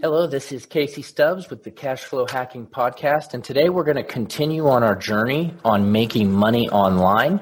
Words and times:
Hello, 0.00 0.28
this 0.28 0.52
is 0.52 0.64
Casey 0.64 1.02
Stubbs 1.02 1.50
with 1.50 1.64
the 1.64 1.72
Cash 1.72 2.04
Flow 2.04 2.24
Hacking 2.30 2.68
Podcast, 2.68 3.34
and 3.34 3.42
today 3.42 3.68
we're 3.68 3.82
going 3.82 3.96
to 3.96 4.04
continue 4.04 4.68
on 4.68 4.84
our 4.84 4.94
journey 4.94 5.52
on 5.64 5.90
making 5.90 6.30
money 6.30 6.68
online. 6.68 7.40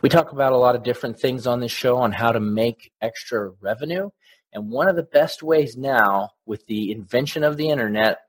We 0.00 0.08
talk 0.08 0.32
about 0.32 0.54
a 0.54 0.56
lot 0.56 0.74
of 0.74 0.84
different 0.84 1.20
things 1.20 1.46
on 1.46 1.60
this 1.60 1.70
show 1.70 1.98
on 1.98 2.12
how 2.12 2.32
to 2.32 2.40
make 2.40 2.92
extra 3.02 3.50
revenue, 3.60 4.08
and 4.54 4.70
one 4.70 4.88
of 4.88 4.96
the 4.96 5.02
best 5.02 5.42
ways 5.42 5.76
now 5.76 6.30
with 6.46 6.64
the 6.64 6.92
invention 6.92 7.44
of 7.44 7.58
the 7.58 7.68
internet 7.68 8.20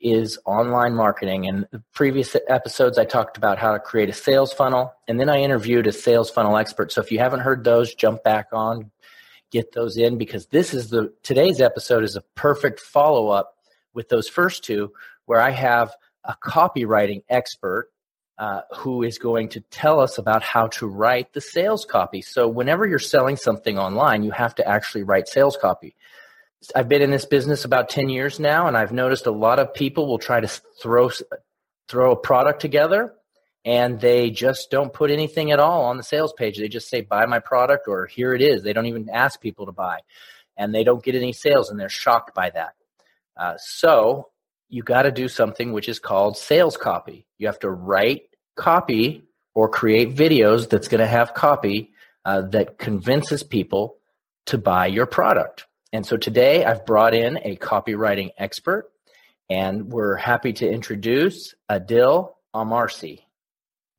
is 0.00 0.38
online 0.44 0.94
marketing. 0.94 1.46
And 1.46 1.66
previous 1.92 2.36
episodes, 2.48 2.98
I 2.98 3.04
talked 3.04 3.36
about 3.36 3.58
how 3.58 3.72
to 3.72 3.78
create 3.78 4.08
a 4.08 4.14
sales 4.14 4.52
funnel, 4.52 4.92
and 5.06 5.20
then 5.20 5.28
I 5.28 5.40
interviewed 5.40 5.86
a 5.86 5.92
sales 5.92 6.30
funnel 6.30 6.56
expert. 6.56 6.92
So 6.92 7.00
if 7.00 7.12
you 7.12 7.18
haven't 7.18 7.40
heard 7.40 7.64
those, 7.64 7.94
jump 7.94 8.22
back 8.22 8.48
on, 8.52 8.90
get 9.50 9.72
those 9.72 9.96
in 9.96 10.16
because 10.18 10.46
this 10.46 10.74
is 10.74 10.90
the 10.90 11.12
today's 11.22 11.60
episode 11.60 12.04
is 12.04 12.16
a 12.16 12.22
perfect 12.34 12.80
follow 12.80 13.28
up 13.28 13.56
with 13.92 14.08
those 14.08 14.28
first 14.28 14.64
two 14.64 14.92
where 15.26 15.40
I 15.40 15.50
have 15.50 15.92
a 16.24 16.34
copywriting 16.42 17.22
expert 17.28 17.90
uh, 18.38 18.62
who 18.74 19.02
is 19.02 19.18
going 19.18 19.50
to 19.50 19.60
tell 19.70 20.00
us 20.00 20.16
about 20.16 20.42
how 20.42 20.68
to 20.68 20.86
write 20.86 21.32
the 21.34 21.40
sales 21.40 21.84
copy. 21.84 22.22
So 22.22 22.48
whenever 22.48 22.86
you're 22.86 22.98
selling 22.98 23.36
something 23.36 23.78
online, 23.78 24.22
you 24.22 24.30
have 24.30 24.54
to 24.54 24.66
actually 24.66 25.02
write 25.02 25.28
sales 25.28 25.58
copy. 25.60 25.94
I've 26.74 26.88
been 26.88 27.02
in 27.02 27.10
this 27.10 27.24
business 27.24 27.64
about 27.64 27.88
10 27.88 28.08
years 28.08 28.38
now 28.38 28.66
and 28.66 28.76
I've 28.76 28.92
noticed 28.92 29.26
a 29.26 29.30
lot 29.30 29.58
of 29.58 29.72
people 29.72 30.06
will 30.06 30.18
try 30.18 30.40
to 30.40 30.48
throw 30.48 31.10
throw 31.88 32.12
a 32.12 32.16
product 32.16 32.60
together 32.60 33.14
and 33.64 34.00
they 34.00 34.30
just 34.30 34.70
don't 34.70 34.92
put 34.92 35.10
anything 35.10 35.50
at 35.50 35.60
all 35.60 35.84
on 35.86 35.96
the 35.96 36.02
sales 36.02 36.32
page. 36.32 36.58
They 36.58 36.68
just 36.68 36.88
say, 36.88 37.00
buy 37.00 37.26
my 37.26 37.40
product 37.40 37.88
or 37.88 38.06
here 38.06 38.34
it 38.34 38.42
is. 38.42 38.62
They 38.62 38.72
don't 38.72 38.86
even 38.86 39.10
ask 39.10 39.40
people 39.40 39.66
to 39.66 39.72
buy. 39.72 40.00
And 40.56 40.74
they 40.74 40.84
don't 40.84 41.02
get 41.02 41.14
any 41.14 41.32
sales 41.32 41.70
and 41.70 41.78
they're 41.78 41.88
shocked 41.88 42.34
by 42.34 42.50
that. 42.50 42.74
Uh, 43.36 43.56
so 43.58 44.28
you 44.68 44.82
got 44.82 45.02
to 45.02 45.10
do 45.10 45.28
something 45.28 45.72
which 45.72 45.88
is 45.88 45.98
called 45.98 46.36
sales 46.36 46.76
copy. 46.76 47.26
You 47.38 47.48
have 47.48 47.58
to 47.60 47.70
write 47.70 48.22
copy 48.56 49.24
or 49.54 49.68
create 49.68 50.14
videos 50.14 50.68
that's 50.68 50.88
going 50.88 51.00
to 51.00 51.06
have 51.06 51.34
copy 51.34 51.90
uh, 52.24 52.42
that 52.42 52.78
convinces 52.78 53.42
people 53.42 53.96
to 54.46 54.58
buy 54.58 54.86
your 54.86 55.06
product. 55.06 55.66
And 55.92 56.06
so 56.06 56.16
today 56.16 56.64
I've 56.64 56.86
brought 56.86 57.14
in 57.14 57.38
a 57.42 57.56
copywriting 57.56 58.30
expert 58.38 58.90
and 59.48 59.92
we're 59.92 60.16
happy 60.16 60.52
to 60.54 60.70
introduce 60.70 61.54
Adil 61.70 62.34
Amarsi. 62.54 63.20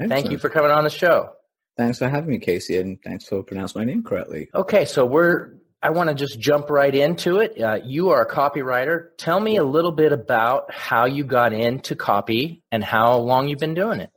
Thank 0.07 0.31
you 0.31 0.37
for 0.37 0.49
coming 0.49 0.71
on 0.71 0.83
the 0.83 0.89
show. 0.89 1.33
Thanks 1.77 1.99
for 1.99 2.09
having 2.09 2.29
me, 2.29 2.39
Casey, 2.39 2.77
and 2.77 3.01
thanks 3.03 3.25
for 3.27 3.43
pronouncing 3.43 3.81
my 3.81 3.85
name 3.85 4.03
correctly. 4.03 4.49
Okay, 4.53 4.85
so 4.85 5.05
we're 5.05 5.53
I 5.83 5.89
want 5.89 6.09
to 6.09 6.15
just 6.15 6.39
jump 6.39 6.69
right 6.69 6.93
into 6.93 7.39
it. 7.39 7.59
Uh, 7.59 7.79
you 7.83 8.09
are 8.11 8.21
a 8.21 8.29
copywriter. 8.29 9.09
Tell 9.17 9.39
me 9.39 9.57
a 9.57 9.63
little 9.63 9.91
bit 9.91 10.13
about 10.13 10.71
how 10.71 11.05
you 11.05 11.23
got 11.23 11.53
into 11.53 11.95
copy 11.95 12.61
and 12.71 12.83
how 12.83 13.17
long 13.17 13.47
you've 13.47 13.59
been 13.59 13.73
doing 13.73 13.99
it. 13.99 14.11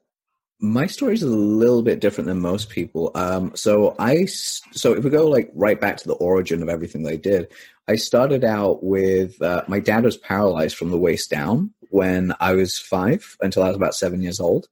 My 0.65 0.87
story 0.87 1.13
is 1.13 1.23
a 1.23 1.27
little 1.27 1.83
bit 1.83 2.01
different 2.01 2.27
than 2.27 2.41
most 2.41 2.71
people. 2.71 3.11
Um, 3.15 3.53
so 3.55 3.95
I, 3.99 4.25
so 4.25 4.95
if 4.95 5.05
we 5.05 5.11
go 5.11 5.29
like 5.29 5.51
right 5.55 5.79
back 5.79 5.99
to 5.99 6.09
the 6.09 6.15
origin 6.15 6.63
of 6.63 6.71
everything 6.71 7.07
I 7.07 7.17
did, 7.17 7.53
I 7.87 7.97
started 7.97 8.45
out 8.45 8.83
with 8.83 9.43
uh, 9.43 9.65
my 9.69 9.79
dad 9.79 10.05
was 10.05 10.17
paralyzed 10.17 10.77
from 10.77 10.91
the 10.91 10.97
waist 10.97 11.29
down 11.29 11.75
when 11.91 12.33
I 12.41 12.55
was 12.55 12.79
five 12.79 13.37
until 13.43 13.63
I 13.63 13.69
was 13.69 13.77
about 13.77 13.95
seven 13.95 14.23
years 14.23 14.41
old. 14.41 14.69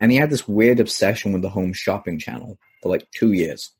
And 0.00 0.10
he 0.10 0.16
had 0.16 0.30
this 0.30 0.48
weird 0.48 0.80
obsession 0.80 1.34
with 1.34 1.42
the 1.42 1.50
home 1.50 1.74
shopping 1.74 2.18
channel 2.18 2.58
for 2.82 2.88
like 2.88 3.06
two 3.10 3.32
years. 3.32 3.70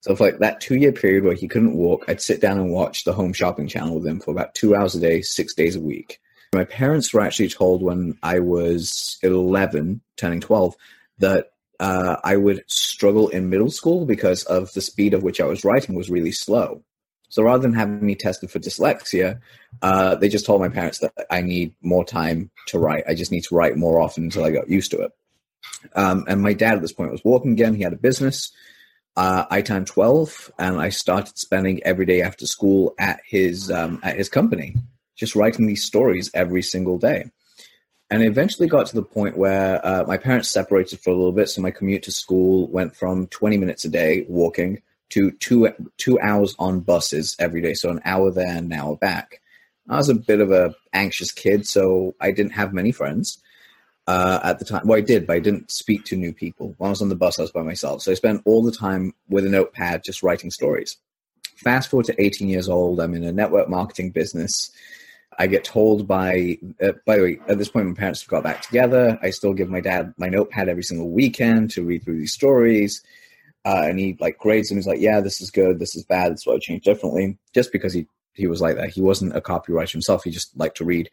So 0.00 0.16
for 0.16 0.24
like 0.24 0.38
that 0.38 0.62
two 0.62 0.76
year 0.76 0.92
period 0.92 1.24
where 1.24 1.34
he 1.34 1.46
couldn't 1.46 1.76
walk, 1.76 2.06
I'd 2.08 2.22
sit 2.22 2.40
down 2.40 2.56
and 2.56 2.70
watch 2.70 3.04
the 3.04 3.12
home 3.12 3.34
shopping 3.34 3.68
channel 3.68 3.96
with 3.96 4.06
him 4.06 4.18
for 4.18 4.30
about 4.30 4.54
two 4.54 4.74
hours 4.74 4.94
a 4.94 5.00
day, 5.00 5.20
six 5.20 5.52
days 5.52 5.76
a 5.76 5.80
week. 5.80 6.20
My 6.56 6.64
parents 6.64 7.12
were 7.12 7.20
actually 7.20 7.50
told 7.50 7.82
when 7.82 8.16
I 8.22 8.38
was 8.38 9.18
11, 9.22 10.00
turning 10.16 10.40
12, 10.40 10.74
that 11.18 11.50
uh, 11.78 12.16
I 12.24 12.38
would 12.38 12.64
struggle 12.66 13.28
in 13.28 13.50
middle 13.50 13.70
school 13.70 14.06
because 14.06 14.42
of 14.44 14.72
the 14.72 14.80
speed 14.80 15.12
of 15.12 15.22
which 15.22 15.38
I 15.38 15.44
was 15.44 15.66
writing 15.66 15.94
was 15.94 16.08
really 16.08 16.32
slow. 16.32 16.82
So 17.28 17.42
rather 17.42 17.60
than 17.60 17.74
having 17.74 18.00
me 18.00 18.14
tested 18.14 18.50
for 18.50 18.58
dyslexia, 18.58 19.38
uh, 19.82 20.14
they 20.14 20.30
just 20.30 20.46
told 20.46 20.62
my 20.62 20.70
parents 20.70 21.00
that 21.00 21.12
I 21.30 21.42
need 21.42 21.74
more 21.82 22.06
time 22.06 22.50
to 22.68 22.78
write. 22.78 23.04
I 23.06 23.12
just 23.12 23.32
need 23.32 23.44
to 23.44 23.54
write 23.54 23.76
more 23.76 24.00
often 24.00 24.24
until 24.24 24.44
I 24.44 24.50
got 24.50 24.70
used 24.70 24.92
to 24.92 25.02
it. 25.02 25.12
Um, 25.94 26.24
and 26.26 26.40
my 26.40 26.54
dad 26.54 26.76
at 26.76 26.80
this 26.80 26.92
point 26.94 27.12
was 27.12 27.22
working 27.22 27.52
again. 27.52 27.74
He 27.74 27.82
had 27.82 27.92
a 27.92 27.98
business. 27.98 28.50
Uh, 29.14 29.44
I 29.50 29.60
turned 29.60 29.88
12 29.88 30.52
and 30.58 30.80
I 30.80 30.88
started 30.88 31.36
spending 31.36 31.82
every 31.82 32.06
day 32.06 32.22
after 32.22 32.46
school 32.46 32.94
at 32.98 33.20
his, 33.26 33.70
um, 33.70 34.00
at 34.02 34.16
his 34.16 34.30
company, 34.30 34.76
just 35.16 35.34
writing 35.34 35.66
these 35.66 35.84
stories 35.84 36.30
every 36.34 36.62
single 36.62 36.98
day. 36.98 37.30
And 38.10 38.22
it 38.22 38.26
eventually 38.26 38.68
got 38.68 38.86
to 38.86 38.94
the 38.94 39.02
point 39.02 39.36
where 39.36 39.84
uh, 39.84 40.04
my 40.06 40.16
parents 40.16 40.48
separated 40.48 41.00
for 41.00 41.10
a 41.10 41.16
little 41.16 41.32
bit. 41.32 41.48
So 41.48 41.60
my 41.60 41.72
commute 41.72 42.04
to 42.04 42.12
school 42.12 42.68
went 42.68 42.94
from 42.94 43.26
20 43.28 43.56
minutes 43.56 43.84
a 43.84 43.88
day 43.88 44.24
walking 44.28 44.82
to 45.10 45.32
two, 45.32 45.68
two 45.96 46.20
hours 46.20 46.54
on 46.58 46.80
buses 46.80 47.34
every 47.40 47.60
day. 47.60 47.74
So 47.74 47.90
an 47.90 48.00
hour 48.04 48.30
there 48.30 48.46
and 48.46 48.72
an 48.72 48.78
hour 48.78 48.96
back. 48.96 49.40
I 49.88 49.96
was 49.96 50.08
a 50.08 50.14
bit 50.14 50.40
of 50.40 50.50
a 50.52 50.74
anxious 50.92 51.32
kid, 51.32 51.66
so 51.66 52.14
I 52.20 52.32
didn't 52.32 52.52
have 52.52 52.72
many 52.72 52.92
friends 52.92 53.38
uh, 54.06 54.40
at 54.42 54.58
the 54.58 54.64
time. 54.64 54.86
Well, 54.86 54.98
I 54.98 55.02
did, 55.02 55.26
but 55.26 55.36
I 55.36 55.40
didn't 55.40 55.70
speak 55.70 56.04
to 56.06 56.16
new 56.16 56.32
people. 56.32 56.74
When 56.78 56.88
I 56.88 56.90
was 56.90 57.02
on 57.02 57.08
the 57.08 57.16
bus, 57.16 57.38
I 57.38 57.42
was 57.42 57.52
by 57.52 57.62
myself. 57.62 58.02
So 58.02 58.10
I 58.10 58.14
spent 58.14 58.42
all 58.44 58.62
the 58.62 58.72
time 58.72 59.14
with 59.28 59.46
a 59.46 59.48
notepad 59.48 60.04
just 60.04 60.22
writing 60.22 60.50
stories. 60.50 60.96
Fast 61.56 61.90
forward 61.90 62.06
to 62.06 62.22
18 62.22 62.48
years 62.48 62.68
old, 62.68 63.00
I'm 63.00 63.14
in 63.14 63.24
a 63.24 63.32
network 63.32 63.68
marketing 63.68 64.10
business. 64.10 64.70
I 65.38 65.46
get 65.46 65.64
told 65.64 66.06
by, 66.06 66.58
uh, 66.82 66.92
by 67.04 67.16
the 67.16 67.22
way, 67.22 67.38
at 67.48 67.58
this 67.58 67.68
point, 67.68 67.86
my 67.86 67.94
parents 67.94 68.22
have 68.22 68.28
got 68.28 68.42
back 68.42 68.62
together. 68.62 69.18
I 69.22 69.30
still 69.30 69.52
give 69.52 69.68
my 69.68 69.80
dad 69.80 70.14
my 70.16 70.28
notepad 70.28 70.68
every 70.68 70.82
single 70.82 71.10
weekend 71.10 71.70
to 71.72 71.84
read 71.84 72.04
through 72.04 72.18
these 72.18 72.32
stories. 72.32 73.02
Uh, 73.64 73.82
and 73.84 73.98
he 73.98 74.16
like 74.20 74.38
grades 74.38 74.68
them. 74.68 74.78
He's 74.78 74.86
like, 74.86 75.00
yeah, 75.00 75.20
this 75.20 75.40
is 75.40 75.50
good. 75.50 75.78
This 75.78 75.96
is 75.96 76.04
bad. 76.04 76.32
This 76.32 76.40
is 76.40 76.46
what 76.46 76.56
I 76.56 76.58
change 76.60 76.84
differently. 76.84 77.38
Just 77.52 77.72
because 77.72 77.92
he, 77.92 78.06
he 78.32 78.46
was 78.46 78.60
like 78.60 78.76
that. 78.76 78.90
He 78.90 79.02
wasn't 79.02 79.36
a 79.36 79.40
copywriter 79.40 79.92
himself. 79.92 80.24
He 80.24 80.30
just 80.30 80.56
liked 80.56 80.76
to 80.78 80.84
read. 80.84 81.10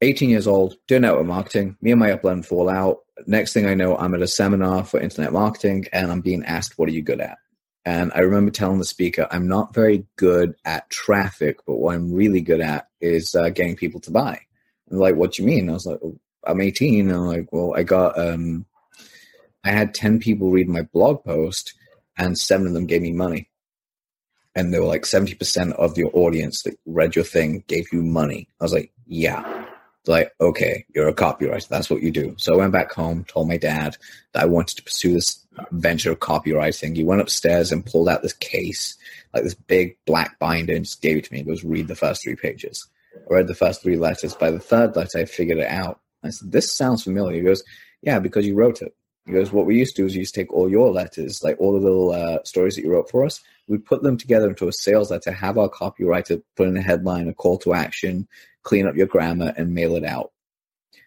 18 0.00 0.30
years 0.30 0.46
old, 0.48 0.74
doing 0.88 1.02
network 1.02 1.26
marketing. 1.26 1.76
Me 1.80 1.92
and 1.92 2.00
my 2.00 2.10
upline 2.10 2.44
fall 2.44 2.68
out. 2.68 3.00
Next 3.26 3.52
thing 3.52 3.66
I 3.66 3.74
know, 3.74 3.96
I'm 3.96 4.14
at 4.14 4.22
a 4.22 4.26
seminar 4.26 4.84
for 4.84 4.98
internet 4.98 5.32
marketing 5.32 5.86
and 5.92 6.10
I'm 6.10 6.20
being 6.20 6.44
asked, 6.44 6.76
what 6.76 6.88
are 6.88 6.92
you 6.92 7.02
good 7.02 7.20
at? 7.20 7.38
And 7.84 8.12
I 8.14 8.20
remember 8.20 8.50
telling 8.50 8.78
the 8.78 8.84
speaker, 8.84 9.26
I'm 9.30 9.48
not 9.48 9.74
very 9.74 10.06
good 10.16 10.54
at 10.64 10.88
traffic, 10.90 11.58
but 11.66 11.76
what 11.76 11.94
I'm 11.94 12.12
really 12.12 12.40
good 12.40 12.60
at 12.60 12.88
is 13.00 13.34
uh, 13.34 13.48
getting 13.48 13.76
people 13.76 14.00
to 14.00 14.12
buy. 14.12 14.40
And 14.88 15.00
like, 15.00 15.16
what 15.16 15.32
do 15.32 15.42
you 15.42 15.48
mean? 15.48 15.68
I 15.68 15.72
was 15.72 15.86
like, 15.86 15.98
well, 16.00 16.14
I'm 16.46 16.60
18. 16.60 17.08
And 17.08 17.16
I'm 17.18 17.26
like, 17.26 17.52
well, 17.52 17.74
I 17.76 17.82
got, 17.82 18.18
um, 18.18 18.66
I 19.64 19.70
had 19.70 19.94
10 19.94 20.20
people 20.20 20.50
read 20.50 20.68
my 20.68 20.82
blog 20.82 21.24
post 21.24 21.74
and 22.16 22.38
seven 22.38 22.66
of 22.66 22.72
them 22.72 22.86
gave 22.86 23.02
me 23.02 23.12
money. 23.12 23.48
And 24.54 24.72
they 24.72 24.78
were 24.78 24.86
like 24.86 25.02
70% 25.02 25.72
of 25.72 25.96
your 25.96 26.10
audience 26.12 26.62
that 26.62 26.76
read 26.84 27.16
your 27.16 27.24
thing 27.24 27.64
gave 27.66 27.92
you 27.92 28.02
money. 28.02 28.48
I 28.60 28.64
was 28.64 28.72
like, 28.72 28.92
yeah. 29.06 29.61
Like, 30.06 30.32
okay, 30.40 30.84
you're 30.94 31.08
a 31.08 31.14
copywriter. 31.14 31.68
That's 31.68 31.88
what 31.88 32.02
you 32.02 32.10
do. 32.10 32.34
So 32.36 32.54
I 32.54 32.56
went 32.56 32.72
back 32.72 32.92
home, 32.92 33.24
told 33.24 33.48
my 33.48 33.56
dad 33.56 33.96
that 34.32 34.42
I 34.42 34.46
wanted 34.46 34.76
to 34.76 34.82
pursue 34.82 35.12
this 35.12 35.46
venture 35.70 36.10
of 36.10 36.18
copywriting. 36.18 36.96
He 36.96 37.04
went 37.04 37.20
upstairs 37.20 37.70
and 37.70 37.86
pulled 37.86 38.08
out 38.08 38.22
this 38.22 38.32
case, 38.32 38.96
like 39.32 39.44
this 39.44 39.54
big 39.54 39.96
black 40.04 40.38
binder, 40.40 40.74
and 40.74 40.84
just 40.84 41.02
gave 41.02 41.18
it 41.18 41.24
to 41.24 41.32
me. 41.32 41.38
He 41.38 41.44
goes, 41.44 41.62
read 41.62 41.86
the 41.86 41.94
first 41.94 42.22
three 42.22 42.34
pages. 42.34 42.88
I 43.30 43.34
read 43.34 43.46
the 43.46 43.54
first 43.54 43.82
three 43.82 43.96
letters. 43.96 44.34
By 44.34 44.50
the 44.50 44.58
third 44.58 44.96
letter, 44.96 45.18
I 45.18 45.24
figured 45.24 45.58
it 45.58 45.68
out. 45.68 46.00
I 46.24 46.30
said, 46.30 46.50
this 46.50 46.72
sounds 46.72 47.04
familiar. 47.04 47.36
He 47.36 47.42
goes, 47.42 47.62
yeah, 48.02 48.18
because 48.18 48.46
you 48.46 48.54
wrote 48.54 48.82
it. 48.82 48.94
He 49.26 49.32
goes, 49.32 49.52
what 49.52 49.66
we 49.66 49.78
used 49.78 49.94
to 49.94 50.02
do 50.02 50.06
is 50.06 50.14
you 50.14 50.20
used 50.20 50.34
to 50.34 50.40
take 50.40 50.52
all 50.52 50.68
your 50.68 50.90
letters, 50.90 51.44
like 51.44 51.60
all 51.60 51.72
the 51.72 51.78
little 51.78 52.10
uh, 52.10 52.38
stories 52.42 52.74
that 52.74 52.82
you 52.82 52.90
wrote 52.90 53.08
for 53.08 53.24
us, 53.24 53.40
we'd 53.68 53.84
put 53.84 54.02
them 54.02 54.16
together 54.16 54.48
into 54.48 54.66
a 54.66 54.72
sales 54.72 55.12
letter, 55.12 55.30
have 55.30 55.58
our 55.58 55.68
copywriter 55.68 56.42
put 56.56 56.66
in 56.66 56.76
a 56.76 56.82
headline, 56.82 57.28
a 57.28 57.34
call 57.34 57.56
to 57.58 57.72
action, 57.72 58.26
clean 58.62 58.86
up 58.86 58.96
your 58.96 59.06
grammar, 59.06 59.52
and 59.56 59.74
mail 59.74 59.96
it 59.96 60.04
out. 60.04 60.32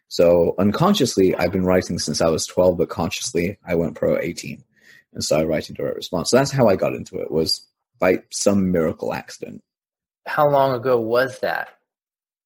So 0.07 0.55
unconsciously, 0.59 1.35
I've 1.35 1.51
been 1.51 1.65
writing 1.65 1.99
since 1.99 2.21
I 2.21 2.29
was 2.29 2.45
12, 2.45 2.77
but 2.77 2.89
consciously, 2.89 3.57
I 3.65 3.75
went 3.75 3.95
pro 3.95 4.17
18 4.17 4.63
and 5.13 5.23
started 5.23 5.47
writing 5.47 5.75
direct 5.75 5.97
response. 5.97 6.29
So 6.29 6.37
that's 6.37 6.51
how 6.51 6.67
I 6.67 6.75
got 6.75 6.93
into 6.93 7.17
it, 7.19 7.31
was 7.31 7.65
by 7.99 8.23
some 8.31 8.71
miracle 8.71 9.13
accident. 9.13 9.63
How 10.27 10.49
long 10.49 10.75
ago 10.75 10.99
was 10.99 11.39
that? 11.39 11.69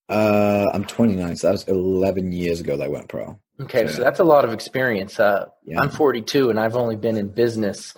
Uh, 0.08 0.70
I'm 0.74 0.86
29, 0.86 1.36
so 1.36 1.48
that 1.48 1.52
was 1.52 1.68
11 1.68 2.32
years 2.32 2.60
ago 2.60 2.78
that 2.78 2.86
I 2.86 2.88
went 2.88 3.10
pro. 3.10 3.40
Okay, 3.62 3.88
so, 3.88 3.94
so 3.94 4.04
that's 4.04 4.20
a 4.20 4.24
lot 4.24 4.46
of 4.46 4.54
experience. 4.54 5.20
Uh, 5.20 5.46
yeah. 5.66 5.82
I'm 5.82 5.90
42, 5.90 6.50
and 6.50 6.60
I've 6.60 6.76
only 6.76 6.96
been 6.96 7.18
in 7.18 7.30
business 7.30 7.96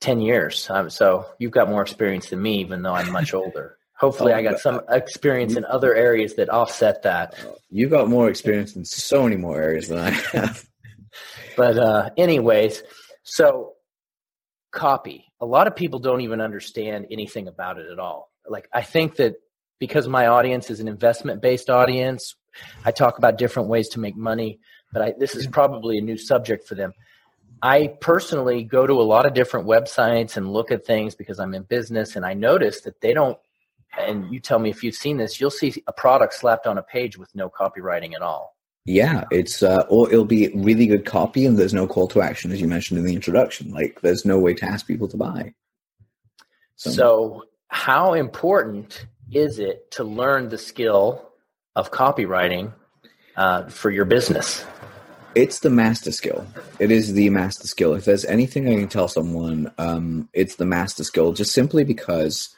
10 0.00 0.20
years. 0.20 0.68
Um, 0.68 0.90
so 0.90 1.26
you've 1.38 1.52
got 1.52 1.70
more 1.70 1.80
experience 1.80 2.30
than 2.30 2.42
me, 2.42 2.58
even 2.58 2.82
though 2.82 2.94
I'm 2.94 3.10
much 3.12 3.32
older. 3.34 3.78
Hopefully, 3.98 4.32
oh, 4.32 4.36
I 4.36 4.42
got 4.42 4.58
some 4.58 4.80
experience 4.88 5.56
in 5.56 5.64
other 5.64 5.94
areas 5.94 6.34
that 6.34 6.48
offset 6.48 7.02
that. 7.02 7.34
You 7.70 7.88
got 7.88 8.08
more 8.08 8.28
experience 8.28 8.74
in 8.74 8.84
so 8.84 9.22
many 9.22 9.36
more 9.36 9.60
areas 9.60 9.88
than 9.88 9.98
I 9.98 10.10
have. 10.10 10.68
but, 11.56 11.78
uh, 11.78 12.10
anyways, 12.16 12.82
so 13.22 13.74
copy. 14.72 15.24
A 15.40 15.46
lot 15.46 15.66
of 15.66 15.76
people 15.76 16.00
don't 16.00 16.22
even 16.22 16.40
understand 16.40 17.06
anything 17.10 17.46
about 17.48 17.78
it 17.78 17.86
at 17.90 17.98
all. 17.98 18.30
Like, 18.48 18.68
I 18.72 18.82
think 18.82 19.16
that 19.16 19.36
because 19.78 20.08
my 20.08 20.26
audience 20.26 20.70
is 20.70 20.80
an 20.80 20.88
investment 20.88 21.40
based 21.40 21.70
audience, 21.70 22.34
I 22.84 22.90
talk 22.90 23.18
about 23.18 23.38
different 23.38 23.68
ways 23.68 23.88
to 23.90 24.00
make 24.00 24.16
money, 24.16 24.60
but 24.92 25.02
I, 25.02 25.14
this 25.18 25.34
is 25.34 25.46
probably 25.46 25.98
a 25.98 26.02
new 26.02 26.16
subject 26.16 26.66
for 26.66 26.74
them. 26.74 26.92
I 27.62 27.94
personally 28.00 28.62
go 28.64 28.86
to 28.86 28.94
a 28.94 29.02
lot 29.02 29.26
of 29.26 29.34
different 29.34 29.66
websites 29.66 30.36
and 30.36 30.52
look 30.52 30.70
at 30.70 30.84
things 30.84 31.14
because 31.14 31.38
I'm 31.38 31.54
in 31.54 31.62
business, 31.62 32.16
and 32.16 32.24
I 32.24 32.34
notice 32.34 32.82
that 32.82 33.00
they 33.00 33.14
don't. 33.14 33.38
And 33.98 34.32
you 34.32 34.40
tell 34.40 34.58
me 34.58 34.70
if 34.70 34.82
you've 34.82 34.94
seen 34.94 35.16
this, 35.16 35.40
you'll 35.40 35.50
see 35.50 35.82
a 35.86 35.92
product 35.92 36.34
slapped 36.34 36.66
on 36.66 36.78
a 36.78 36.82
page 36.82 37.16
with 37.16 37.34
no 37.34 37.48
copywriting 37.48 38.14
at 38.14 38.22
all. 38.22 38.54
Yeah, 38.86 39.24
it's 39.30 39.62
uh, 39.62 39.84
or 39.88 40.12
it'll 40.12 40.26
be 40.26 40.48
really 40.54 40.86
good 40.86 41.06
copy, 41.06 41.46
and 41.46 41.58
there's 41.58 41.72
no 41.72 41.86
call 41.86 42.06
to 42.08 42.20
action, 42.20 42.52
as 42.52 42.60
you 42.60 42.68
mentioned 42.68 42.98
in 42.98 43.06
the 43.06 43.14
introduction. 43.14 43.70
Like, 43.70 44.00
there's 44.02 44.26
no 44.26 44.38
way 44.38 44.52
to 44.54 44.64
ask 44.66 44.86
people 44.86 45.08
to 45.08 45.16
buy. 45.16 45.54
So, 46.76 46.90
so 46.90 47.42
how 47.68 48.12
important 48.12 49.06
is 49.32 49.58
it 49.58 49.90
to 49.92 50.04
learn 50.04 50.50
the 50.50 50.58
skill 50.58 51.30
of 51.76 51.92
copywriting 51.92 52.72
uh, 53.36 53.68
for 53.68 53.90
your 53.90 54.04
business? 54.04 54.64
It's 55.34 55.60
the 55.60 55.70
master 55.70 56.12
skill. 56.12 56.46
It 56.78 56.90
is 56.90 57.14
the 57.14 57.30
master 57.30 57.66
skill. 57.66 57.94
If 57.94 58.04
there's 58.04 58.24
anything 58.26 58.68
I 58.68 58.76
can 58.76 58.88
tell 58.88 59.08
someone, 59.08 59.72
um, 59.78 60.28
it's 60.32 60.56
the 60.56 60.66
master 60.66 61.02
skill. 61.02 61.32
Just 61.32 61.52
simply 61.52 61.84
because 61.84 62.54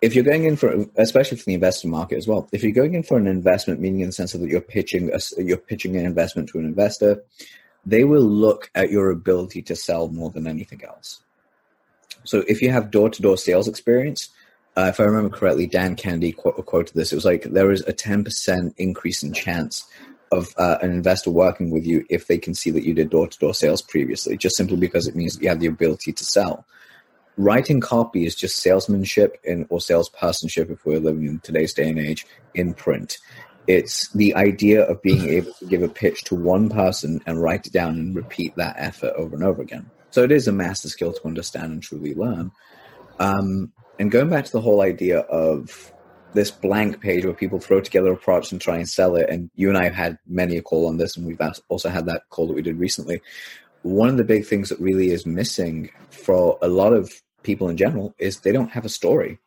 if 0.00 0.14
you're 0.14 0.24
going 0.24 0.44
in 0.44 0.56
for, 0.56 0.86
especially 0.96 1.38
for 1.38 1.44
the 1.44 1.54
investment 1.54 1.92
market 1.92 2.16
as 2.16 2.28
well, 2.28 2.48
if 2.52 2.62
you're 2.62 2.72
going 2.72 2.94
in 2.94 3.02
for 3.02 3.18
an 3.18 3.26
investment, 3.26 3.80
meaning 3.80 4.00
in 4.00 4.08
the 4.08 4.12
sense 4.12 4.34
of 4.34 4.40
that 4.40 4.48
you're 4.48 4.60
pitching, 4.60 5.10
a, 5.12 5.42
you're 5.42 5.56
pitching 5.56 5.96
an 5.96 6.06
investment 6.06 6.48
to 6.50 6.58
an 6.58 6.64
investor, 6.64 7.22
they 7.84 8.04
will 8.04 8.22
look 8.22 8.70
at 8.74 8.90
your 8.90 9.10
ability 9.10 9.62
to 9.62 9.76
sell 9.76 10.08
more 10.08 10.30
than 10.30 10.46
anything 10.46 10.84
else. 10.84 11.20
So 12.24 12.44
if 12.46 12.60
you 12.62 12.70
have 12.70 12.90
door-to-door 12.90 13.38
sales 13.38 13.68
experience, 13.68 14.28
uh, 14.76 14.86
if 14.88 15.00
I 15.00 15.04
remember 15.04 15.34
correctly, 15.34 15.66
Dan 15.66 15.96
quote, 15.96 16.64
quoted 16.66 16.94
this. 16.94 17.12
It 17.12 17.16
was 17.16 17.24
like 17.24 17.42
there 17.44 17.72
is 17.72 17.80
a 17.88 17.92
10% 17.92 18.74
increase 18.76 19.22
in 19.22 19.32
chance 19.32 19.84
of 20.30 20.54
uh, 20.58 20.78
an 20.82 20.90
investor 20.90 21.30
working 21.30 21.70
with 21.70 21.86
you 21.86 22.04
if 22.10 22.26
they 22.26 22.38
can 22.38 22.54
see 22.54 22.70
that 22.70 22.84
you 22.84 22.94
did 22.94 23.10
door 23.10 23.26
to 23.26 23.38
door 23.38 23.54
sales 23.54 23.82
previously, 23.82 24.36
just 24.36 24.56
simply 24.56 24.76
because 24.76 25.08
it 25.08 25.16
means 25.16 25.34
that 25.34 25.42
you 25.42 25.48
have 25.48 25.58
the 25.58 25.66
ability 25.66 26.12
to 26.12 26.24
sell. 26.24 26.64
Writing 27.38 27.80
copy 27.80 28.26
is 28.26 28.34
just 28.34 28.56
salesmanship 28.56 29.38
in, 29.44 29.64
or 29.70 29.80
salespersonship, 29.80 30.70
if 30.70 30.84
we're 30.84 30.98
living 30.98 31.24
in 31.24 31.38
today's 31.38 31.72
day 31.72 31.88
and 31.88 31.98
age, 31.98 32.26
in 32.54 32.74
print. 32.74 33.18
It's 33.68 34.10
the 34.10 34.34
idea 34.34 34.82
of 34.82 35.00
being 35.02 35.28
able 35.28 35.52
to 35.54 35.66
give 35.66 35.84
a 35.84 35.88
pitch 35.88 36.24
to 36.24 36.34
one 36.34 36.68
person 36.68 37.22
and 37.26 37.40
write 37.40 37.68
it 37.68 37.72
down 37.72 37.94
and 37.94 38.16
repeat 38.16 38.56
that 38.56 38.74
effort 38.76 39.14
over 39.16 39.36
and 39.36 39.44
over 39.44 39.62
again. 39.62 39.88
So 40.10 40.24
it 40.24 40.32
is 40.32 40.48
a 40.48 40.52
master 40.52 40.88
skill 40.88 41.12
to 41.12 41.26
understand 41.26 41.72
and 41.72 41.80
truly 41.80 42.12
learn. 42.12 42.50
Um, 43.20 43.72
and 44.00 44.10
going 44.10 44.30
back 44.30 44.44
to 44.46 44.52
the 44.52 44.60
whole 44.60 44.80
idea 44.80 45.20
of 45.20 45.92
this 46.34 46.50
blank 46.50 47.00
page 47.00 47.24
where 47.24 47.34
people 47.34 47.60
throw 47.60 47.80
together 47.80 48.12
a 48.12 48.16
product 48.16 48.50
and 48.50 48.60
try 48.60 48.78
and 48.78 48.88
sell 48.88 49.14
it, 49.14 49.30
and 49.30 49.48
you 49.54 49.68
and 49.68 49.78
I 49.78 49.84
have 49.84 49.94
had 49.94 50.18
many 50.26 50.56
a 50.56 50.62
call 50.62 50.88
on 50.88 50.96
this, 50.96 51.16
and 51.16 51.24
we've 51.24 51.40
also 51.68 51.88
had 51.88 52.06
that 52.06 52.28
call 52.30 52.48
that 52.48 52.54
we 52.54 52.62
did 52.62 52.80
recently. 52.80 53.22
One 53.82 54.08
of 54.08 54.16
the 54.16 54.24
big 54.24 54.44
things 54.44 54.70
that 54.70 54.80
really 54.80 55.10
is 55.10 55.24
missing 55.24 55.90
for 56.10 56.58
a 56.60 56.68
lot 56.68 56.92
of 56.92 57.12
people 57.42 57.68
in 57.68 57.76
general 57.76 58.14
is 58.18 58.40
they 58.40 58.52
don't 58.52 58.70
have 58.70 58.84
a 58.84 58.90
story. 58.90 59.38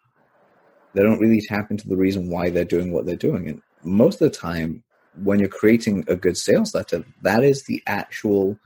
They 0.94 1.04
don't 1.04 1.20
really 1.20 1.42
tap 1.42 1.72
into 1.72 1.88
the 1.88 1.96
reason 1.96 2.30
why 2.30 2.50
they're 2.50 2.66
doing 2.66 2.92
what 2.92 3.06
they're 3.06 3.16
doing. 3.16 3.48
And 3.48 3.62
most 3.84 4.22
of 4.22 4.32
the 4.32 4.38
time, 4.38 4.84
when 5.24 5.40
you're 5.40 5.50
creating 5.50 6.06
a 6.08 6.16
good 6.16 6.38
sales 6.38 6.74
letter, 6.76 7.04
that 7.22 7.44
is 7.44 7.64
the 7.64 7.82
actual 7.88 8.58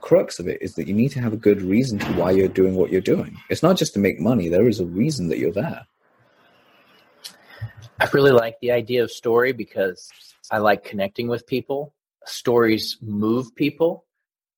crux 0.00 0.38
of 0.38 0.46
it 0.46 0.60
is 0.60 0.74
that 0.74 0.86
you 0.86 0.92
need 0.94 1.10
to 1.10 1.20
have 1.20 1.32
a 1.32 1.36
good 1.36 1.62
reason 1.62 1.98
to 1.98 2.12
why 2.12 2.30
you're 2.30 2.48
doing 2.48 2.74
what 2.74 2.92
you're 2.92 3.00
doing. 3.00 3.38
It's 3.48 3.62
not 3.62 3.76
just 3.76 3.94
to 3.94 3.98
make 3.98 4.20
money, 4.20 4.48
there 4.48 4.68
is 4.68 4.78
a 4.78 4.84
reason 4.84 5.28
that 5.28 5.38
you're 5.38 5.52
there. 5.52 5.86
I 7.98 8.08
really 8.12 8.32
like 8.32 8.56
the 8.60 8.72
idea 8.72 9.02
of 9.02 9.10
story 9.10 9.52
because 9.52 10.10
I 10.50 10.58
like 10.58 10.84
connecting 10.84 11.28
with 11.28 11.46
people. 11.46 11.94
Stories 12.26 12.98
move 13.00 13.54
people. 13.54 14.03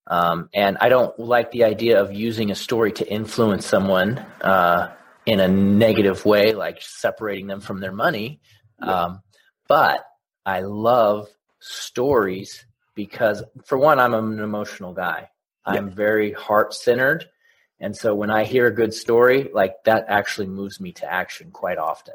Um, 0.06 0.48
and 0.54 0.78
I 0.80 0.88
don't 0.88 1.18
like 1.18 1.50
the 1.50 1.64
idea 1.64 2.00
of 2.00 2.12
using 2.12 2.50
a 2.50 2.54
story 2.54 2.92
to 2.92 3.08
influence 3.08 3.66
someone 3.66 4.18
uh, 4.40 4.92
in 5.24 5.40
a 5.40 5.48
negative 5.48 6.24
way, 6.24 6.52
like 6.52 6.80
separating 6.80 7.48
them 7.48 7.60
from 7.60 7.80
their 7.80 7.92
money. 7.92 8.40
Um, 8.80 9.22
but 9.68 10.04
I 10.44 10.60
love 10.60 11.28
stories 11.60 12.64
because, 12.94 13.42
for 13.64 13.76
one, 13.78 13.98
I'm 13.98 14.14
an 14.14 14.38
emotional 14.38 14.92
guy. 14.92 15.30
I'm 15.64 15.90
very 15.90 16.32
heart 16.32 16.72
centered. 16.72 17.28
And 17.80 17.96
so 17.96 18.14
when 18.14 18.30
I 18.30 18.44
hear 18.44 18.66
a 18.66 18.74
good 18.74 18.94
story, 18.94 19.50
like 19.52 19.74
that 19.84 20.06
actually 20.08 20.46
moves 20.46 20.80
me 20.80 20.92
to 20.92 21.12
action 21.12 21.50
quite 21.50 21.78
often. 21.78 22.14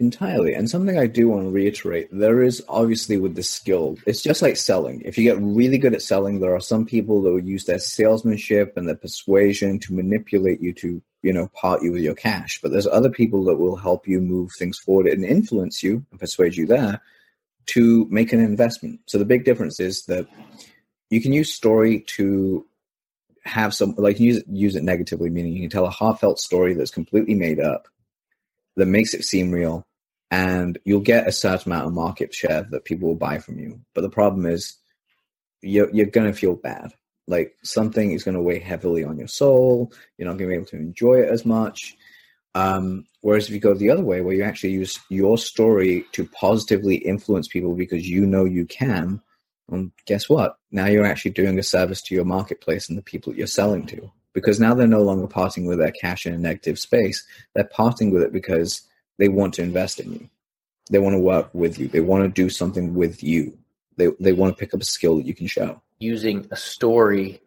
Entirely. 0.00 0.54
And 0.54 0.70
something 0.70 0.96
I 0.96 1.08
do 1.08 1.28
want 1.28 1.44
to 1.44 1.50
reiterate 1.50 2.08
there 2.12 2.40
is 2.42 2.62
obviously 2.68 3.16
with 3.16 3.34
the 3.34 3.42
skill, 3.42 3.96
it's 4.06 4.22
just 4.22 4.42
like 4.42 4.56
selling. 4.56 5.02
If 5.04 5.18
you 5.18 5.24
get 5.24 5.42
really 5.42 5.76
good 5.76 5.92
at 5.92 6.02
selling, 6.02 6.38
there 6.38 6.54
are 6.54 6.60
some 6.60 6.86
people 6.86 7.20
that 7.22 7.32
will 7.32 7.42
use 7.42 7.64
their 7.64 7.80
salesmanship 7.80 8.76
and 8.76 8.86
their 8.86 8.94
persuasion 8.94 9.80
to 9.80 9.92
manipulate 9.92 10.60
you 10.60 10.72
to, 10.74 11.02
you 11.22 11.32
know, 11.32 11.48
part 11.48 11.82
you 11.82 11.90
with 11.90 12.02
your 12.02 12.14
cash. 12.14 12.60
But 12.62 12.70
there's 12.70 12.86
other 12.86 13.10
people 13.10 13.44
that 13.46 13.56
will 13.56 13.74
help 13.74 14.06
you 14.06 14.20
move 14.20 14.52
things 14.56 14.78
forward 14.78 15.08
and 15.08 15.24
influence 15.24 15.82
you 15.82 16.06
and 16.12 16.20
persuade 16.20 16.54
you 16.54 16.66
there 16.66 17.00
to 17.66 18.06
make 18.08 18.32
an 18.32 18.40
investment. 18.40 19.00
So 19.06 19.18
the 19.18 19.24
big 19.24 19.44
difference 19.44 19.80
is 19.80 20.06
that 20.06 20.28
you 21.10 21.20
can 21.20 21.32
use 21.32 21.52
story 21.52 22.00
to 22.00 22.64
have 23.42 23.74
some 23.74 23.94
like 23.98 24.20
use 24.20 24.36
it, 24.36 24.44
use 24.48 24.76
it 24.76 24.84
negatively, 24.84 25.28
meaning 25.28 25.54
you 25.54 25.62
can 25.62 25.70
tell 25.70 25.86
a 25.86 25.90
heartfelt 25.90 26.38
story 26.38 26.74
that's 26.74 26.92
completely 26.92 27.34
made 27.34 27.58
up 27.58 27.88
that 28.76 28.86
makes 28.86 29.12
it 29.12 29.24
seem 29.24 29.50
real, 29.50 29.84
and 30.30 30.78
you'll 30.84 31.00
get 31.00 31.26
a 31.26 31.32
certain 31.32 31.72
amount 31.72 31.86
of 31.86 31.94
market 31.94 32.34
share 32.34 32.66
that 32.70 32.84
people 32.84 33.08
will 33.08 33.16
buy 33.16 33.38
from 33.38 33.58
you. 33.58 33.80
But 33.94 34.02
the 34.02 34.10
problem 34.10 34.46
is, 34.46 34.76
you're 35.62 35.90
you're 35.92 36.06
gonna 36.06 36.32
feel 36.32 36.54
bad. 36.54 36.92
Like 37.26 37.54
something 37.62 38.12
is 38.12 38.24
gonna 38.24 38.42
weigh 38.42 38.60
heavily 38.60 39.04
on 39.04 39.18
your 39.18 39.28
soul. 39.28 39.92
You're 40.16 40.28
not 40.28 40.38
gonna 40.38 40.48
be 40.48 40.54
able 40.54 40.66
to 40.66 40.76
enjoy 40.76 41.20
it 41.20 41.30
as 41.30 41.44
much. 41.44 41.96
Um, 42.54 43.06
whereas 43.20 43.46
if 43.46 43.54
you 43.54 43.60
go 43.60 43.74
the 43.74 43.90
other 43.90 44.02
way, 44.02 44.20
where 44.20 44.34
you 44.34 44.42
actually 44.42 44.72
use 44.72 44.98
your 45.08 45.38
story 45.38 46.04
to 46.12 46.26
positively 46.26 46.96
influence 46.96 47.46
people 47.48 47.74
because 47.74 48.08
you 48.08 48.26
know 48.26 48.44
you 48.44 48.66
can, 48.66 49.20
and 49.70 49.92
guess 50.06 50.28
what? 50.28 50.56
Now 50.70 50.86
you're 50.86 51.04
actually 51.04 51.32
doing 51.32 51.58
a 51.58 51.62
service 51.62 52.02
to 52.02 52.14
your 52.14 52.24
marketplace 52.24 52.88
and 52.88 52.96
the 52.96 53.02
people 53.02 53.32
that 53.32 53.38
you're 53.38 53.46
selling 53.46 53.86
to 53.86 54.10
because 54.32 54.60
now 54.60 54.74
they're 54.74 54.86
no 54.86 55.02
longer 55.02 55.26
parting 55.26 55.66
with 55.66 55.78
their 55.78 55.92
cash 55.92 56.26
in 56.26 56.34
a 56.34 56.38
negative 56.38 56.78
space. 56.78 57.26
They're 57.54 57.64
parting 57.64 58.10
with 58.10 58.22
it 58.22 58.32
because 58.32 58.82
they 59.18 59.28
want 59.28 59.54
to 59.54 59.62
invest 59.62 60.00
in 60.00 60.12
you. 60.12 60.28
They 60.90 60.98
want 60.98 61.14
to 61.14 61.20
work 61.20 61.50
with 61.52 61.78
you. 61.78 61.88
They 61.88 62.00
want 62.00 62.24
to 62.24 62.28
do 62.28 62.48
something 62.48 62.94
with 62.94 63.22
you. 63.22 63.58
They, 63.96 64.08
they 64.20 64.32
want 64.32 64.56
to 64.56 64.58
pick 64.58 64.74
up 64.74 64.80
a 64.80 64.84
skill 64.84 65.16
that 65.16 65.26
you 65.26 65.34
can 65.34 65.46
show. 65.46 65.82
Using 65.98 66.46
a 66.50 66.56
story 66.56 67.40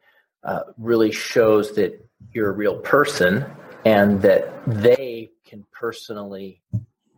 uh, 0.44 0.62
really 0.78 1.12
shows 1.12 1.74
that 1.76 2.06
you're 2.34 2.50
a 2.50 2.54
real 2.54 2.78
person 2.78 3.46
and 3.86 4.22
that 4.22 4.52
they 4.68 5.32
can 5.46 5.66
personally 5.72 6.62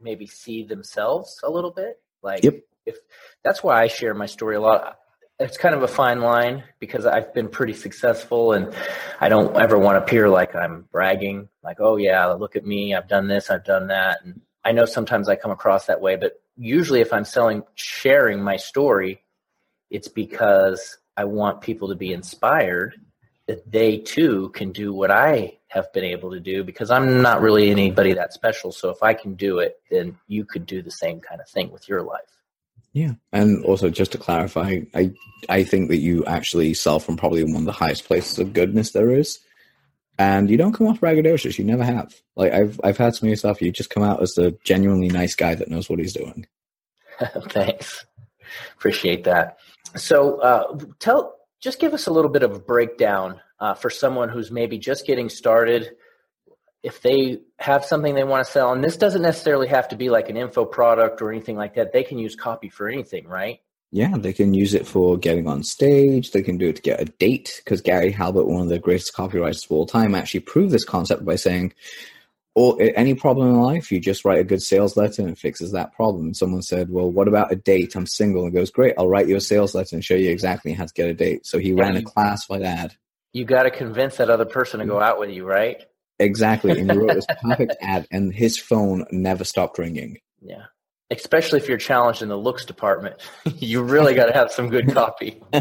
maybe 0.01 0.27
see 0.27 0.63
themselves 0.63 1.39
a 1.43 1.49
little 1.49 1.71
bit. 1.71 1.99
Like, 2.21 2.43
yep. 2.43 2.61
if 2.85 2.97
that's 3.43 3.63
why 3.63 3.81
I 3.81 3.87
share 3.87 4.13
my 4.13 4.27
story 4.27 4.55
a 4.55 4.61
lot 4.61 4.99
it's 5.43 5.57
kind 5.57 5.75
of 5.75 5.83
a 5.83 5.87
fine 5.87 6.21
line 6.21 6.63
because 6.79 7.05
I've 7.05 7.33
been 7.33 7.49
pretty 7.49 7.73
successful 7.73 8.53
and 8.53 8.73
I 9.19 9.27
don't 9.27 9.55
ever 9.57 9.77
want 9.77 9.97
to 9.97 10.01
appear 10.01 10.29
like 10.29 10.55
I'm 10.55 10.87
bragging, 10.89 11.49
like, 11.61 11.77
oh 11.81 11.97
yeah, 11.97 12.25
look 12.27 12.55
at 12.55 12.65
me, 12.65 12.95
I've 12.95 13.09
done 13.09 13.27
this, 13.27 13.49
I've 13.49 13.65
done 13.65 13.87
that. 13.87 14.19
And 14.23 14.39
I 14.63 14.71
know 14.71 14.85
sometimes 14.85 15.27
I 15.27 15.35
come 15.35 15.51
across 15.51 15.85
that 15.87 15.99
way, 15.99 16.15
but 16.15 16.41
usually 16.57 17.01
if 17.01 17.11
I'm 17.11 17.25
selling, 17.25 17.63
sharing 17.75 18.41
my 18.41 18.55
story, 18.55 19.21
it's 19.89 20.07
because 20.07 20.97
I 21.17 21.25
want 21.25 21.61
people 21.61 21.89
to 21.89 21.95
be 21.95 22.13
inspired 22.13 22.95
that 23.47 23.69
they 23.69 23.97
too 23.97 24.49
can 24.49 24.71
do 24.71 24.93
what 24.93 25.11
I 25.11 25.57
have 25.67 25.91
been 25.91 26.05
able 26.05 26.31
to 26.31 26.39
do 26.39 26.63
because 26.63 26.89
I'm 26.89 27.21
not 27.21 27.41
really 27.41 27.69
anybody 27.69 28.13
that 28.13 28.31
special. 28.31 28.71
So 28.71 28.89
if 28.89 29.03
I 29.03 29.13
can 29.13 29.35
do 29.35 29.59
it, 29.59 29.81
then 29.91 30.17
you 30.27 30.45
could 30.45 30.65
do 30.65 30.81
the 30.81 30.91
same 30.91 31.19
kind 31.19 31.41
of 31.41 31.49
thing 31.49 31.69
with 31.69 31.89
your 31.89 32.01
life. 32.01 32.21
Yeah, 32.93 33.13
and 33.31 33.65
also 33.65 33.89
just 33.89 34.11
to 34.11 34.19
clarify, 34.19 34.81
I 34.93 35.13
I 35.49 35.63
think 35.63 35.89
that 35.89 35.97
you 35.97 36.23
actually 36.25 36.75
sell 36.75 36.99
from 36.99 37.17
probably 37.17 37.43
one 37.43 37.55
of 37.55 37.65
the 37.65 37.71
highest 37.71 38.05
places 38.05 38.37
of 38.37 38.53
goodness 38.53 38.91
there 38.91 39.09
is, 39.09 39.39
and 40.19 40.47
you 40.47 40.57
don't 40.57 40.73
come 40.73 40.87
off 40.87 41.01
braggadocious. 41.01 41.57
You 41.57 41.65
never 41.65 41.83
have. 41.83 42.13
Like 42.35 42.53
I've 42.53 42.79
I've 42.83 42.97
had 42.97 43.15
some 43.15 43.27
of 43.27 43.29
your 43.29 43.37
stuff. 43.37 43.61
You 43.61 43.71
just 43.71 43.89
come 43.89 44.03
out 44.03 44.21
as 44.21 44.37
a 44.37 44.51
genuinely 44.63 45.07
nice 45.07 45.33
guy 45.33 45.55
that 45.55 45.69
knows 45.69 45.89
what 45.89 45.97
he's 45.97 46.13
doing. 46.13 46.45
Thanks, 47.49 48.05
appreciate 48.77 49.23
that. 49.23 49.57
So 49.95 50.39
uh, 50.41 50.77
tell, 50.99 51.35
just 51.61 51.79
give 51.79 51.95
us 51.95 52.05
a 52.05 52.13
little 52.13 52.31
bit 52.31 52.43
of 52.43 52.53
a 52.53 52.59
breakdown 52.59 53.41
uh, 53.59 53.73
for 53.73 53.89
someone 53.89 54.29
who's 54.29 54.51
maybe 54.51 54.77
just 54.77 55.07
getting 55.07 55.29
started 55.29 55.95
if 56.83 57.01
they 57.01 57.39
have 57.59 57.85
something 57.85 58.13
they 58.13 58.25
want 58.25 58.45
to 58.45 58.51
sell, 58.51 58.73
and 58.73 58.83
this 58.83 58.97
doesn't 58.97 59.21
necessarily 59.21 59.67
have 59.67 59.87
to 59.89 59.95
be 59.95 60.09
like 60.09 60.29
an 60.29 60.37
info 60.37 60.65
product 60.65 61.21
or 61.21 61.31
anything 61.31 61.55
like 61.55 61.75
that, 61.75 61.93
they 61.93 62.03
can 62.03 62.19
use 62.19 62.35
copy 62.35 62.69
for 62.69 62.89
anything, 62.89 63.25
right? 63.25 63.61
Yeah, 63.91 64.17
they 64.17 64.33
can 64.33 64.53
use 64.53 64.73
it 64.73 64.87
for 64.87 65.17
getting 65.17 65.47
on 65.47 65.63
stage. 65.63 66.31
They 66.31 66.41
can 66.41 66.57
do 66.57 66.69
it 66.69 66.77
to 66.77 66.81
get 66.81 66.99
a 66.99 67.05
date 67.05 67.61
because 67.63 67.79
Gary 67.79 68.11
Halbert, 68.11 68.47
one 68.47 68.63
of 68.63 68.69
the 68.69 68.79
greatest 68.79 69.15
copywriters 69.15 69.65
of 69.65 69.71
all 69.71 69.85
time, 69.85 70.15
actually 70.15 70.41
proved 70.41 70.71
this 70.71 70.83
concept 70.83 71.23
by 71.23 71.35
saying, 71.35 71.73
or 72.55 72.75
any 72.79 73.13
problem 73.13 73.49
in 73.49 73.61
life, 73.61 73.91
you 73.91 73.99
just 73.99 74.25
write 74.25 74.39
a 74.39 74.43
good 74.43 74.61
sales 74.61 74.97
letter 74.97 75.21
and 75.21 75.31
it 75.31 75.37
fixes 75.37 75.71
that 75.71 75.93
problem. 75.93 76.25
And 76.25 76.37
someone 76.37 76.61
said, 76.61 76.89
Well, 76.89 77.09
what 77.09 77.27
about 77.27 77.51
a 77.51 77.55
date? 77.55 77.95
I'm 77.95 78.05
single. 78.05 78.45
And 78.45 78.53
goes, 78.53 78.71
Great, 78.71 78.93
I'll 78.97 79.07
write 79.07 79.27
you 79.27 79.35
a 79.35 79.41
sales 79.41 79.73
letter 79.73 79.95
and 79.95 80.03
show 80.03 80.15
you 80.15 80.29
exactly 80.29 80.73
how 80.73 80.85
to 80.85 80.93
get 80.93 81.09
a 81.09 81.13
date. 81.13 81.45
So 81.45 81.57
he 81.57 81.71
yeah, 81.71 81.83
ran 81.83 81.95
a 81.95 82.03
classified 82.03 82.63
ad. 82.63 82.95
You 83.31 83.45
got 83.45 83.63
to 83.63 83.71
convince 83.71 84.17
that 84.17 84.29
other 84.29 84.45
person 84.45 84.79
to 84.79 84.85
mm. 84.85 84.89
go 84.89 84.99
out 84.99 85.19
with 85.19 85.31
you, 85.31 85.45
right? 85.45 85.83
Exactly. 86.19 86.79
And 86.79 86.91
he 86.91 86.97
wrote 86.97 87.13
this 87.13 87.25
perfect 87.41 87.75
ad, 87.81 88.07
and 88.11 88.33
his 88.33 88.57
phone 88.57 89.05
never 89.11 89.43
stopped 89.43 89.77
ringing. 89.77 90.19
Yeah. 90.41 90.65
Especially 91.11 91.59
if 91.59 91.67
you're 91.67 91.77
challenged 91.77 92.21
in 92.21 92.29
the 92.29 92.37
looks 92.37 92.65
department. 92.65 93.15
you 93.57 93.83
really 93.83 94.13
got 94.13 94.27
to 94.27 94.33
have 94.33 94.51
some 94.51 94.69
good 94.69 94.93
copy. 94.93 95.41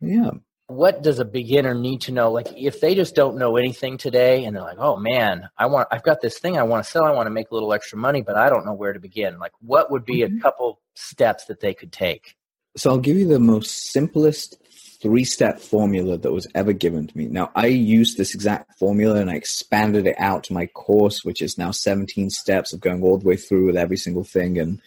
yeah. 0.00 0.30
What 0.66 1.02
does 1.02 1.18
a 1.18 1.24
beginner 1.24 1.74
need 1.74 2.02
to 2.02 2.12
know? 2.12 2.30
Like, 2.32 2.48
if 2.56 2.80
they 2.80 2.94
just 2.94 3.14
don't 3.14 3.36
know 3.36 3.56
anything 3.56 3.98
today 3.98 4.44
and 4.44 4.56
they're 4.56 4.62
like, 4.62 4.78
oh 4.78 4.96
man, 4.96 5.48
I 5.58 5.66
want, 5.66 5.88
I've 5.90 6.02
got 6.02 6.22
this 6.22 6.38
thing 6.38 6.56
I 6.56 6.62
want 6.62 6.84
to 6.84 6.90
sell. 6.90 7.04
I 7.04 7.10
want 7.10 7.26
to 7.26 7.30
make 7.30 7.50
a 7.50 7.54
little 7.54 7.72
extra 7.74 7.98
money, 7.98 8.22
but 8.22 8.36
I 8.36 8.48
don't 8.48 8.64
know 8.64 8.72
where 8.72 8.92
to 8.92 9.00
begin. 9.00 9.38
Like, 9.38 9.52
what 9.60 9.90
would 9.90 10.04
be 10.04 10.20
mm-hmm. 10.20 10.38
a 10.38 10.40
couple 10.40 10.80
steps 10.94 11.44
that 11.46 11.60
they 11.60 11.74
could 11.74 11.92
take? 11.92 12.36
So 12.76 12.90
I'll 12.90 12.98
give 12.98 13.18
you 13.18 13.28
the 13.28 13.38
most 13.38 13.92
simplest 13.92 14.61
three 15.02 15.24
step 15.24 15.60
formula 15.60 16.16
that 16.16 16.32
was 16.32 16.46
ever 16.54 16.72
given 16.72 17.08
to 17.08 17.18
me. 17.18 17.26
Now, 17.26 17.50
I 17.56 17.66
used 17.66 18.16
this 18.16 18.34
exact 18.34 18.78
formula 18.78 19.20
and 19.20 19.30
I 19.30 19.34
expanded 19.34 20.06
it 20.06 20.14
out 20.18 20.44
to 20.44 20.52
my 20.52 20.66
course, 20.66 21.24
which 21.24 21.42
is 21.42 21.58
now 21.58 21.72
17 21.72 22.30
steps 22.30 22.72
of 22.72 22.80
going 22.80 23.02
all 23.02 23.18
the 23.18 23.26
way 23.26 23.36
through 23.36 23.66
with 23.66 23.76
every 23.76 23.96
single 23.96 24.24
thing 24.24 24.58
and 24.58 24.80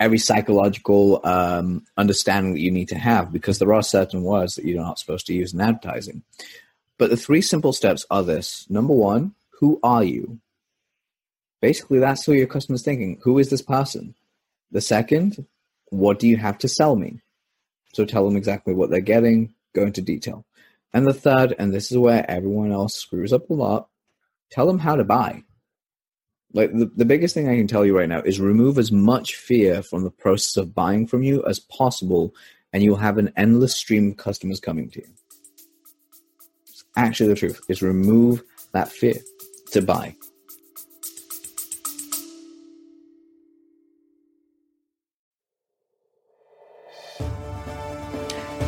every 0.00 0.18
psychological 0.18 1.20
um, 1.24 1.86
understanding 1.96 2.54
that 2.54 2.60
you 2.60 2.72
need 2.72 2.88
to 2.88 2.98
have 2.98 3.32
because 3.32 3.58
there 3.60 3.72
are 3.72 3.82
certain 3.82 4.24
words 4.24 4.56
that 4.56 4.64
you're 4.64 4.82
not 4.82 4.98
supposed 4.98 5.26
to 5.26 5.34
use 5.34 5.54
in 5.54 5.60
advertising. 5.60 6.22
But 6.98 7.10
the 7.10 7.16
three 7.16 7.40
simple 7.40 7.72
steps 7.72 8.04
are 8.10 8.24
this 8.24 8.68
number 8.68 8.92
one, 8.92 9.34
who 9.60 9.78
are 9.82 10.02
you? 10.02 10.40
Basically, 11.62 12.00
that's 12.00 12.26
what 12.26 12.36
your 12.36 12.46
customer's 12.46 12.84
thinking. 12.84 13.20
Who 13.22 13.38
is 13.38 13.50
this 13.50 13.62
person? 13.62 14.14
The 14.72 14.80
second, 14.80 15.46
what 15.90 16.18
do 16.18 16.28
you 16.28 16.36
have 16.36 16.58
to 16.58 16.68
sell 16.68 16.96
me? 16.96 17.20
So 17.94 18.04
tell 18.04 18.24
them 18.24 18.36
exactly 18.36 18.74
what 18.74 18.90
they're 18.90 19.00
getting, 19.00 19.54
go 19.74 19.82
into 19.82 20.02
detail. 20.02 20.44
And 20.92 21.06
the 21.06 21.14
third, 21.14 21.54
and 21.58 21.72
this 21.72 21.90
is 21.90 21.98
where 21.98 22.28
everyone 22.28 22.72
else 22.72 22.94
screws 22.94 23.32
up 23.32 23.50
a 23.50 23.54
lot, 23.54 23.88
tell 24.50 24.66
them 24.66 24.78
how 24.80 24.96
to 24.96 25.04
buy. 25.04 25.42
Like 26.52 26.72
the, 26.72 26.90
the 26.94 27.04
biggest 27.04 27.34
thing 27.34 27.48
I 27.48 27.56
can 27.56 27.66
tell 27.66 27.84
you 27.84 27.96
right 27.96 28.08
now 28.08 28.20
is 28.20 28.40
remove 28.40 28.78
as 28.78 28.92
much 28.92 29.36
fear 29.36 29.82
from 29.82 30.04
the 30.04 30.10
process 30.10 30.56
of 30.56 30.74
buying 30.74 31.06
from 31.06 31.22
you 31.22 31.44
as 31.46 31.58
possible, 31.58 32.34
and 32.72 32.82
you'll 32.82 32.96
have 32.96 33.18
an 33.18 33.32
endless 33.36 33.74
stream 33.74 34.10
of 34.10 34.16
customers 34.16 34.60
coming 34.60 34.90
to 34.90 35.00
you. 35.00 35.08
It's 36.68 36.84
actually 36.96 37.28
the 37.28 37.36
truth 37.36 37.60
is 37.68 37.82
remove 37.82 38.42
that 38.72 38.90
fear 38.90 39.14
to 39.72 39.82
buy. 39.82 40.16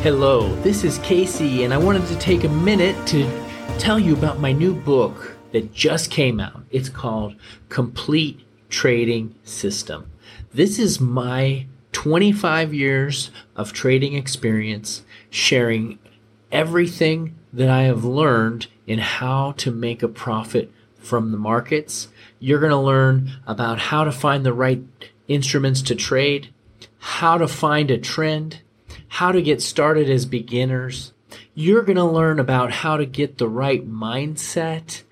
Hello, 0.07 0.55
this 0.61 0.85
is 0.85 0.99
Casey, 0.99 1.65
and 1.65 1.73
I 1.73 1.77
wanted 1.77 2.07
to 2.07 2.17
take 2.17 2.45
a 2.45 2.47
minute 2.47 2.95
to 3.07 3.29
tell 3.77 3.99
you 3.99 4.15
about 4.15 4.39
my 4.39 4.53
new 4.53 4.73
book 4.73 5.35
that 5.51 5.73
just 5.73 6.09
came 6.09 6.39
out. 6.39 6.63
It's 6.71 6.87
called 6.87 7.35
Complete 7.67 8.39
Trading 8.69 9.35
System. 9.43 10.09
This 10.53 10.79
is 10.79 11.01
my 11.01 11.65
25 11.91 12.73
years 12.73 13.31
of 13.57 13.73
trading 13.73 14.13
experience, 14.13 15.03
sharing 15.29 15.99
everything 16.53 17.35
that 17.51 17.69
I 17.69 17.81
have 17.81 18.05
learned 18.05 18.67
in 18.85 18.99
how 18.99 19.55
to 19.57 19.71
make 19.71 20.01
a 20.01 20.07
profit 20.07 20.71
from 20.99 21.33
the 21.33 21.37
markets. 21.37 22.07
You're 22.39 22.61
going 22.61 22.71
to 22.71 22.77
learn 22.77 23.41
about 23.45 23.77
how 23.77 24.05
to 24.05 24.13
find 24.13 24.45
the 24.45 24.53
right 24.53 24.81
instruments 25.27 25.81
to 25.81 25.95
trade, 25.95 26.47
how 26.97 27.37
to 27.37 27.47
find 27.49 27.91
a 27.91 27.97
trend 27.97 28.61
how 29.07 29.31
to 29.31 29.41
get 29.41 29.61
started 29.61 30.09
as 30.09 30.25
beginners. 30.25 31.13
You're 31.53 31.83
going 31.83 31.97
to 31.97 32.03
learn 32.03 32.39
about 32.39 32.71
how 32.71 32.97
to 32.97 33.05
get 33.05 33.37
the 33.37 33.49
right 33.49 33.87
mindset 33.87 35.03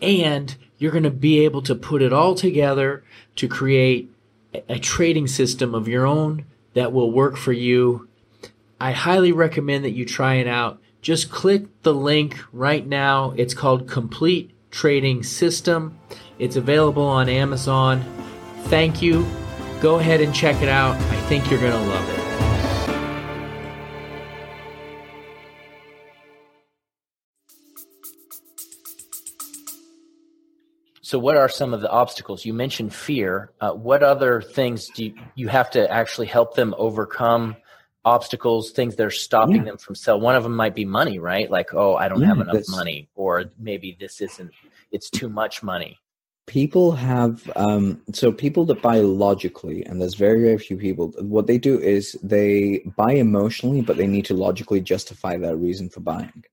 and 0.00 0.56
you're 0.78 0.92
going 0.92 1.04
to 1.04 1.10
be 1.10 1.44
able 1.44 1.62
to 1.62 1.74
put 1.74 2.02
it 2.02 2.12
all 2.12 2.34
together 2.34 3.02
to 3.36 3.48
create 3.48 4.10
a 4.68 4.78
trading 4.78 5.26
system 5.26 5.74
of 5.74 5.88
your 5.88 6.06
own 6.06 6.44
that 6.74 6.92
will 6.92 7.10
work 7.10 7.36
for 7.36 7.52
you. 7.52 8.08
I 8.80 8.92
highly 8.92 9.32
recommend 9.32 9.84
that 9.84 9.90
you 9.90 10.04
try 10.04 10.34
it 10.34 10.46
out. 10.46 10.80
Just 11.02 11.30
click 11.30 11.64
the 11.82 11.94
link 11.94 12.38
right 12.52 12.86
now. 12.86 13.32
It's 13.36 13.54
called 13.54 13.88
Complete 13.88 14.52
Trading 14.70 15.22
System. 15.22 15.98
It's 16.38 16.56
available 16.56 17.04
on 17.04 17.28
Amazon. 17.28 18.04
Thank 18.64 19.02
you. 19.02 19.26
Go 19.80 19.98
ahead 19.98 20.20
and 20.20 20.34
check 20.34 20.62
it 20.62 20.68
out. 20.68 20.96
I 20.96 21.16
think 21.22 21.50
you're 21.50 21.60
going 21.60 21.72
to 21.72 21.90
love 21.90 22.08
it. 22.10 22.17
So, 31.08 31.18
what 31.18 31.38
are 31.38 31.48
some 31.48 31.72
of 31.72 31.80
the 31.80 31.88
obstacles? 31.88 32.44
You 32.44 32.52
mentioned 32.52 32.92
fear. 32.92 33.50
Uh, 33.62 33.72
what 33.72 34.02
other 34.02 34.42
things 34.42 34.88
do 34.88 35.06
you, 35.06 35.14
you, 35.36 35.48
have 35.48 35.70
to 35.70 35.90
actually 35.90 36.26
help 36.26 36.54
them 36.54 36.74
overcome? 36.76 37.56
Obstacles, 38.04 38.72
things 38.72 38.96
that 38.96 39.06
are 39.06 39.10
stopping 39.10 39.56
yeah. 39.56 39.62
them 39.64 39.78
from 39.78 39.94
sell. 39.94 40.20
One 40.20 40.36
of 40.36 40.42
them 40.42 40.54
might 40.54 40.74
be 40.74 40.84
money, 40.84 41.18
right? 41.18 41.50
Like, 41.50 41.72
oh, 41.72 41.96
I 41.96 42.08
don't 42.08 42.20
yeah, 42.20 42.26
have 42.26 42.40
enough 42.40 42.62
money, 42.68 43.08
or 43.14 43.46
maybe 43.58 43.96
this 43.98 44.20
isn't. 44.20 44.50
It's 44.92 45.08
too 45.08 45.30
much 45.30 45.62
money. 45.62 45.98
People 46.46 46.92
have 46.92 47.50
um, 47.56 48.02
so 48.12 48.30
people 48.30 48.66
that 48.66 48.82
buy 48.82 48.98
logically, 49.00 49.86
and 49.86 50.02
there's 50.02 50.14
very 50.14 50.42
very 50.42 50.58
few 50.58 50.76
people. 50.76 51.14
What 51.20 51.46
they 51.46 51.56
do 51.56 51.78
is 51.80 52.18
they 52.22 52.82
buy 52.96 53.12
emotionally, 53.12 53.80
but 53.80 53.96
they 53.96 54.06
need 54.06 54.26
to 54.26 54.34
logically 54.34 54.82
justify 54.82 55.38
their 55.38 55.56
reason 55.56 55.88
for 55.88 56.00
buying. 56.00 56.44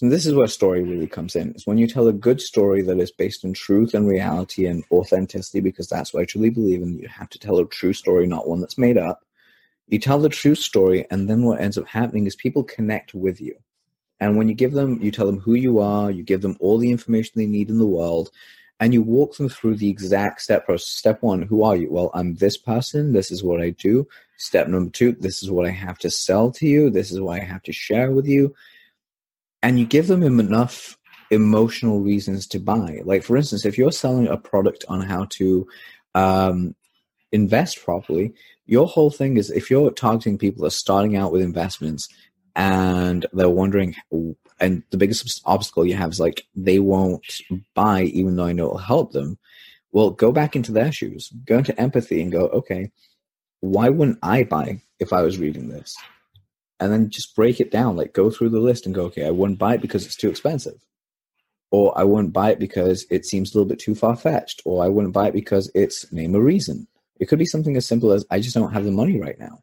So 0.00 0.08
this 0.08 0.24
is 0.24 0.32
where 0.32 0.46
story 0.46 0.82
really 0.82 1.06
comes 1.06 1.36
in. 1.36 1.50
It's 1.50 1.66
when 1.66 1.76
you 1.76 1.86
tell 1.86 2.08
a 2.08 2.12
good 2.14 2.40
story 2.40 2.80
that 2.80 2.98
is 2.98 3.10
based 3.10 3.44
on 3.44 3.52
truth 3.52 3.92
and 3.92 4.08
reality 4.08 4.64
and 4.64 4.82
authenticity, 4.90 5.60
because 5.60 5.88
that's 5.88 6.14
what 6.14 6.22
I 6.22 6.24
truly 6.24 6.48
believe 6.48 6.80
in. 6.80 6.98
You 6.98 7.06
have 7.08 7.28
to 7.28 7.38
tell 7.38 7.58
a 7.58 7.66
true 7.66 7.92
story, 7.92 8.26
not 8.26 8.48
one 8.48 8.60
that's 8.60 8.78
made 8.78 8.96
up. 8.96 9.26
You 9.88 9.98
tell 9.98 10.18
the 10.18 10.30
true 10.30 10.54
story, 10.54 11.04
and 11.10 11.28
then 11.28 11.42
what 11.44 11.60
ends 11.60 11.76
up 11.76 11.86
happening 11.86 12.26
is 12.26 12.34
people 12.34 12.64
connect 12.64 13.12
with 13.12 13.42
you. 13.42 13.56
And 14.20 14.38
when 14.38 14.48
you 14.48 14.54
give 14.54 14.72
them, 14.72 15.02
you 15.02 15.10
tell 15.10 15.26
them 15.26 15.38
who 15.38 15.52
you 15.52 15.80
are, 15.80 16.10
you 16.10 16.22
give 16.22 16.40
them 16.40 16.56
all 16.60 16.78
the 16.78 16.90
information 16.90 17.32
they 17.34 17.44
need 17.44 17.68
in 17.68 17.76
the 17.76 17.86
world, 17.86 18.30
and 18.80 18.94
you 18.94 19.02
walk 19.02 19.36
them 19.36 19.50
through 19.50 19.76
the 19.76 19.90
exact 19.90 20.40
step 20.40 20.64
process. 20.64 20.88
Step 20.88 21.22
one, 21.22 21.42
who 21.42 21.62
are 21.62 21.76
you? 21.76 21.92
Well, 21.92 22.10
I'm 22.14 22.36
this 22.36 22.56
person. 22.56 23.12
This 23.12 23.30
is 23.30 23.44
what 23.44 23.60
I 23.60 23.68
do. 23.68 24.08
Step 24.38 24.66
number 24.66 24.90
two, 24.90 25.12
this 25.12 25.42
is 25.42 25.50
what 25.50 25.66
I 25.66 25.70
have 25.72 25.98
to 25.98 26.10
sell 26.10 26.50
to 26.52 26.66
you. 26.66 26.88
This 26.88 27.12
is 27.12 27.20
what 27.20 27.38
I 27.38 27.44
have 27.44 27.62
to 27.64 27.72
share 27.74 28.12
with 28.12 28.26
you. 28.26 28.54
And 29.62 29.78
you 29.78 29.86
give 29.86 30.06
them 30.06 30.22
enough 30.22 30.96
emotional 31.30 32.00
reasons 32.00 32.46
to 32.48 32.58
buy. 32.58 33.00
Like, 33.04 33.22
for 33.22 33.36
instance, 33.36 33.64
if 33.64 33.78
you're 33.78 33.92
selling 33.92 34.26
a 34.26 34.36
product 34.36 34.84
on 34.88 35.00
how 35.02 35.26
to 35.30 35.66
um, 36.14 36.74
invest 37.32 37.82
properly, 37.82 38.34
your 38.66 38.86
whole 38.86 39.10
thing 39.10 39.36
is 39.36 39.50
if 39.50 39.70
you're 39.70 39.90
targeting 39.90 40.38
people 40.38 40.62
that 40.62 40.68
are 40.68 40.70
starting 40.70 41.16
out 41.16 41.32
with 41.32 41.42
investments 41.42 42.08
and 42.56 43.26
they're 43.32 43.48
wondering 43.48 43.94
and 44.60 44.82
the 44.90 44.96
biggest 44.96 45.40
obstacle 45.44 45.86
you 45.86 45.94
have 45.94 46.10
is 46.10 46.20
like 46.20 46.46
they 46.54 46.78
won't 46.78 47.40
buy 47.74 48.02
even 48.02 48.36
though 48.36 48.44
i 48.44 48.52
know 48.52 48.66
it'll 48.66 48.78
help 48.78 49.12
them 49.12 49.38
well 49.92 50.10
go 50.10 50.32
back 50.32 50.56
into 50.56 50.72
their 50.72 50.92
shoes 50.92 51.30
go 51.44 51.58
into 51.58 51.78
empathy 51.80 52.20
and 52.20 52.32
go 52.32 52.46
okay 52.48 52.90
why 53.60 53.88
wouldn't 53.88 54.18
i 54.22 54.42
buy 54.42 54.80
if 54.98 55.12
i 55.12 55.22
was 55.22 55.38
reading 55.38 55.68
this 55.68 55.96
and 56.80 56.92
then 56.92 57.10
just 57.10 57.36
break 57.36 57.60
it 57.60 57.70
down 57.70 57.96
like 57.96 58.12
go 58.12 58.30
through 58.30 58.48
the 58.48 58.60
list 58.60 58.86
and 58.86 58.94
go 58.94 59.04
okay 59.04 59.26
i 59.26 59.30
wouldn't 59.30 59.58
buy 59.58 59.74
it 59.74 59.82
because 59.82 60.04
it's 60.04 60.16
too 60.16 60.30
expensive 60.30 60.80
or 61.70 61.96
i 61.98 62.02
wouldn't 62.02 62.32
buy 62.32 62.50
it 62.50 62.58
because 62.58 63.06
it 63.10 63.24
seems 63.24 63.54
a 63.54 63.58
little 63.58 63.68
bit 63.68 63.78
too 63.78 63.94
far-fetched 63.94 64.62
or 64.64 64.84
i 64.84 64.88
wouldn't 64.88 65.14
buy 65.14 65.28
it 65.28 65.34
because 65.34 65.70
it's 65.74 66.10
name 66.12 66.34
a 66.34 66.40
reason 66.40 66.86
it 67.18 67.26
could 67.26 67.38
be 67.38 67.46
something 67.46 67.76
as 67.76 67.86
simple 67.86 68.12
as 68.12 68.24
i 68.30 68.40
just 68.40 68.54
don't 68.54 68.72
have 68.72 68.84
the 68.84 68.90
money 68.90 69.20
right 69.20 69.38
now 69.38 69.62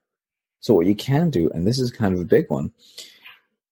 so 0.59 0.73
what 0.73 0.85
you 0.85 0.95
can 0.95 1.29
do, 1.29 1.49
and 1.51 1.65
this 1.65 1.79
is 1.79 1.91
kind 1.91 2.13
of 2.13 2.19
a 2.19 2.25
big 2.25 2.49
one, 2.49 2.71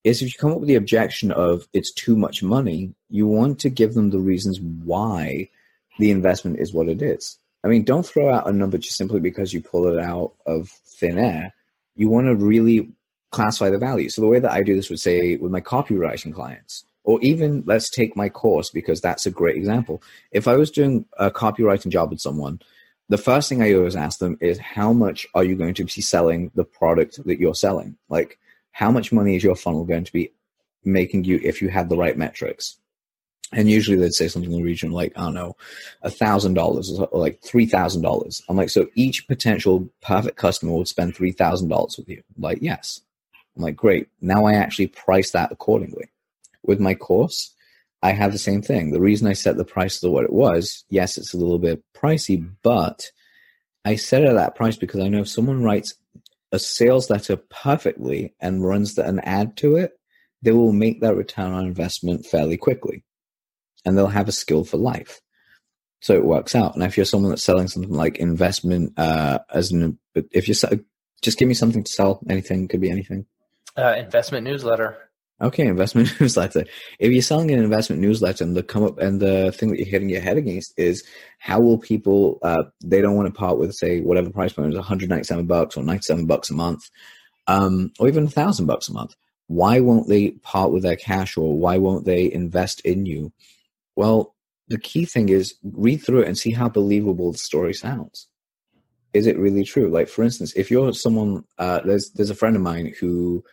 is 0.04 0.22
if 0.22 0.28
you 0.28 0.38
come 0.38 0.52
up 0.52 0.60
with 0.60 0.68
the 0.68 0.76
objection 0.76 1.32
of 1.32 1.66
it's 1.72 1.92
too 1.92 2.16
much 2.16 2.42
money, 2.42 2.94
you 3.10 3.26
want 3.26 3.58
to 3.60 3.70
give 3.70 3.94
them 3.94 4.10
the 4.10 4.20
reasons 4.20 4.60
why 4.60 5.48
the 5.98 6.10
investment 6.10 6.58
is 6.58 6.72
what 6.72 6.88
it 6.88 7.02
is. 7.02 7.38
I 7.64 7.68
mean, 7.68 7.84
don't 7.84 8.06
throw 8.06 8.32
out 8.32 8.48
a 8.48 8.52
number 8.52 8.78
just 8.78 8.96
simply 8.96 9.20
because 9.20 9.52
you 9.52 9.60
pull 9.60 9.88
it 9.88 9.98
out 9.98 10.32
of 10.46 10.68
thin 10.68 11.18
air. 11.18 11.52
You 11.96 12.08
want 12.08 12.28
to 12.28 12.36
really 12.36 12.92
classify 13.30 13.70
the 13.70 13.78
value. 13.78 14.08
So 14.08 14.22
the 14.22 14.28
way 14.28 14.40
that 14.40 14.52
I 14.52 14.62
do 14.62 14.74
this 14.74 14.90
would 14.90 15.00
say 15.00 15.36
with 15.36 15.52
my 15.52 15.60
copywriting 15.60 16.32
clients, 16.32 16.84
or 17.04 17.20
even 17.22 17.62
let's 17.66 17.88
take 17.88 18.16
my 18.16 18.28
course 18.28 18.70
because 18.70 19.00
that's 19.00 19.26
a 19.26 19.30
great 19.30 19.56
example. 19.56 20.02
If 20.32 20.48
I 20.48 20.56
was 20.56 20.70
doing 20.70 21.04
a 21.18 21.30
copywriting 21.30 21.90
job 21.90 22.10
with 22.10 22.20
someone 22.20 22.60
the 23.08 23.18
first 23.18 23.48
thing 23.48 23.62
I 23.62 23.72
always 23.74 23.96
ask 23.96 24.18
them 24.18 24.36
is 24.40 24.58
how 24.58 24.92
much 24.92 25.26
are 25.34 25.44
you 25.44 25.54
going 25.54 25.74
to 25.74 25.84
be 25.84 26.00
selling 26.02 26.50
the 26.54 26.64
product 26.64 27.24
that 27.24 27.38
you're 27.38 27.54
selling? 27.54 27.96
Like, 28.08 28.38
how 28.72 28.90
much 28.90 29.12
money 29.12 29.36
is 29.36 29.44
your 29.44 29.54
funnel 29.54 29.84
going 29.84 30.04
to 30.04 30.12
be 30.12 30.32
making 30.84 31.24
you 31.24 31.40
if 31.42 31.62
you 31.62 31.68
had 31.68 31.88
the 31.88 31.96
right 31.96 32.18
metrics? 32.18 32.76
And 33.52 33.70
usually 33.70 33.96
they'd 33.96 34.12
say 34.12 34.26
something 34.26 34.50
in 34.50 34.58
the 34.58 34.64
region 34.64 34.90
like, 34.90 35.12
I 35.16 35.22
don't 35.22 35.34
know, 35.34 35.56
a 36.02 36.10
thousand 36.10 36.54
dollars 36.54 36.90
or 36.98 37.08
like 37.12 37.40
three 37.42 37.66
thousand 37.66 38.02
dollars. 38.02 38.42
I'm 38.48 38.56
like, 38.56 38.70
so 38.70 38.88
each 38.96 39.28
potential 39.28 39.88
perfect 40.02 40.36
customer 40.36 40.72
would 40.72 40.88
spend 40.88 41.14
three 41.14 41.30
thousand 41.30 41.68
dollars 41.68 41.96
with 41.96 42.08
you. 42.08 42.24
Like, 42.36 42.58
yes. 42.60 43.02
I'm 43.56 43.62
like, 43.62 43.76
great. 43.76 44.08
Now 44.20 44.44
I 44.44 44.54
actually 44.54 44.88
price 44.88 45.30
that 45.30 45.50
accordingly. 45.50 46.10
With 46.62 46.80
my 46.80 46.94
course, 46.94 47.54
I 48.02 48.12
have 48.12 48.32
the 48.32 48.38
same 48.38 48.62
thing. 48.62 48.90
The 48.90 49.00
reason 49.00 49.26
I 49.26 49.32
set 49.32 49.56
the 49.56 49.64
price 49.64 50.00
to 50.00 50.10
what 50.10 50.24
it 50.24 50.32
was, 50.32 50.84
yes, 50.90 51.16
it's 51.16 51.32
a 51.32 51.38
little 51.38 51.58
bit 51.58 51.82
pricey, 51.94 52.48
but 52.62 53.10
I 53.84 53.96
set 53.96 54.22
it 54.22 54.28
at 54.28 54.34
that 54.34 54.54
price 54.54 54.76
because 54.76 55.00
I 55.00 55.08
know 55.08 55.20
if 55.20 55.28
someone 55.28 55.62
writes 55.62 55.94
a 56.52 56.58
sales 56.58 57.08
letter 57.08 57.36
perfectly 57.36 58.34
and 58.40 58.64
runs 58.64 58.94
the, 58.94 59.06
an 59.06 59.20
ad 59.20 59.56
to 59.58 59.76
it, 59.76 59.98
they 60.42 60.52
will 60.52 60.72
make 60.72 61.00
that 61.00 61.16
return 61.16 61.52
on 61.52 61.66
investment 61.66 62.26
fairly 62.26 62.56
quickly 62.56 63.04
and 63.84 63.96
they'll 63.96 64.06
have 64.08 64.28
a 64.28 64.32
skill 64.32 64.64
for 64.64 64.76
life. 64.76 65.20
So 66.00 66.14
it 66.14 66.24
works 66.24 66.54
out. 66.54 66.74
And 66.74 66.84
if 66.84 66.96
you're 66.96 67.06
someone 67.06 67.30
that's 67.30 67.42
selling 67.42 67.68
something 67.68 67.92
like 67.92 68.18
investment, 68.18 68.98
uh, 68.98 69.38
as 69.52 69.72
an, 69.72 69.98
if 70.14 70.46
you're, 70.46 70.78
just 71.22 71.38
give 71.38 71.48
me 71.48 71.54
something 71.54 71.82
to 71.82 71.92
sell, 71.92 72.20
anything, 72.28 72.68
could 72.68 72.80
be 72.80 72.90
anything. 72.90 73.26
Uh, 73.76 73.94
investment 73.98 74.44
newsletter. 74.44 74.96
Okay, 75.40 75.66
investment 75.66 76.08
newsletter. 76.20 76.64
If 76.98 77.12
you're 77.12 77.22
selling 77.22 77.50
an 77.50 77.62
investment 77.62 78.00
newsletter 78.00 78.42
and 78.42 78.56
the 78.56 78.62
come 78.62 78.84
up 78.84 78.98
and 78.98 79.20
the 79.20 79.52
thing 79.52 79.70
that 79.70 79.78
you're 79.78 79.86
hitting 79.86 80.08
your 80.08 80.22
head 80.22 80.38
against 80.38 80.72
is 80.78 81.04
how 81.38 81.60
will 81.60 81.78
people 81.78 82.38
uh, 82.42 82.64
they 82.82 83.02
don't 83.02 83.16
want 83.16 83.32
to 83.32 83.38
part 83.38 83.58
with 83.58 83.74
say 83.74 84.00
whatever 84.00 84.30
price 84.30 84.54
point 84.54 84.70
is 84.70 84.76
197 84.76 85.46
bucks 85.46 85.76
or 85.76 85.84
97 85.84 86.26
bucks 86.26 86.48
a 86.48 86.54
month, 86.54 86.88
um, 87.48 87.92
or 87.98 88.08
even 88.08 88.24
a 88.24 88.30
thousand 88.30 88.66
bucks 88.66 88.88
a 88.88 88.92
month. 88.92 89.14
Why 89.48 89.80
won't 89.80 90.08
they 90.08 90.30
part 90.30 90.72
with 90.72 90.82
their 90.82 90.96
cash 90.96 91.36
or 91.36 91.56
why 91.56 91.76
won't 91.76 92.06
they 92.06 92.32
invest 92.32 92.80
in 92.80 93.04
you? 93.04 93.32
Well, 93.94 94.34
the 94.68 94.78
key 94.78 95.04
thing 95.04 95.28
is 95.28 95.54
read 95.62 95.98
through 95.98 96.22
it 96.22 96.28
and 96.28 96.36
see 96.36 96.50
how 96.50 96.68
believable 96.68 97.32
the 97.32 97.38
story 97.38 97.74
sounds. 97.74 98.26
Is 99.12 99.26
it 99.26 99.38
really 99.38 99.64
true? 99.64 99.90
Like 99.90 100.08
for 100.08 100.24
instance, 100.24 100.54
if 100.56 100.70
you're 100.70 100.94
someone, 100.94 101.44
uh, 101.58 101.80
there's 101.84 102.10
there's 102.12 102.30
a 102.30 102.34
friend 102.34 102.56
of 102.56 102.62
mine 102.62 102.94
who 102.98 103.44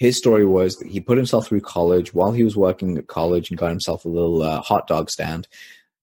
his 0.00 0.16
story 0.16 0.46
was 0.46 0.78
that 0.78 0.88
he 0.88 0.98
put 0.98 1.18
himself 1.18 1.46
through 1.46 1.60
college 1.60 2.14
while 2.14 2.32
he 2.32 2.42
was 2.42 2.56
working 2.56 2.96
at 2.96 3.06
college 3.06 3.50
and 3.50 3.58
got 3.58 3.68
himself 3.68 4.06
a 4.06 4.08
little 4.08 4.42
uh, 4.42 4.62
hot 4.62 4.86
dog 4.86 5.10
stand. 5.10 5.46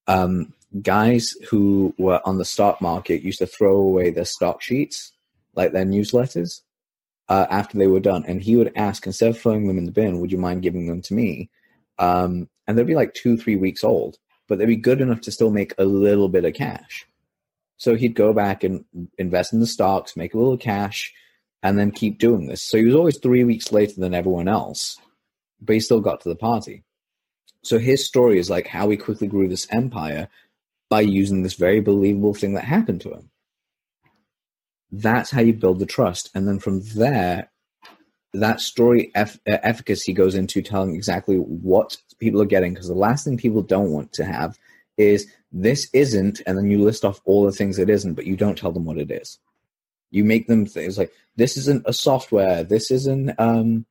Um, 0.05 0.53
guys 0.83 1.33
who 1.49 1.95
were 1.97 2.21
on 2.23 2.37
the 2.37 2.45
stock 2.45 2.79
market 2.79 3.23
used 3.23 3.39
to 3.39 3.47
throw 3.47 3.75
away 3.75 4.11
their 4.11 4.23
stock 4.23 4.61
sheets, 4.61 5.13
like 5.55 5.71
their 5.71 5.83
newsletters, 5.83 6.61
uh, 7.27 7.47
after 7.49 7.79
they 7.79 7.87
were 7.87 7.99
done. 7.99 8.23
And 8.27 8.39
he 8.39 8.55
would 8.55 8.71
ask, 8.75 9.07
instead 9.07 9.31
of 9.31 9.39
throwing 9.39 9.65
them 9.65 9.79
in 9.79 9.85
the 9.85 9.91
bin, 9.91 10.19
would 10.19 10.31
you 10.31 10.37
mind 10.37 10.61
giving 10.61 10.85
them 10.85 11.01
to 11.01 11.15
me? 11.15 11.49
Um, 11.97 12.47
and 12.67 12.77
they'd 12.77 12.85
be 12.85 12.93
like 12.93 13.15
two, 13.15 13.35
three 13.35 13.55
weeks 13.55 13.83
old, 13.83 14.19
but 14.47 14.59
they'd 14.59 14.67
be 14.67 14.75
good 14.75 15.01
enough 15.01 15.21
to 15.21 15.31
still 15.31 15.49
make 15.49 15.73
a 15.79 15.85
little 15.85 16.29
bit 16.29 16.45
of 16.45 16.53
cash. 16.53 17.07
So 17.77 17.95
he'd 17.95 18.13
go 18.13 18.31
back 18.31 18.63
and 18.63 18.85
invest 19.17 19.53
in 19.53 19.59
the 19.59 19.65
stocks, 19.65 20.15
make 20.15 20.35
a 20.35 20.37
little 20.37 20.55
cash, 20.55 21.15
and 21.63 21.77
then 21.77 21.91
keep 21.91 22.19
doing 22.19 22.47
this. 22.47 22.61
So 22.61 22.77
he 22.77 22.85
was 22.85 22.95
always 22.95 23.17
three 23.17 23.43
weeks 23.43 23.71
later 23.71 23.99
than 23.99 24.13
everyone 24.13 24.47
else, 24.47 24.99
but 25.59 25.73
he 25.73 25.79
still 25.79 26.01
got 26.01 26.21
to 26.21 26.29
the 26.29 26.35
party. 26.35 26.83
So 27.63 27.79
his 27.79 28.05
story 28.05 28.39
is 28.39 28.49
like 28.49 28.67
how 28.67 28.89
he 28.89 28.97
quickly 28.97 29.27
grew 29.27 29.47
this 29.47 29.67
empire 29.71 30.29
by 30.89 31.01
using 31.01 31.43
this 31.43 31.55
very 31.55 31.81
believable 31.81 32.33
thing 32.33 32.53
that 32.53 32.63
happened 32.63 33.01
to 33.01 33.11
him. 33.11 33.29
That's 34.91 35.31
how 35.31 35.41
you 35.41 35.53
build 35.53 35.79
the 35.79 35.85
trust. 35.85 36.29
And 36.33 36.47
then 36.47 36.59
from 36.59 36.81
there, 36.95 37.51
that 38.33 38.61
story 38.61 39.11
eff- 39.15 39.39
uh, 39.47 39.57
efficacy 39.63 40.13
goes 40.13 40.35
into 40.35 40.61
telling 40.61 40.95
exactly 40.95 41.37
what 41.37 41.97
people 42.19 42.41
are 42.41 42.45
getting. 42.45 42.73
Because 42.73 42.87
the 42.87 42.93
last 42.93 43.25
thing 43.25 43.37
people 43.37 43.61
don't 43.61 43.91
want 43.91 44.13
to 44.13 44.23
have 44.23 44.57
is 44.97 45.27
this 45.51 45.89
isn't, 45.93 46.41
and 46.45 46.57
then 46.57 46.71
you 46.71 46.81
list 46.81 47.03
off 47.03 47.21
all 47.25 47.45
the 47.45 47.51
things 47.51 47.79
it 47.79 47.89
isn't, 47.89 48.13
but 48.13 48.25
you 48.25 48.35
don't 48.35 48.57
tell 48.57 48.71
them 48.71 48.85
what 48.85 48.97
it 48.97 49.11
is. 49.11 49.39
You 50.11 50.23
make 50.23 50.47
them 50.47 50.65
things 50.65 50.97
like 50.97 51.11
this 51.35 51.57
isn't 51.57 51.83
a 51.85 51.93
software. 51.93 52.63
This 52.63 52.91
isn't 52.91 53.33
um, 53.39 53.85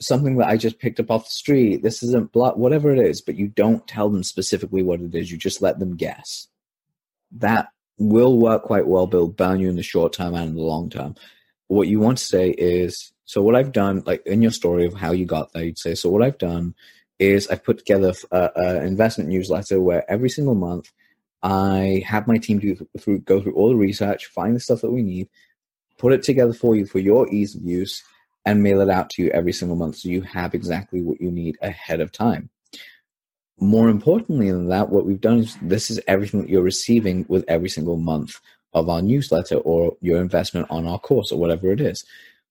something 0.00 0.36
that 0.36 0.48
I 0.48 0.56
just 0.56 0.78
picked 0.78 1.00
up 1.00 1.10
off 1.10 1.26
the 1.26 1.30
street. 1.30 1.82
This 1.82 2.02
isn't 2.02 2.32
blah, 2.32 2.52
whatever 2.54 2.90
it 2.90 2.98
is. 2.98 3.20
But 3.20 3.36
you 3.36 3.48
don't 3.48 3.86
tell 3.86 4.08
them 4.08 4.22
specifically 4.22 4.82
what 4.82 5.00
it 5.00 5.14
is. 5.14 5.30
You 5.30 5.38
just 5.38 5.62
let 5.62 5.78
them 5.78 5.96
guess. 5.96 6.48
That 7.32 7.68
will 7.98 8.38
work 8.38 8.64
quite 8.64 8.86
well, 8.86 9.06
but 9.06 9.18
it'll 9.18 9.28
burn 9.28 9.60
you 9.60 9.68
in 9.68 9.76
the 9.76 9.82
short 9.82 10.12
term 10.12 10.34
and 10.34 10.50
in 10.50 10.56
the 10.56 10.62
long 10.62 10.90
term. 10.90 11.14
What 11.68 11.88
you 11.88 12.00
want 12.00 12.18
to 12.18 12.24
say 12.24 12.50
is, 12.50 13.12
so 13.24 13.40
what 13.40 13.56
I've 13.56 13.72
done, 13.72 14.02
like 14.04 14.26
in 14.26 14.42
your 14.42 14.50
story 14.50 14.84
of 14.84 14.94
how 14.94 15.12
you 15.12 15.24
got 15.24 15.52
there, 15.52 15.64
you'd 15.64 15.78
say, 15.78 15.94
so 15.94 16.10
what 16.10 16.22
I've 16.22 16.38
done 16.38 16.74
is 17.18 17.48
I've 17.48 17.64
put 17.64 17.78
together 17.78 18.12
an 18.32 18.84
investment 18.84 19.30
newsletter 19.30 19.80
where 19.80 20.08
every 20.10 20.28
single 20.28 20.54
month 20.54 20.92
I 21.42 22.02
have 22.06 22.26
my 22.26 22.38
team 22.38 22.58
do 22.58 22.86
through, 22.98 23.20
go 23.20 23.40
through 23.40 23.54
all 23.54 23.68
the 23.68 23.76
research, 23.76 24.26
find 24.26 24.56
the 24.56 24.60
stuff 24.60 24.80
that 24.80 24.90
we 24.90 25.02
need, 25.02 25.28
put 25.98 26.12
it 26.12 26.22
together 26.22 26.52
for 26.52 26.76
you 26.76 26.86
for 26.86 26.98
your 26.98 27.28
ease 27.32 27.54
of 27.54 27.62
use, 27.62 28.02
and 28.46 28.62
mail 28.62 28.80
it 28.80 28.90
out 28.90 29.10
to 29.10 29.22
you 29.22 29.30
every 29.30 29.52
single 29.52 29.76
month 29.76 29.96
so 29.96 30.08
you 30.08 30.22
have 30.22 30.54
exactly 30.54 31.02
what 31.02 31.20
you 31.20 31.30
need 31.30 31.56
ahead 31.62 32.00
of 32.00 32.12
time. 32.12 32.50
More 33.58 33.88
importantly 33.88 34.50
than 34.50 34.68
that, 34.68 34.90
what 34.90 35.06
we've 35.06 35.20
done 35.20 35.38
is 35.38 35.56
this 35.62 35.90
is 35.90 36.00
everything 36.06 36.40
that 36.40 36.50
you're 36.50 36.62
receiving 36.62 37.24
with 37.28 37.44
every 37.48 37.68
single 37.68 37.96
month 37.96 38.40
of 38.72 38.88
our 38.88 39.00
newsletter 39.00 39.56
or 39.56 39.96
your 40.00 40.20
investment 40.20 40.66
on 40.70 40.86
our 40.86 40.98
course 40.98 41.30
or 41.30 41.38
whatever 41.38 41.70
it 41.70 41.80
is. 41.80 42.04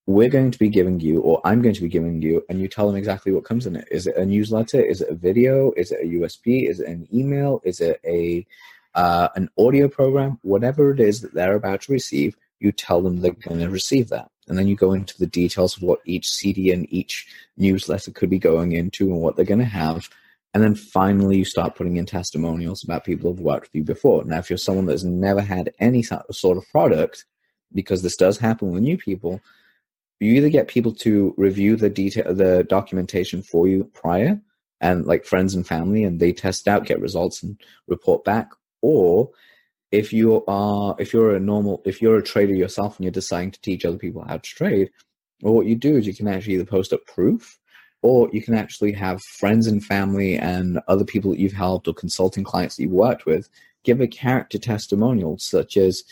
We're 0.06 0.30
going 0.30 0.52
to 0.52 0.60
be 0.60 0.70
giving 0.70 1.00
you, 1.00 1.22
or 1.22 1.42
I'm 1.46 1.62
going 1.62 1.76
to 1.76 1.82
be 1.82 1.88
giving 1.88 2.22
you, 2.22 2.44
and 2.50 2.60
you 2.60 2.68
tell 2.68 2.88
them 2.88 2.96
exactly 2.96 3.32
what 3.32 3.46
comes 3.46 3.68
in 3.68 3.76
it. 3.76 3.88
Is 3.92 4.08
it 4.08 4.18
a 4.18 4.26
newsletter? 4.26 4.82
Is 4.82 5.02
it 5.02 5.10
a 5.10 5.16
video? 5.16 5.72
Is 5.78 5.92
it 5.92 6.00
a 6.02 6.08
USB? 6.08 6.70
Is 6.70 6.80
it 6.80 6.88
an 6.90 7.08
email? 7.14 7.62
Is 7.64 7.80
it 7.80 8.02
a 8.06 8.46
uh, 8.96 9.30
an 9.36 9.50
audio 9.58 9.88
program, 9.88 10.40
whatever 10.44 10.92
it 10.92 11.00
is 11.00 11.22
that 11.22 11.34
they're 11.34 11.56
about 11.56 11.82
to 11.82 11.92
receive, 11.92 12.36
you 12.60 12.72
tell 12.72 13.02
them 13.02 13.22
they're 13.22 13.32
going 13.32 13.60
to 13.60 13.70
receive 13.70 14.10
that. 14.10 14.30
And 14.48 14.58
then 14.58 14.68
you 14.68 14.76
go 14.76 14.94
into 14.94 15.18
the 15.18 15.28
details 15.28 15.78
of 15.78 15.84
what 15.84 16.00
each 16.06 16.30
CD 16.30 16.72
and 16.72 16.92
each 16.92 17.28
newsletter 17.58 18.12
could 18.12 18.30
be 18.30 18.39
going 18.39 18.74
into 18.74 19.06
and 19.12 19.22
what 19.22 19.36
they're 19.36 19.46
going 19.46 19.60
to 19.60 19.66
have. 19.66 20.10
And 20.54 20.62
then 20.62 20.76
finally, 20.76 21.38
you 21.38 21.46
start 21.46 21.76
putting 21.76 21.98
in 21.98 22.06
testimonials 22.06 22.84
about 22.84 23.06
people 23.06 23.32
who've 23.32 23.39
worked 23.39 23.68
with 23.68 23.76
you 23.76 23.84
before. 23.84 24.24
Now, 24.24 24.39
if 24.39 24.50
you're 24.50 24.58
someone 24.58 24.86
that's 24.86 25.04
never 25.04 25.42
had 25.42 25.74
any 25.80 26.04
sort 26.04 26.58
of 26.58 26.70
product, 26.72 27.26
because 27.74 28.04
this 28.04 28.16
does 28.16 28.38
happen 28.38 28.72
with 28.72 28.84
new 28.84 28.98
people, 28.98 29.42
you 30.20 30.34
either 30.34 30.50
get 30.50 30.68
people 30.68 30.94
to 30.94 31.34
review 31.38 31.76
the 31.76 31.89
detail, 31.89 32.34
the 32.34 32.63
documentation 32.66 33.42
for 33.42 33.68
you 33.68 33.89
prior, 33.94 34.39
and 34.80 35.06
like 35.06 35.26
friends 35.26 35.56
and 35.56 35.66
family, 35.66 36.04
and 36.04 36.20
they 36.20 36.32
test 36.32 36.68
out, 36.68 36.86
get 36.86 37.02
results, 37.02 37.42
and 37.42 37.60
report 37.88 38.24
back, 38.24 38.52
or 38.82 39.32
if 39.94 40.12
you 40.12 40.44
are 40.48 40.96
if 40.98 41.14
you're 41.14 41.36
a 41.36 41.40
normal 41.40 41.82
if 41.86 42.02
you're 42.02 42.18
a 42.18 42.24
trader 42.24 42.54
yourself 42.54 42.98
and 42.98 43.06
you're 43.06 43.12
deciding 43.12 43.52
to 43.52 43.62
teach 43.62 43.86
other 43.86 43.98
people 43.98 44.26
how 44.28 44.38
to 44.38 44.42
trade 44.42 44.90
well 45.42 45.54
what 45.54 45.68
you 45.68 45.76
do 45.76 45.96
is 45.96 46.08
you 46.08 46.16
can 46.16 46.28
actually 46.28 46.56
either 46.56 46.66
post 46.66 46.92
up 46.92 47.06
proof 47.06 47.60
or 48.02 48.28
you 48.34 48.42
can 48.42 48.56
actually 48.56 48.92
have 48.92 49.22
friends 49.22 49.68
and 49.68 49.86
family 49.86 50.36
and 50.36 50.80
other 50.88 51.06
people 51.06 51.30
that 51.30 51.40
you've 51.40 51.54
helped 51.54 51.88
or 51.88 51.94
consulting 51.94 52.44
clients 52.44 52.76
that 52.76 52.84
you've 52.84 52.92
worked 52.92 53.28
with 53.28 53.48
give 53.84 54.02
a 54.02 54.08
character 54.08 54.58
testimonial 54.58 55.38
such 55.38 55.78
as 55.78 56.04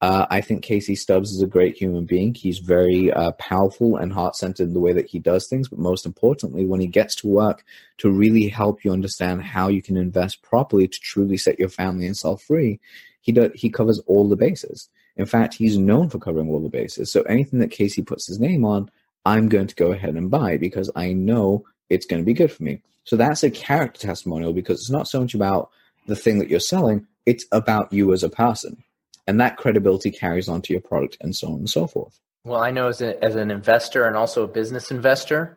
uh, 0.00 0.26
I 0.28 0.40
think 0.42 0.62
Casey 0.62 0.94
Stubbs 0.94 1.32
is 1.32 1.40
a 1.40 1.46
great 1.46 1.76
human 1.76 2.04
being. 2.04 2.34
He's 2.34 2.58
very 2.58 3.10
uh, 3.10 3.32
powerful 3.32 3.96
and 3.96 4.12
heart 4.12 4.36
centered 4.36 4.68
in 4.68 4.74
the 4.74 4.80
way 4.80 4.92
that 4.92 5.08
he 5.08 5.18
does 5.18 5.46
things. 5.46 5.68
But 5.68 5.78
most 5.78 6.04
importantly, 6.04 6.66
when 6.66 6.80
he 6.80 6.86
gets 6.86 7.14
to 7.16 7.28
work 7.28 7.64
to 7.98 8.10
really 8.10 8.48
help 8.48 8.84
you 8.84 8.92
understand 8.92 9.42
how 9.44 9.68
you 9.68 9.80
can 9.80 9.96
invest 9.96 10.42
properly 10.42 10.88
to 10.88 10.98
truly 11.00 11.38
set 11.38 11.58
your 11.58 11.70
family 11.70 12.04
and 12.04 12.16
self 12.16 12.42
free, 12.42 12.80
he 13.24 13.32
does, 13.32 13.50
he 13.54 13.70
covers 13.70 14.00
all 14.00 14.28
the 14.28 14.36
bases. 14.36 14.90
In 15.16 15.24
fact, 15.24 15.54
he's 15.54 15.78
known 15.78 16.10
for 16.10 16.18
covering 16.18 16.50
all 16.50 16.60
the 16.60 16.68
bases. 16.68 17.10
So 17.10 17.22
anything 17.22 17.58
that 17.60 17.70
Casey 17.70 18.02
puts 18.02 18.26
his 18.26 18.38
name 18.38 18.66
on, 18.66 18.90
I'm 19.24 19.48
going 19.48 19.66
to 19.66 19.74
go 19.74 19.92
ahead 19.92 20.14
and 20.14 20.30
buy 20.30 20.58
because 20.58 20.90
I 20.94 21.14
know 21.14 21.64
it's 21.88 22.04
going 22.04 22.20
to 22.20 22.26
be 22.26 22.34
good 22.34 22.52
for 22.52 22.62
me. 22.62 22.82
So 23.04 23.16
that's 23.16 23.42
a 23.42 23.50
character 23.50 24.06
testimonial 24.06 24.52
because 24.52 24.78
it's 24.78 24.90
not 24.90 25.08
so 25.08 25.22
much 25.22 25.32
about 25.32 25.70
the 26.06 26.14
thing 26.14 26.38
that 26.38 26.50
you're 26.50 26.60
selling, 26.60 27.06
it's 27.24 27.46
about 27.50 27.90
you 27.94 28.12
as 28.12 28.22
a 28.22 28.28
person. 28.28 28.84
And 29.26 29.40
that 29.40 29.56
credibility 29.56 30.10
carries 30.10 30.50
on 30.50 30.60
to 30.60 30.74
your 30.74 30.82
product 30.82 31.16
and 31.22 31.34
so 31.34 31.48
on 31.48 31.54
and 31.54 31.70
so 31.70 31.86
forth. 31.86 32.20
Well, 32.44 32.60
I 32.60 32.72
know 32.72 32.88
as, 32.88 33.00
a, 33.00 33.22
as 33.24 33.36
an 33.36 33.50
investor 33.50 34.04
and 34.04 34.16
also 34.18 34.42
a 34.42 34.48
business 34.48 34.90
investor, 34.90 35.56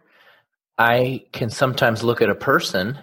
I 0.78 1.26
can 1.34 1.50
sometimes 1.50 2.02
look 2.02 2.22
at 2.22 2.30
a 2.30 2.36
person 2.36 2.98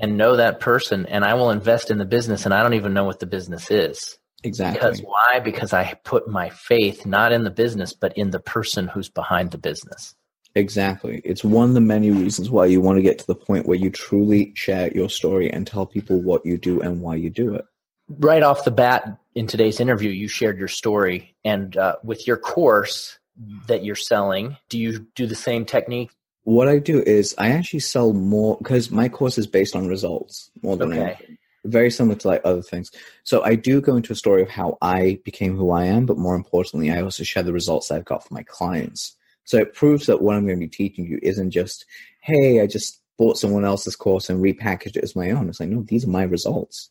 and 0.00 0.16
know 0.16 0.36
that 0.36 0.60
person 0.60 1.06
and 1.06 1.24
I 1.24 1.34
will 1.34 1.50
invest 1.50 1.90
in 1.90 1.98
the 1.98 2.04
business 2.04 2.44
and 2.44 2.54
I 2.54 2.62
don't 2.62 2.74
even 2.74 2.94
know 2.94 3.04
what 3.04 3.20
the 3.20 3.26
business 3.26 3.70
is. 3.70 4.18
Exactly. 4.42 4.78
Because 4.78 5.00
why? 5.00 5.40
Because 5.40 5.72
I 5.72 5.94
put 6.04 6.28
my 6.28 6.50
faith 6.50 7.06
not 7.06 7.32
in 7.32 7.44
the 7.44 7.50
business, 7.50 7.94
but 7.94 8.16
in 8.16 8.30
the 8.30 8.40
person 8.40 8.88
who's 8.88 9.08
behind 9.08 9.50
the 9.50 9.58
business. 9.58 10.14
Exactly. 10.54 11.20
It's 11.24 11.42
one 11.42 11.70
of 11.70 11.74
the 11.74 11.80
many 11.80 12.10
reasons 12.10 12.50
why 12.50 12.66
you 12.66 12.80
want 12.80 12.98
to 12.98 13.02
get 13.02 13.18
to 13.18 13.26
the 13.26 13.34
point 13.34 13.66
where 13.66 13.78
you 13.78 13.90
truly 13.90 14.52
share 14.54 14.92
your 14.92 15.08
story 15.08 15.50
and 15.50 15.66
tell 15.66 15.86
people 15.86 16.20
what 16.20 16.46
you 16.46 16.58
do 16.58 16.80
and 16.80 17.00
why 17.00 17.16
you 17.16 17.30
do 17.30 17.54
it. 17.54 17.64
Right 18.08 18.42
off 18.42 18.64
the 18.64 18.70
bat 18.70 19.18
in 19.34 19.46
today's 19.46 19.80
interview, 19.80 20.10
you 20.10 20.28
shared 20.28 20.58
your 20.58 20.68
story. 20.68 21.34
And 21.44 21.76
uh, 21.76 21.96
with 22.04 22.26
your 22.26 22.36
course 22.36 23.18
that 23.66 23.84
you're 23.84 23.96
selling, 23.96 24.58
do 24.68 24.78
you 24.78 25.06
do 25.14 25.26
the 25.26 25.34
same 25.34 25.64
technique? 25.64 26.12
What 26.44 26.68
I 26.68 26.78
do 26.78 27.02
is 27.02 27.34
I 27.38 27.50
actually 27.50 27.80
sell 27.80 28.12
more 28.12 28.56
because 28.58 28.90
my 28.90 29.08
course 29.08 29.38
is 29.38 29.46
based 29.46 29.74
on 29.74 29.88
results 29.88 30.50
more 30.62 30.76
than 30.76 30.92
Okay. 30.92 31.00
anything. 31.02 31.38
Very 31.64 31.90
similar 31.90 32.16
to 32.16 32.28
like 32.28 32.42
other 32.44 32.60
things. 32.60 32.90
So 33.24 33.42
I 33.42 33.54
do 33.54 33.80
go 33.80 33.96
into 33.96 34.12
a 34.12 34.16
story 34.16 34.42
of 34.42 34.50
how 34.50 34.76
I 34.82 35.18
became 35.24 35.56
who 35.56 35.70
I 35.70 35.86
am, 35.86 36.04
but 36.04 36.18
more 36.18 36.34
importantly, 36.34 36.90
I 36.90 37.00
also 37.00 37.24
share 37.24 37.42
the 37.42 37.54
results 37.54 37.90
I've 37.90 38.04
got 38.04 38.26
for 38.26 38.34
my 38.34 38.42
clients. 38.42 39.16
So 39.44 39.56
it 39.56 39.74
proves 39.74 40.06
that 40.06 40.20
what 40.20 40.36
I'm 40.36 40.46
going 40.46 40.60
to 40.60 40.66
be 40.66 40.68
teaching 40.68 41.06
you 41.06 41.18
isn't 41.22 41.50
just, 41.50 41.86
hey, 42.20 42.60
I 42.60 42.66
just 42.66 43.00
bought 43.16 43.38
someone 43.38 43.64
else's 43.64 43.96
course 43.96 44.28
and 44.28 44.42
repackaged 44.42 44.96
it 44.96 45.04
as 45.04 45.16
my 45.16 45.30
own. 45.30 45.48
It's 45.48 45.60
like, 45.60 45.70
no, 45.70 45.82
these 45.82 46.04
are 46.04 46.10
my 46.10 46.24
results. 46.24 46.90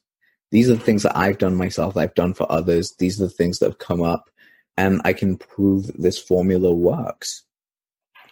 These 0.49 0.69
are 0.69 0.75
the 0.75 0.83
things 0.83 1.03
that 1.03 1.17
I've 1.17 1.37
done 1.37 1.55
myself, 1.55 1.97
I've 1.97 2.13
done 2.15 2.33
for 2.33 2.51
others. 2.51 2.93
These 2.97 3.19
are 3.21 3.25
the 3.25 3.29
things 3.31 3.59
that 3.59 3.69
have 3.69 3.79
come 3.79 4.01
up, 4.01 4.29
and 4.77 5.01
I 5.03 5.13
can 5.13 5.37
prove 5.37 5.87
this 5.97 6.17
formula 6.19 6.71
works. 6.73 7.43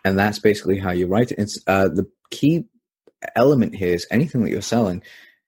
And 0.04 0.18
that's 0.18 0.40
basically 0.40 0.80
how 0.80 0.92
you 0.92 1.08
write 1.08 1.32
it. 1.32 1.40
It's 1.40 1.60
uh, 1.68 1.88
the 1.88 2.10
key 2.32 2.66
element 3.36 3.76
here 3.76 3.94
is 3.94 4.08
anything 4.10 4.44
that 4.44 4.50
you're 4.50 4.62
selling 4.62 5.04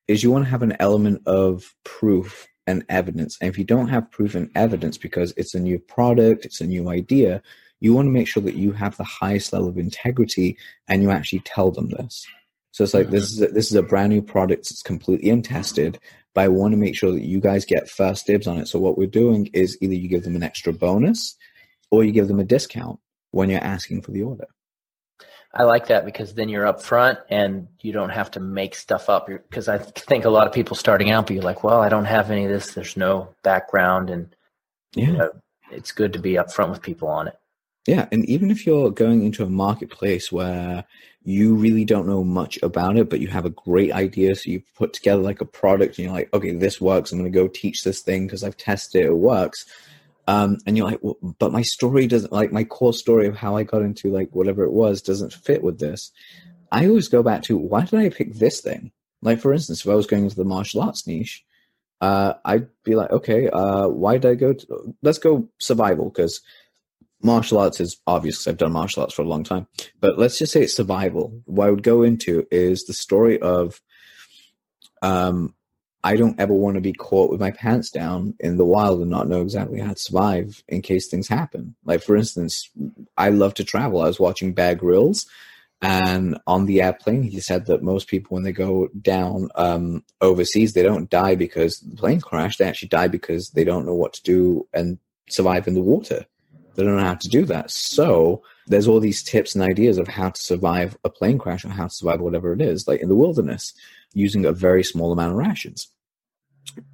is 0.08 0.22
you 0.22 0.32
want 0.32 0.46
to 0.46 0.52
have 0.52 0.64
an 0.64 0.76
element 0.80 1.22
of 1.26 1.74
proof 1.84 2.48
and 2.68 2.86
evidence. 2.90 3.38
And 3.42 3.50
if 3.50 3.58
you 3.58 3.64
don't 3.64 3.88
have 3.88 4.12
proof 4.12 4.36
and 4.36 4.50
evidence 4.56 4.98
because 4.98 5.34
it's 5.38 5.56
a 5.56 5.60
new 5.60 5.80
product, 5.80 6.46
it's 6.46 6.62
a 6.62 6.68
new 6.68 6.90
idea, 6.90 7.42
you 7.80 7.94
want 7.94 8.06
to 8.06 8.12
make 8.12 8.28
sure 8.28 8.44
that 8.44 8.56
you 8.56 8.72
have 8.72 8.96
the 8.96 9.04
highest 9.04 9.52
level 9.52 9.68
of 9.68 9.78
integrity 9.78 10.58
and 10.88 11.02
you 11.02 11.12
actually 11.12 11.42
tell 11.42 11.72
them 11.72 11.90
this. 11.90 12.26
So 12.72 12.84
it's 12.84 12.94
like 12.94 13.10
this 13.10 13.32
is 13.32 13.42
a, 13.42 13.48
this 13.48 13.70
is 13.70 13.76
a 13.76 13.84
brand 13.84 14.12
new 14.12 14.22
product. 14.22 14.72
It's 14.72 14.82
completely 14.82 15.30
untested, 15.30 16.00
but 16.34 16.42
I 16.42 16.48
want 16.48 16.72
to 16.72 16.78
make 16.78 16.96
sure 16.96 17.12
that 17.12 17.26
you 17.26 17.40
guys 17.40 17.66
get 17.66 17.90
first 17.90 18.26
dibs 18.26 18.48
on 18.48 18.58
it. 18.58 18.68
So 18.68 18.80
what 18.80 18.98
we're 18.98 19.08
doing 19.08 19.50
is 19.54 19.78
either 19.82 19.94
you 19.94 20.08
give 20.08 20.24
them 20.24 20.36
an 20.36 20.44
extra 20.44 20.74
bonus, 20.74 21.36
or 21.92 22.04
you 22.04 22.12
give 22.12 22.28
them 22.28 22.40
a 22.40 22.44
discount 22.44 23.00
when 23.34 23.50
you're 23.50 23.64
asking 23.64 24.02
for 24.02 24.12
the 24.12 24.24
order. 24.24 24.46
I 25.54 25.64
like 25.64 25.88
that 25.88 26.06
because 26.06 26.34
then 26.34 26.50
you're 26.50 26.66
up 26.66 26.82
front 26.82 27.20
and 27.30 27.68
you 27.82 27.92
don't 27.92 28.10
have 28.10 28.32
to 28.32 28.40
make 28.40 28.74
stuff 28.74 29.10
up. 29.10 29.28
Because 29.28 29.68
I 29.68 29.78
think 29.78 30.26
a 30.26 30.30
lot 30.30 30.48
of 30.48 30.54
people 30.54 30.76
starting 30.76 31.12
out 31.12 31.28
be 31.28 31.42
like, 31.42 31.64
well, 31.64 31.82
I 31.82 31.90
don't 31.90 32.06
have 32.06 32.32
any 32.32 32.46
of 32.46 32.52
this. 32.52 32.74
There's 32.74 32.98
no 32.98 33.36
background. 33.44 34.10
And 34.10 34.36
Yeah. 34.96 35.06
you 35.08 35.14
know, 35.14 35.32
it's 35.72 35.92
good 35.92 36.14
to 36.14 36.20
be 36.20 36.34
upfront 36.34 36.70
with 36.70 36.82
people 36.82 37.08
on 37.08 37.28
it. 37.28 37.36
Yeah, 37.86 38.08
and 38.14 38.24
even 38.30 38.50
if 38.50 38.66
you're 38.66 38.92
going 38.92 39.26
into 39.26 39.44
a 39.44 39.50
marketplace 39.50 40.32
where 40.32 40.86
you 41.26 41.56
really 41.56 41.84
don't 41.84 42.08
know 42.08 42.24
much 42.24 42.58
about 42.64 42.96
it, 42.96 43.10
but 43.10 43.20
you 43.20 43.28
have 43.28 43.46
a 43.46 43.50
great 43.50 43.92
idea, 43.92 44.36
so 44.36 44.52
you 44.52 44.64
put 44.78 44.94
together 44.94 45.22
like 45.22 45.42
a 45.42 45.46
product, 45.46 45.98
and 45.98 46.06
you're 46.06 46.14
like, 46.14 46.34
okay, 46.34 46.52
this 46.52 46.80
works. 46.80 47.12
I'm 47.12 47.20
going 47.20 47.30
to 47.30 47.38
go 47.38 47.50
teach 47.50 47.84
this 47.84 48.00
thing 48.00 48.26
because 48.26 48.42
I've 48.44 48.56
tested 48.56 49.04
it; 49.04 49.08
it 49.08 49.18
works. 49.18 49.66
Um, 50.28 50.58
and 50.66 50.78
you're 50.78 50.88
like, 50.88 51.00
well, 51.02 51.18
but 51.40 51.52
my 51.52 51.62
story 51.62 52.08
doesn't 52.08 52.32
like 52.32 52.52
my 52.52 52.64
core 52.64 52.94
story 52.94 53.28
of 53.28 53.36
how 53.36 53.58
I 53.58 53.64
got 53.64 53.82
into 53.82 54.10
like 54.10 54.30
whatever 54.32 54.64
it 54.64 54.72
was 54.72 55.02
doesn't 55.02 55.34
fit 55.34 55.64
with 55.64 55.80
this. 55.80 56.12
I 56.72 56.88
always 56.88 57.08
go 57.08 57.24
back 57.24 57.44
to 57.44 57.58
why 57.58 57.86
did 57.86 58.00
I 58.00 58.10
pick 58.10 58.34
this 58.34 58.62
thing? 58.62 58.92
Like 59.22 59.40
for 59.40 59.54
instance, 59.54 59.82
if 59.82 59.92
I 59.92 59.96
was 59.96 60.08
going 60.08 60.24
into 60.24 60.36
the 60.36 60.46
martial 60.46 60.82
arts 60.82 61.06
niche, 61.06 61.44
uh, 62.02 62.34
I'd 62.46 62.68
be 62.84 62.96
like, 62.96 63.12
okay, 63.12 63.50
uh, 63.50 63.88
why 63.88 64.18
did 64.18 64.32
I 64.32 64.36
go? 64.36 64.54
To, 64.54 64.96
let's 65.02 65.20
go 65.20 65.50
survival 65.60 66.10
because 66.10 66.42
martial 67.22 67.60
arts 67.60 67.80
is 67.80 67.98
obvious 68.06 68.48
I've 68.48 68.58
done 68.58 68.74
martial 68.74 69.04
arts 69.04 69.14
for 69.14 69.22
a 69.22 69.28
long 69.28 69.44
time. 69.44 69.68
But 70.00 70.20
let's 70.20 70.38
just 70.38 70.52
say 70.52 70.64
it's 70.64 70.76
survival. 70.76 71.42
What 71.46 71.68
I 71.68 71.72
would 71.72 71.84
go 71.84 72.04
into 72.04 72.46
is 72.52 72.84
the 72.84 72.94
story 72.94 73.40
of 73.40 73.82
um, 75.02 75.54
I 76.04 76.16
don't 76.18 76.40
ever 76.40 76.54
want 76.54 76.76
to 76.76 76.82
be 76.82 76.94
caught 76.94 77.32
with 77.32 77.40
my 77.40 77.52
pants 77.52 77.90
down 77.90 78.36
in 78.40 78.58
the 78.58 78.66
wild 78.66 79.02
and 79.02 79.10
not 79.10 79.30
know 79.30 79.42
exactly 79.42 79.80
how 79.80 79.94
to 79.94 80.00
survive 80.00 80.62
in 80.68 80.82
case 80.82 81.08
things 81.08 81.28
happen. 81.28 81.76
Like 81.86 82.04
for 82.04 82.16
instance, 82.16 82.70
I 83.18 83.30
love 83.30 83.54
to 83.56 83.64
travel. 83.64 84.02
I 84.02 84.08
was 84.08 84.20
watching 84.20 84.54
Bear 84.54 84.76
Grylls 84.76 85.26
and 85.82 86.38
on 86.48 86.66
the 86.66 86.82
airplane 86.82 87.24
he 87.24 87.40
said 87.42 87.66
that 87.66 87.84
most 87.84 88.08
people 88.08 88.36
when 88.36 88.44
they 88.44 88.54
go 88.54 88.88
down 89.02 89.50
um, 89.56 90.04
overseas 90.22 90.72
they 90.74 90.84
don't 90.84 91.10
die 91.10 91.36
because 91.36 91.80
the 91.80 91.96
plane 91.96 92.22
crashed. 92.22 92.60
They 92.60 92.66
actually 92.66 92.90
die 92.90 93.08
because 93.08 93.50
they 93.50 93.64
don't 93.64 93.86
know 93.86 93.96
what 93.96 94.14
to 94.14 94.24
do 94.24 94.68
and 94.74 94.98
survive 95.30 95.68
in 95.68 95.74
the 95.74 95.82
water. 95.82 96.26
They 96.76 96.84
don't 96.84 96.98
know 96.98 97.04
how 97.04 97.16
to 97.16 97.30
do 97.30 97.46
that. 97.46 97.72
So 97.72 98.44
there's 98.68 98.88
all 98.88 99.00
these 99.00 99.24
tips 99.24 99.56
and 99.56 99.64
ideas 99.64 99.98
of 99.98 100.08
how 100.08 100.30
to 100.30 100.42
survive 100.42 100.98
a 101.04 101.10
plane 101.10 101.38
crash 101.38 101.66
or 101.66 101.70
how 101.70 101.88
to 101.88 101.94
survive 101.94 102.22
whatever 102.22 102.54
it 102.54 102.62
is, 102.62 102.88
like 102.88 103.02
in 103.02 103.10
the 103.10 103.16
wilderness, 103.16 103.74
using 104.14 104.46
a 104.46 104.52
very 104.52 104.84
small 104.84 105.12
amount 105.12 105.32
of 105.32 105.38
rations. 105.38 105.88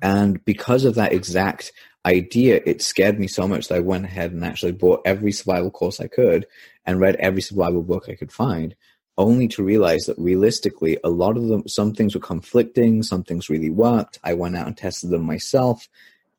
And 0.01 0.43
because 0.45 0.85
of 0.85 0.95
that 0.95 1.13
exact 1.13 1.71
idea, 2.05 2.61
it 2.65 2.81
scared 2.81 3.19
me 3.19 3.27
so 3.27 3.47
much 3.47 3.67
that 3.67 3.75
I 3.75 3.81
went 3.81 4.05
ahead 4.05 4.31
and 4.31 4.43
actually 4.43 4.71
bought 4.71 5.01
every 5.05 5.31
survival 5.31 5.71
course 5.71 5.99
I 5.99 6.07
could 6.07 6.47
and 6.85 6.99
read 6.99 7.15
every 7.17 7.41
survival 7.41 7.83
book 7.83 8.05
I 8.09 8.15
could 8.15 8.31
find, 8.31 8.75
only 9.17 9.47
to 9.49 9.63
realize 9.63 10.05
that 10.05 10.17
realistically, 10.17 10.97
a 11.03 11.09
lot 11.09 11.37
of 11.37 11.47
them, 11.47 11.67
some 11.67 11.93
things 11.93 12.15
were 12.15 12.21
conflicting, 12.21 13.03
some 13.03 13.23
things 13.23 13.49
really 13.49 13.69
worked. 13.69 14.19
I 14.23 14.33
went 14.33 14.55
out 14.55 14.67
and 14.67 14.77
tested 14.77 15.09
them 15.09 15.23
myself. 15.23 15.87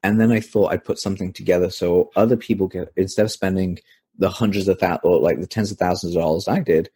And 0.03 0.21
then 0.21 0.33
I 0.33 0.41
thought 0.41 0.73
I'd 0.73 0.85
put 0.85 0.99
something 0.99 1.33
together 1.33 1.71
so 1.71 2.11
other 2.17 2.37
people 2.37 2.69
get, 2.69 2.93
instead 2.97 3.25
of 3.25 3.31
spending 3.31 3.79
the 4.19 4.31
hundreds 4.31 4.69
of 4.69 4.79
thousands 4.79 5.01
or 5.05 5.21
like 5.21 5.41
the 5.41 5.47
tens 5.47 5.71
of 5.71 5.79
thousands 5.79 6.15
of 6.15 6.23
dollars 6.23 6.49
I 6.49 6.61
did, 6.61 6.91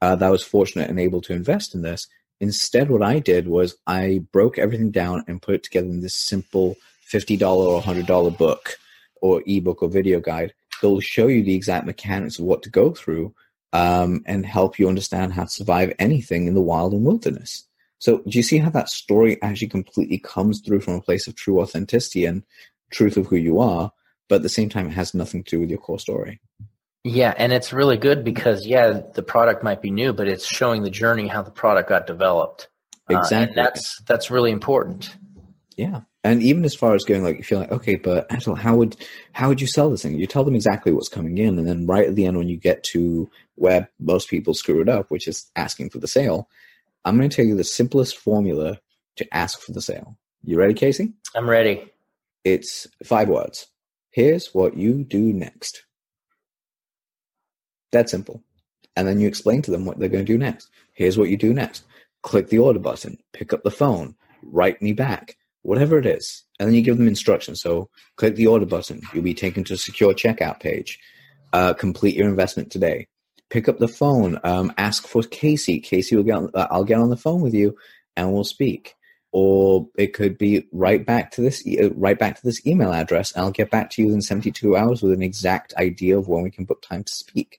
uh, 0.00 0.16
that 0.16 0.30
was 0.30 0.42
fortunate 0.42 0.88
and 0.88 0.98
able 0.98 1.20
to 1.22 1.32
invest 1.32 1.74
in 1.74 1.82
this. 1.82 2.06
Instead, 2.40 2.90
what 2.90 3.02
I 3.02 3.18
did 3.18 3.48
was 3.48 3.76
I 3.86 4.20
broke 4.32 4.58
everything 4.58 4.90
down 4.90 5.24
and 5.26 5.42
put 5.42 5.56
it 5.56 5.62
together 5.64 5.88
in 5.88 6.00
this 6.00 6.14
simple 6.14 6.76
$50 7.12 7.40
or 7.42 7.82
$100 7.82 8.38
book 8.38 8.76
or 9.20 9.42
ebook 9.46 9.82
or 9.82 9.88
video 9.88 10.20
guide 10.20 10.54
that 10.80 10.88
will 10.88 11.00
show 11.00 11.26
you 11.26 11.42
the 11.42 11.54
exact 11.54 11.86
mechanics 11.86 12.38
of 12.38 12.44
what 12.44 12.62
to 12.62 12.70
go 12.70 12.92
through 12.92 13.34
um, 13.72 14.22
and 14.26 14.46
help 14.46 14.78
you 14.78 14.88
understand 14.88 15.32
how 15.32 15.44
to 15.44 15.50
survive 15.50 15.92
anything 15.98 16.46
in 16.46 16.54
the 16.54 16.62
wild 16.62 16.92
and 16.92 17.04
wilderness. 17.04 17.64
So, 17.98 18.18
do 18.18 18.38
you 18.38 18.42
see 18.42 18.58
how 18.58 18.70
that 18.70 18.88
story 18.88 19.40
actually 19.42 19.68
completely 19.68 20.18
comes 20.18 20.60
through 20.60 20.80
from 20.80 20.94
a 20.94 21.02
place 21.02 21.26
of 21.26 21.34
true 21.34 21.60
authenticity 21.60 22.24
and 22.24 22.44
truth 22.90 23.16
of 23.16 23.26
who 23.26 23.36
you 23.36 23.60
are, 23.60 23.92
but 24.28 24.36
at 24.36 24.42
the 24.42 24.48
same 24.48 24.68
time, 24.68 24.86
it 24.86 24.92
has 24.92 25.14
nothing 25.14 25.42
to 25.44 25.50
do 25.50 25.60
with 25.60 25.70
your 25.70 25.78
core 25.78 25.98
story? 25.98 26.40
Yeah, 27.04 27.34
and 27.36 27.52
it's 27.52 27.72
really 27.72 27.96
good 27.96 28.24
because 28.24 28.66
yeah, 28.66 29.00
the 29.14 29.22
product 29.22 29.62
might 29.62 29.82
be 29.82 29.90
new, 29.90 30.12
but 30.12 30.28
it's 30.28 30.46
showing 30.46 30.82
the 30.82 30.90
journey 30.90 31.26
how 31.26 31.42
the 31.42 31.50
product 31.50 31.88
got 31.88 32.06
developed. 32.06 32.68
Uh, 33.08 33.14
and 33.14 33.18
Exactly. 33.18 33.54
that's 33.54 34.02
that's 34.02 34.30
really 34.30 34.50
important. 34.50 35.16
Yeah. 35.76 36.00
And 36.24 36.42
even 36.42 36.64
as 36.64 36.74
far 36.74 36.94
as 36.94 37.04
going 37.04 37.22
like, 37.22 37.38
you 37.38 37.44
feel 37.44 37.60
like, 37.60 37.70
okay, 37.70 37.94
but 37.94 38.28
Adil, 38.28 38.58
how 38.58 38.76
would 38.76 38.96
how 39.32 39.48
would 39.48 39.60
you 39.60 39.66
sell 39.66 39.88
this 39.88 40.02
thing? 40.02 40.18
You 40.18 40.26
tell 40.26 40.44
them 40.44 40.56
exactly 40.56 40.92
what's 40.92 41.08
coming 41.08 41.38
in, 41.38 41.58
and 41.58 41.66
then 41.66 41.86
right 41.86 42.08
at 42.08 42.16
the 42.16 42.26
end, 42.26 42.36
when 42.36 42.48
you 42.48 42.56
get 42.56 42.82
to 42.84 43.30
where 43.54 43.88
most 43.98 44.28
people 44.28 44.52
screw 44.52 44.82
it 44.82 44.88
up, 44.88 45.10
which 45.10 45.28
is 45.28 45.46
asking 45.56 45.90
for 45.90 45.98
the 45.98 46.08
sale, 46.08 46.48
I'm 47.04 47.16
going 47.16 47.28
to 47.28 47.34
tell 47.34 47.44
you 47.44 47.56
the 47.56 47.64
simplest 47.64 48.16
formula 48.16 48.80
to 49.16 49.34
ask 49.34 49.60
for 49.60 49.72
the 49.72 49.80
sale. 49.80 50.16
You 50.44 50.58
ready, 50.58 50.74
Casey? 50.74 51.12
I'm 51.34 51.48
ready. 51.48 51.90
It's 52.44 52.86
five 53.04 53.28
words. 53.28 53.66
Here's 54.10 54.54
what 54.54 54.76
you 54.76 55.04
do 55.04 55.32
next. 55.32 55.84
That 57.92 58.08
simple. 58.08 58.42
And 58.96 59.06
then 59.06 59.20
you 59.20 59.28
explain 59.28 59.62
to 59.62 59.70
them 59.70 59.84
what 59.84 59.98
they're 59.98 60.08
going 60.08 60.24
to 60.24 60.32
do 60.32 60.38
next. 60.38 60.70
Here's 60.92 61.18
what 61.18 61.28
you 61.28 61.36
do 61.36 61.52
next. 61.52 61.84
Click 62.22 62.48
the 62.48 62.58
order 62.58 62.80
button, 62.80 63.18
pick 63.32 63.52
up 63.52 63.62
the 63.62 63.70
phone, 63.70 64.16
write 64.42 64.82
me 64.82 64.92
back, 64.92 65.36
whatever 65.62 65.98
it 65.98 66.06
is. 66.06 66.44
And 66.58 66.68
then 66.68 66.74
you 66.74 66.82
give 66.82 66.98
them 66.98 67.06
instructions. 67.06 67.60
So 67.60 67.88
click 68.16 68.34
the 68.34 68.48
order 68.48 68.66
button. 68.66 69.00
You'll 69.14 69.22
be 69.22 69.34
taken 69.34 69.64
to 69.64 69.74
a 69.74 69.78
secure 69.78 70.14
checkout 70.14 70.60
page. 70.60 70.98
Uh, 71.52 71.74
complete 71.74 72.16
your 72.16 72.28
investment 72.28 72.72
today. 72.72 73.06
Pick 73.50 73.68
up 73.68 73.78
the 73.78 73.88
phone. 73.88 74.38
Um, 74.44 74.72
ask 74.78 75.06
for 75.06 75.22
Casey. 75.22 75.80
Casey 75.80 76.16
will 76.16 76.24
get. 76.24 76.36
On, 76.36 76.50
uh, 76.54 76.68
I'll 76.70 76.84
get 76.84 76.98
on 76.98 77.10
the 77.10 77.16
phone 77.16 77.40
with 77.40 77.54
you, 77.54 77.76
and 78.16 78.32
we'll 78.32 78.44
speak. 78.44 78.94
Or 79.30 79.88
it 79.96 80.14
could 80.14 80.38
be 80.38 80.66
right 80.72 81.04
back 81.04 81.30
to 81.32 81.40
this. 81.40 81.66
Uh, 81.66 81.90
right 81.94 82.18
back 82.18 82.36
to 82.36 82.42
this 82.44 82.66
email 82.66 82.92
address. 82.92 83.32
And 83.32 83.44
I'll 83.44 83.50
get 83.50 83.70
back 83.70 83.90
to 83.90 84.02
you 84.02 84.12
in 84.12 84.22
seventy 84.22 84.50
two 84.50 84.76
hours 84.76 85.02
with 85.02 85.12
an 85.12 85.22
exact 85.22 85.74
idea 85.76 86.18
of 86.18 86.28
when 86.28 86.42
we 86.42 86.50
can 86.50 86.64
book 86.64 86.82
time 86.82 87.04
to 87.04 87.12
speak 87.12 87.58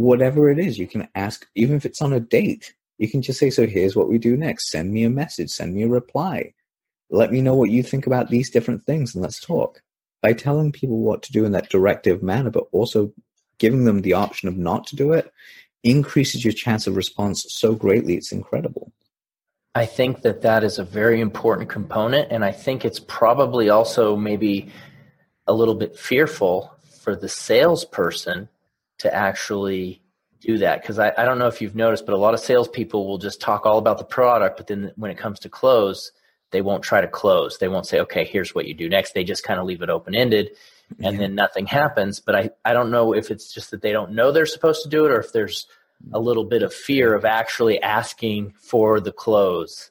whatever 0.00 0.50
it 0.50 0.58
is, 0.58 0.78
you 0.78 0.86
can 0.86 1.08
ask, 1.14 1.46
even 1.54 1.76
if 1.76 1.84
it's 1.84 2.02
on 2.02 2.12
a 2.12 2.20
date, 2.20 2.74
you 2.98 3.08
can 3.08 3.22
just 3.22 3.38
say, 3.38 3.50
So 3.50 3.66
here's 3.66 3.96
what 3.96 4.08
we 4.08 4.18
do 4.18 4.36
next. 4.36 4.70
Send 4.70 4.92
me 4.92 5.04
a 5.04 5.10
message, 5.10 5.50
send 5.50 5.74
me 5.74 5.84
a 5.84 5.88
reply. 5.88 6.52
Let 7.10 7.32
me 7.32 7.40
know 7.40 7.54
what 7.54 7.70
you 7.70 7.82
think 7.82 8.06
about 8.06 8.30
these 8.30 8.50
different 8.50 8.84
things 8.84 9.14
and 9.14 9.22
let's 9.22 9.40
talk. 9.40 9.82
By 10.22 10.32
telling 10.32 10.72
people 10.72 10.98
what 10.98 11.22
to 11.24 11.32
do 11.32 11.44
in 11.44 11.52
that 11.52 11.70
directive 11.70 12.22
manner, 12.22 12.50
but 12.50 12.64
also 12.72 13.12
giving 13.60 13.84
them 13.84 14.00
the 14.00 14.14
option 14.14 14.48
of 14.48 14.56
not 14.56 14.88
to 14.88 14.96
do 14.96 15.12
it, 15.12 15.32
increases 15.84 16.44
your 16.44 16.52
chance 16.52 16.88
of 16.88 16.96
response 16.96 17.46
so 17.48 17.74
greatly. 17.74 18.16
It's 18.16 18.32
incredible. 18.32 18.92
I 19.76 19.86
think 19.86 20.22
that 20.22 20.42
that 20.42 20.64
is 20.64 20.80
a 20.80 20.84
very 20.84 21.20
important 21.20 21.68
component. 21.68 22.32
And 22.32 22.44
I 22.44 22.50
think 22.50 22.84
it's 22.84 22.98
probably 22.98 23.70
also 23.70 24.16
maybe 24.16 24.72
a 25.46 25.52
little 25.52 25.76
bit 25.76 25.96
fearful 25.96 26.74
for 27.00 27.14
the 27.14 27.28
salesperson 27.28 28.48
to 28.98 29.14
actually 29.14 30.02
do 30.40 30.58
that 30.58 30.80
because 30.80 30.98
I, 30.98 31.12
I 31.16 31.24
don't 31.24 31.38
know 31.38 31.46
if 31.46 31.60
you've 31.60 31.76
noticed 31.76 32.06
but 32.06 32.14
a 32.14 32.18
lot 32.18 32.34
of 32.34 32.40
salespeople 32.40 33.06
will 33.06 33.18
just 33.18 33.40
talk 33.40 33.66
all 33.66 33.78
about 33.78 33.98
the 33.98 34.04
product 34.04 34.56
but 34.56 34.66
then 34.66 34.92
when 34.96 35.10
it 35.10 35.18
comes 35.18 35.38
to 35.40 35.48
close 35.48 36.12
they 36.50 36.62
won't 36.62 36.82
try 36.82 37.00
to 37.00 37.08
close 37.08 37.58
they 37.58 37.68
won't 37.68 37.86
say 37.86 38.00
okay 38.00 38.24
here's 38.24 38.54
what 38.54 38.66
you 38.66 38.74
do 38.74 38.88
next 38.88 39.12
they 39.12 39.24
just 39.24 39.44
kind 39.44 39.60
of 39.60 39.66
leave 39.66 39.82
it 39.82 39.90
open 39.90 40.14
ended 40.14 40.50
and 41.02 41.18
then 41.18 41.34
nothing 41.34 41.66
happens 41.66 42.20
but 42.20 42.34
I, 42.34 42.50
I 42.64 42.72
don't 42.72 42.90
know 42.90 43.14
if 43.14 43.30
it's 43.30 43.52
just 43.52 43.70
that 43.70 43.82
they 43.82 43.92
don't 43.92 44.12
know 44.12 44.32
they're 44.32 44.46
supposed 44.46 44.82
to 44.82 44.88
do 44.88 45.06
it 45.06 45.12
or 45.12 45.20
if 45.20 45.32
there's 45.32 45.66
a 46.12 46.18
little 46.18 46.44
bit 46.44 46.62
of 46.62 46.72
fear 46.72 47.14
of 47.14 47.24
actually 47.24 47.80
asking 47.82 48.54
for 48.58 49.00
the 49.00 49.12
close 49.12 49.90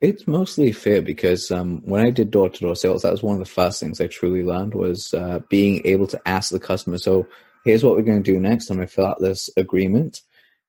it's 0.00 0.26
mostly 0.26 0.70
fear 0.72 1.02
because 1.02 1.50
um, 1.50 1.80
when 1.84 2.04
I 2.04 2.10
did 2.10 2.30
door 2.30 2.48
to 2.48 2.60
door 2.60 2.76
sales, 2.76 3.02
that 3.02 3.12
was 3.12 3.22
one 3.22 3.34
of 3.34 3.40
the 3.40 3.50
first 3.50 3.80
things 3.80 4.00
I 4.00 4.06
truly 4.06 4.44
learned 4.44 4.74
was 4.74 5.14
uh, 5.14 5.40
being 5.48 5.82
able 5.86 6.06
to 6.08 6.20
ask 6.26 6.50
the 6.50 6.60
customer. 6.60 6.98
So 6.98 7.26
here's 7.64 7.82
what 7.82 7.96
we're 7.96 8.02
going 8.02 8.22
to 8.22 8.32
do 8.32 8.38
next. 8.38 8.70
I'm 8.70 8.76
going 8.76 8.86
to 8.86 8.94
fill 8.94 9.06
out 9.06 9.20
this 9.20 9.50
agreement 9.56 10.20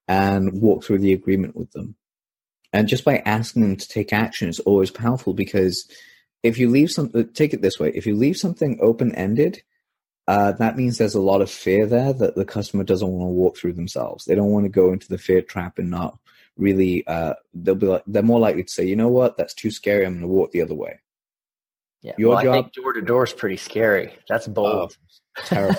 and 0.07 0.61
walk 0.61 0.83
through 0.83 0.99
the 0.99 1.13
agreement 1.13 1.55
with 1.55 1.71
them. 1.71 1.95
And 2.73 2.87
just 2.87 3.05
by 3.05 3.17
asking 3.25 3.61
them 3.61 3.75
to 3.75 3.87
take 3.87 4.13
action 4.13 4.49
is 4.49 4.59
always 4.61 4.91
powerful 4.91 5.33
because 5.33 5.89
if 6.45 6.59
you 6.59 6.69
leave 6.69 6.91
something, 6.91 7.27
take 7.33 7.53
it 7.53 7.61
this 7.61 7.79
way, 7.79 7.91
if 7.95 8.05
you 8.05 8.15
leave 8.15 8.37
something 8.37 8.77
open 8.79 9.13
ended, 9.15 9.63
uh, 10.27 10.51
that 10.53 10.77
means 10.77 10.97
there's 10.97 11.15
a 11.15 11.21
lot 11.21 11.41
of 11.41 11.49
fear 11.49 11.87
there 11.87 12.13
that 12.13 12.35
the 12.35 12.45
customer 12.45 12.83
doesn't 12.83 13.07
want 13.07 13.29
to 13.29 13.33
walk 13.33 13.57
through 13.57 13.73
themselves. 13.73 14.25
They 14.25 14.35
don't 14.35 14.51
want 14.51 14.65
to 14.65 14.69
go 14.69 14.93
into 14.93 15.07
the 15.07 15.17
fear 15.17 15.41
trap 15.41 15.79
and 15.79 15.89
not 15.89 16.19
really. 16.55 17.05
Uh, 17.07 17.33
they'll 17.53 17.75
be 17.75 17.87
like 17.87 18.03
they're 18.05 18.21
more 18.21 18.39
likely 18.39 18.63
to 18.63 18.71
say, 18.71 18.85
you 18.85 18.95
know 18.95 19.07
what, 19.07 19.37
that's 19.37 19.55
too 19.55 19.71
scary. 19.71 20.05
I'm 20.05 20.13
going 20.13 20.21
to 20.21 20.27
walk 20.27 20.51
the 20.51 20.61
other 20.61 20.75
way. 20.75 20.99
Yeah, 22.05 22.13
Your 22.19 22.35
well, 22.35 22.43
job, 22.43 22.53
I 22.53 22.61
think 22.61 22.73
door 22.73 22.93
to 22.93 23.01
door 23.01 23.23
is 23.23 23.33
pretty 23.33 23.57
scary. 23.57 24.13
That's 24.29 24.47
bold. 24.47 24.95
Oh, 24.95 25.41
terrible, 25.43 25.75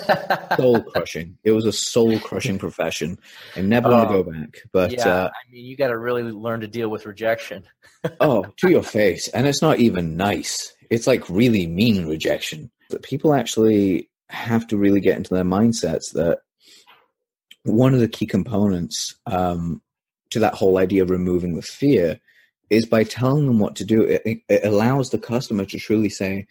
soul 0.57 0.83
crushing. 0.83 1.37
It 1.45 1.51
was 1.51 1.63
a 1.63 1.71
soul 1.71 2.19
crushing 2.19 2.59
profession, 2.59 3.17
and 3.55 3.69
never 3.69 3.89
want 3.89 4.09
to 4.09 4.13
go 4.13 4.29
back. 4.29 4.57
But 4.73 4.91
yeah, 4.91 5.07
uh, 5.07 5.29
I 5.29 5.51
mean, 5.51 5.63
you 5.63 5.77
got 5.77 5.87
to 5.87 5.97
really 5.97 6.23
learn 6.23 6.59
to 6.59 6.67
deal 6.67 6.89
with 6.89 7.05
rejection. 7.05 7.63
oh, 8.19 8.43
to 8.57 8.69
your 8.69 8.83
face, 8.83 9.29
and 9.29 9.47
it's 9.47 9.61
not 9.61 9.79
even 9.79 10.17
nice. 10.17 10.75
It's 10.89 11.07
like 11.07 11.29
really 11.29 11.65
mean 11.65 12.07
rejection. 12.07 12.71
But 12.89 13.03
people 13.03 13.33
actually 13.33 14.09
have 14.29 14.67
to 14.67 14.77
really 14.77 14.99
get 14.99 15.15
into 15.15 15.33
their 15.33 15.45
mindsets 15.45 16.11
that 16.11 16.39
one 17.63 17.93
of 17.93 18.01
the 18.01 18.09
key 18.09 18.25
components 18.25 19.15
um, 19.27 19.81
to 20.31 20.39
that 20.39 20.55
whole 20.55 20.77
idea 20.77 21.03
of 21.03 21.09
removing 21.09 21.55
the 21.55 21.61
fear 21.61 22.19
is 22.69 22.85
by 22.85 23.03
telling 23.03 23.45
them 23.45 23.59
what 23.59 23.75
to 23.77 23.85
do. 23.85 24.01
It, 24.03 24.41
it 24.47 24.65
allows 24.65 25.09
the 25.09 25.17
customer 25.17 25.65
to 25.65 25.79
truly 25.79 26.09
say, 26.09 26.47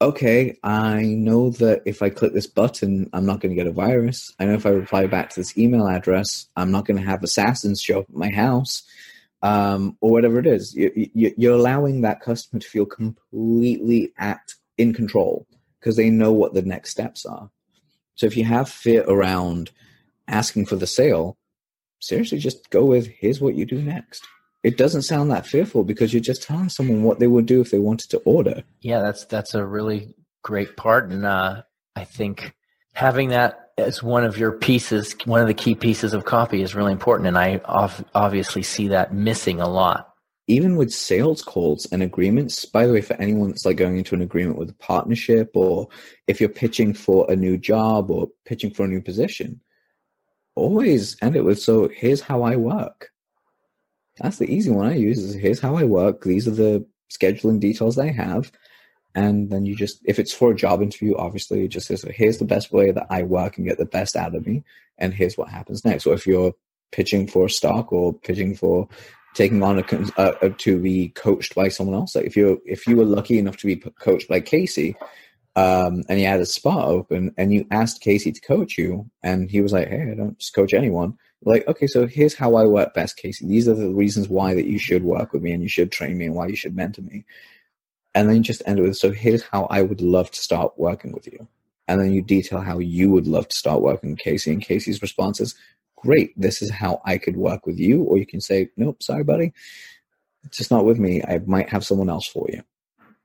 okay, 0.00 0.58
I 0.64 1.02
know 1.02 1.50
that 1.50 1.82
if 1.86 2.02
I 2.02 2.10
click 2.10 2.32
this 2.32 2.46
button, 2.46 3.08
I'm 3.12 3.24
not 3.24 3.40
going 3.40 3.50
to 3.50 3.56
get 3.56 3.68
a 3.68 3.72
virus. 3.72 4.34
I 4.38 4.44
know 4.44 4.54
if 4.54 4.66
I 4.66 4.70
reply 4.70 5.06
back 5.06 5.30
to 5.30 5.40
this 5.40 5.56
email 5.56 5.86
address, 5.86 6.46
I'm 6.56 6.72
not 6.72 6.86
going 6.86 6.98
to 6.98 7.06
have 7.06 7.22
assassins 7.22 7.80
show 7.80 8.00
up 8.00 8.06
at 8.08 8.16
my 8.16 8.30
house, 8.30 8.82
um, 9.42 9.96
or 10.00 10.10
whatever 10.10 10.38
it 10.38 10.46
is. 10.46 10.74
You, 10.74 10.90
you, 11.14 11.32
you're 11.36 11.54
allowing 11.54 12.00
that 12.00 12.20
customer 12.20 12.60
to 12.60 12.68
feel 12.68 12.84
completely 12.84 14.12
at 14.18 14.54
in 14.76 14.92
control 14.92 15.46
because 15.78 15.96
they 15.96 16.10
know 16.10 16.32
what 16.32 16.52
the 16.52 16.62
next 16.62 16.90
steps 16.90 17.24
are. 17.24 17.48
So 18.16 18.26
if 18.26 18.36
you 18.36 18.44
have 18.44 18.68
fear 18.68 19.04
around 19.06 19.70
asking 20.26 20.66
for 20.66 20.76
the 20.76 20.86
sale, 20.86 21.38
seriously, 22.00 22.38
just 22.38 22.70
go 22.70 22.84
with 22.84 23.06
here's 23.06 23.40
what 23.40 23.54
you 23.54 23.64
do 23.64 23.80
next 23.80 24.26
it 24.62 24.76
doesn't 24.76 25.02
sound 25.02 25.30
that 25.30 25.46
fearful 25.46 25.84
because 25.84 26.12
you're 26.12 26.20
just 26.20 26.42
telling 26.42 26.68
someone 26.68 27.02
what 27.02 27.18
they 27.18 27.26
would 27.26 27.46
do 27.46 27.60
if 27.60 27.70
they 27.70 27.78
wanted 27.78 28.10
to 28.10 28.18
order. 28.18 28.62
Yeah, 28.80 29.00
that's 29.00 29.24
that's 29.24 29.54
a 29.54 29.64
really 29.64 30.14
great 30.42 30.76
part, 30.76 31.10
and 31.10 31.24
uh, 31.24 31.62
I 31.96 32.04
think 32.04 32.54
having 32.94 33.30
that 33.30 33.70
as 33.78 34.02
one 34.02 34.24
of 34.24 34.38
your 34.38 34.52
pieces, 34.52 35.16
one 35.24 35.40
of 35.40 35.46
the 35.46 35.54
key 35.54 35.74
pieces 35.74 36.14
of 36.14 36.24
copy, 36.24 36.62
is 36.62 36.74
really 36.74 36.92
important. 36.92 37.28
And 37.28 37.38
I 37.38 37.60
obviously 38.14 38.62
see 38.62 38.88
that 38.88 39.14
missing 39.14 39.60
a 39.60 39.68
lot. 39.68 40.08
Even 40.48 40.76
with 40.76 40.92
sales 40.92 41.40
calls 41.40 41.86
and 41.92 42.02
agreements, 42.02 42.64
by 42.64 42.86
the 42.86 42.92
way, 42.92 43.00
for 43.00 43.14
anyone 43.14 43.48
that's 43.48 43.64
like 43.64 43.76
going 43.76 43.96
into 43.96 44.14
an 44.14 44.22
agreement 44.22 44.58
with 44.58 44.70
a 44.70 44.74
partnership, 44.74 45.50
or 45.54 45.88
if 46.26 46.40
you're 46.40 46.48
pitching 46.48 46.92
for 46.92 47.30
a 47.30 47.36
new 47.36 47.56
job 47.56 48.10
or 48.10 48.28
pitching 48.44 48.72
for 48.72 48.84
a 48.84 48.88
new 48.88 49.00
position, 49.00 49.60
always 50.54 51.16
end 51.22 51.36
it 51.36 51.44
with 51.44 51.58
so 51.60 51.88
here's 51.88 52.20
how 52.20 52.42
I 52.42 52.56
work 52.56 53.11
that's 54.18 54.38
the 54.38 54.50
easy 54.50 54.70
one 54.70 54.86
I 54.86 54.94
use. 54.94 55.18
Is 55.18 55.34
here's 55.34 55.60
how 55.60 55.76
I 55.76 55.84
work. 55.84 56.22
These 56.24 56.48
are 56.48 56.52
the 56.52 56.86
scheduling 57.10 57.60
details 57.60 57.98
I 57.98 58.10
have, 58.10 58.52
and 59.14 59.50
then 59.50 59.64
you 59.64 59.74
just 59.74 60.00
if 60.04 60.18
it's 60.18 60.32
for 60.32 60.52
a 60.52 60.56
job 60.56 60.82
interview, 60.82 61.16
obviously 61.16 61.60
you 61.60 61.68
just 61.68 61.86
says 61.86 62.04
here's 62.14 62.38
the 62.38 62.44
best 62.44 62.72
way 62.72 62.90
that 62.90 63.06
I 63.10 63.22
work 63.22 63.56
and 63.56 63.66
get 63.66 63.78
the 63.78 63.84
best 63.84 64.16
out 64.16 64.34
of 64.34 64.46
me, 64.46 64.64
and 64.98 65.14
here's 65.14 65.36
what 65.36 65.48
happens 65.48 65.84
next. 65.84 66.06
Or 66.06 66.14
if 66.14 66.26
you're 66.26 66.52
pitching 66.90 67.26
for 67.26 67.46
a 67.46 67.50
stock 67.50 67.92
or 67.92 68.12
pitching 68.12 68.54
for 68.54 68.88
taking 69.34 69.62
on 69.62 69.78
a, 69.78 70.20
uh, 70.20 70.50
to 70.58 70.78
be 70.78 71.08
coached 71.10 71.54
by 71.54 71.68
someone 71.68 71.96
else, 71.96 72.14
like 72.14 72.26
if 72.26 72.36
you're 72.36 72.58
if 72.64 72.86
you 72.86 72.96
were 72.96 73.04
lucky 73.04 73.38
enough 73.38 73.56
to 73.58 73.66
be 73.66 73.76
coached 73.76 74.28
by 74.28 74.40
Casey, 74.40 74.94
um, 75.56 76.02
and 76.08 76.18
he 76.18 76.24
had 76.24 76.40
a 76.40 76.46
spot 76.46 76.88
open, 76.88 77.34
and 77.36 77.52
you 77.52 77.66
asked 77.70 78.00
Casey 78.00 78.32
to 78.32 78.40
coach 78.40 78.78
you, 78.78 79.10
and 79.22 79.50
he 79.50 79.60
was 79.60 79.72
like, 79.72 79.88
"Hey, 79.88 80.10
I 80.10 80.14
don't 80.14 80.38
just 80.38 80.54
coach 80.54 80.74
anyone." 80.74 81.16
Like 81.44 81.66
okay 81.66 81.86
so 81.86 82.06
here's 82.06 82.34
how 82.34 82.54
i 82.54 82.64
work 82.64 82.94
best 82.94 83.16
casey 83.16 83.46
these 83.46 83.68
are 83.68 83.74
the 83.74 83.90
reasons 83.90 84.28
why 84.28 84.54
that 84.54 84.66
you 84.66 84.78
should 84.78 85.02
work 85.02 85.32
with 85.32 85.42
me 85.42 85.52
and 85.52 85.62
you 85.62 85.68
should 85.68 85.90
train 85.90 86.16
me 86.18 86.26
and 86.26 86.34
why 86.34 86.46
you 86.46 86.56
should 86.56 86.76
mentor 86.76 87.02
me. 87.02 87.24
And 88.14 88.28
then 88.28 88.36
you 88.36 88.42
just 88.42 88.62
end 88.66 88.78
it 88.78 88.82
with 88.82 88.96
so 88.96 89.10
here's 89.10 89.42
how 89.42 89.64
i 89.64 89.82
would 89.82 90.00
love 90.00 90.30
to 90.30 90.40
start 90.40 90.72
working 90.76 91.12
with 91.12 91.26
you. 91.26 91.48
And 91.88 92.00
then 92.00 92.12
you 92.12 92.22
detail 92.22 92.60
how 92.60 92.78
you 92.78 93.10
would 93.10 93.26
love 93.26 93.48
to 93.48 93.56
start 93.56 93.82
working 93.82 94.10
with 94.10 94.18
casey 94.18 94.52
and 94.52 94.62
casey's 94.62 95.02
response 95.02 95.40
is 95.40 95.54
great 95.96 96.32
this 96.40 96.62
is 96.62 96.70
how 96.70 97.00
i 97.04 97.18
could 97.18 97.36
work 97.36 97.66
with 97.66 97.78
you. 97.78 98.02
Or 98.04 98.18
you 98.18 98.26
can 98.26 98.40
say 98.40 98.70
nope 98.76 99.02
sorry 99.02 99.24
buddy. 99.24 99.52
It's 100.44 100.58
just 100.58 100.72
not 100.72 100.84
with 100.84 100.98
me. 100.98 101.22
I 101.22 101.38
might 101.46 101.68
have 101.68 101.84
someone 101.84 102.10
else 102.10 102.26
for 102.26 102.48
you. 102.52 102.62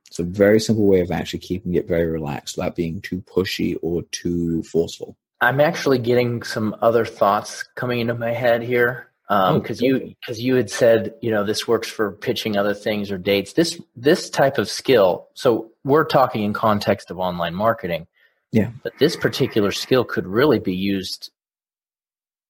It's 0.06 0.20
a 0.20 0.22
very 0.22 0.60
simple 0.60 0.86
way 0.86 1.00
of 1.00 1.10
actually 1.10 1.40
keeping 1.40 1.74
it 1.74 1.88
very 1.88 2.06
relaxed 2.06 2.56
without 2.56 2.76
being 2.76 3.00
too 3.00 3.20
pushy 3.22 3.76
or 3.82 4.02
too 4.12 4.62
forceful 4.62 5.16
I'm 5.40 5.60
actually 5.60 5.98
getting 5.98 6.42
some 6.42 6.76
other 6.82 7.04
thoughts 7.04 7.62
coming 7.74 8.00
into 8.00 8.14
my 8.14 8.32
head 8.32 8.62
here 8.62 9.10
because 9.28 9.82
um, 9.82 9.84
oh, 9.84 9.86
you 9.86 10.14
because 10.20 10.40
you 10.40 10.54
had 10.54 10.70
said 10.70 11.14
you 11.20 11.30
know 11.30 11.44
this 11.44 11.68
works 11.68 11.88
for 11.88 12.12
pitching 12.12 12.56
other 12.56 12.74
things 12.74 13.10
or 13.10 13.18
dates. 13.18 13.52
This 13.52 13.80
this 13.94 14.30
type 14.30 14.58
of 14.58 14.68
skill. 14.68 15.28
So 15.34 15.70
we're 15.84 16.04
talking 16.04 16.42
in 16.42 16.52
context 16.52 17.10
of 17.10 17.18
online 17.18 17.54
marketing. 17.54 18.06
Yeah. 18.52 18.70
But 18.82 18.94
this 18.98 19.16
particular 19.16 19.72
skill 19.72 20.04
could 20.04 20.26
really 20.26 20.58
be 20.58 20.74
used. 20.74 21.30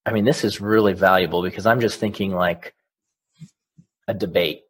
I 0.07 0.13
mean, 0.13 0.25
this 0.25 0.45
is 0.45 0.61
really 0.61 0.93
valuable 0.93 1.43
because 1.43 1.67
I'm 1.67 1.81
just 1.81 1.99
thinking 1.99 2.33
like 2.33 2.75
a 4.07 4.15
debate, 4.15 4.63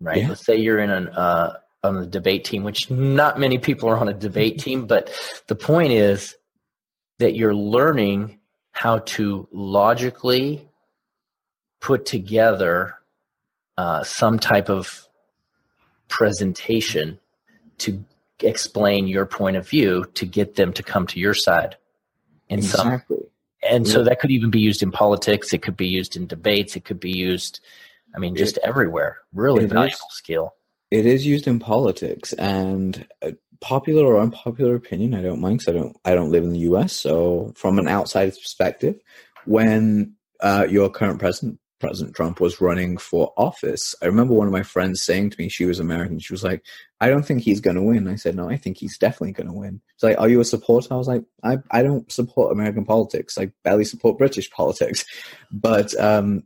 right? 0.00 0.18
Yeah. 0.18 0.28
Let's 0.28 0.46
say 0.46 0.56
you're 0.56 0.78
in 0.78 0.90
an 0.90 1.08
uh, 1.08 1.54
on 1.82 2.00
the 2.00 2.06
debate 2.06 2.44
team, 2.44 2.62
which 2.62 2.90
not 2.90 3.38
many 3.38 3.58
people 3.58 3.88
are 3.88 3.98
on 3.98 4.08
a 4.08 4.14
debate 4.14 4.58
team, 4.60 4.86
but 4.86 5.12
the 5.48 5.56
point 5.56 5.92
is 5.92 6.36
that 7.18 7.34
you're 7.34 7.54
learning 7.54 8.38
how 8.70 8.98
to 8.98 9.48
logically 9.52 10.68
put 11.80 12.06
together 12.06 12.94
uh, 13.76 14.02
some 14.02 14.38
type 14.38 14.68
of 14.68 15.06
presentation 16.08 17.18
to 17.78 18.04
explain 18.40 19.06
your 19.06 19.26
point 19.26 19.56
of 19.56 19.68
view 19.68 20.04
to 20.14 20.26
get 20.26 20.54
them 20.56 20.72
to 20.72 20.82
come 20.82 21.06
to 21.06 21.20
your 21.20 21.34
side. 21.34 21.76
In 22.48 22.60
exactly. 22.60 23.16
some 23.18 23.26
and 23.68 23.86
yeah. 23.86 23.92
so 23.92 24.04
that 24.04 24.20
could 24.20 24.30
even 24.30 24.50
be 24.50 24.60
used 24.60 24.82
in 24.82 24.92
politics. 24.92 25.52
It 25.52 25.62
could 25.62 25.76
be 25.76 25.88
used 25.88 26.16
in 26.16 26.26
debates. 26.26 26.76
It 26.76 26.84
could 26.84 27.00
be 27.00 27.12
used 27.12 27.60
i 28.14 28.18
mean 28.18 28.36
just 28.36 28.56
it, 28.56 28.62
everywhere. 28.64 29.18
Really 29.32 29.66
valuable 29.66 30.08
is, 30.10 30.16
skill. 30.16 30.54
it 30.90 31.06
is 31.06 31.26
used 31.26 31.46
in 31.46 31.58
politics 31.58 32.32
and 32.32 33.06
uh, 33.22 33.32
popular 33.60 34.04
or 34.04 34.20
unpopular 34.20 34.74
opinion 34.74 35.14
i 35.14 35.22
don't 35.22 35.40
mind 35.40 35.58
because 35.58 35.74
i 35.74 35.76
don't 35.76 35.96
i 36.04 36.14
don't 36.14 36.30
live 36.30 36.44
in 36.44 36.52
the 36.52 36.60
us 36.60 36.92
so 36.92 37.52
from 37.56 37.78
an 37.78 37.88
outsider's 37.88 38.38
perspective 38.38 38.96
when 39.46 40.14
uh, 40.40 40.66
your 40.68 40.88
current 40.88 41.18
president 41.18 41.58
President 41.78 42.16
Trump 42.16 42.40
was 42.40 42.60
running 42.60 42.96
for 42.96 43.32
office. 43.36 43.94
I 44.02 44.06
remember 44.06 44.34
one 44.34 44.46
of 44.46 44.52
my 44.52 44.62
friends 44.62 45.02
saying 45.02 45.30
to 45.30 45.40
me, 45.40 45.48
she 45.48 45.64
was 45.64 45.78
American, 45.78 46.18
she 46.18 46.32
was 46.32 46.42
like, 46.42 46.64
I 47.00 47.08
don't 47.08 47.24
think 47.24 47.42
he's 47.42 47.60
going 47.60 47.76
to 47.76 47.82
win. 47.82 48.08
I 48.08 48.16
said, 48.16 48.34
no, 48.34 48.50
I 48.50 48.56
think 48.56 48.78
he's 48.78 48.98
definitely 48.98 49.32
going 49.32 49.46
to 49.46 49.52
win. 49.52 49.80
She's 49.96 50.02
like, 50.02 50.18
are 50.18 50.28
you 50.28 50.40
a 50.40 50.44
supporter? 50.44 50.92
I 50.92 50.96
was 50.96 51.08
like, 51.08 51.22
I, 51.44 51.58
I 51.70 51.82
don't 51.82 52.10
support 52.10 52.52
American 52.52 52.84
politics. 52.84 53.38
I 53.38 53.52
barely 53.62 53.84
support 53.84 54.18
British 54.18 54.50
politics. 54.58 55.04
But 55.52 55.98
um, 56.00 56.42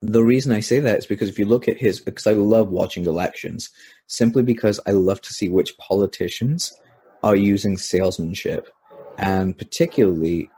the 0.00 0.24
reason 0.24 0.52
I 0.52 0.60
say 0.60 0.80
that 0.80 0.98
is 0.98 1.06
because 1.06 1.28
if 1.28 1.38
you 1.38 1.44
look 1.44 1.68
at 1.68 1.76
his, 1.76 2.00
because 2.00 2.26
I 2.26 2.32
love 2.32 2.68
watching 2.68 3.04
elections, 3.04 3.70
simply 4.12 4.42
because 4.42 4.78
I 4.86 4.90
love 4.90 5.22
to 5.22 5.32
see 5.32 5.48
which 5.48 5.78
politicians 5.78 6.78
are 7.22 7.34
using 7.34 7.78
salesmanship. 7.78 8.68
And 9.16 9.56
particularly, 9.56 10.50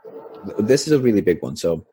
this 0.59 0.87
is 0.87 0.91
a 0.91 0.99
really 0.99 1.21
big 1.21 1.41
one. 1.41 1.55
So 1.55 1.85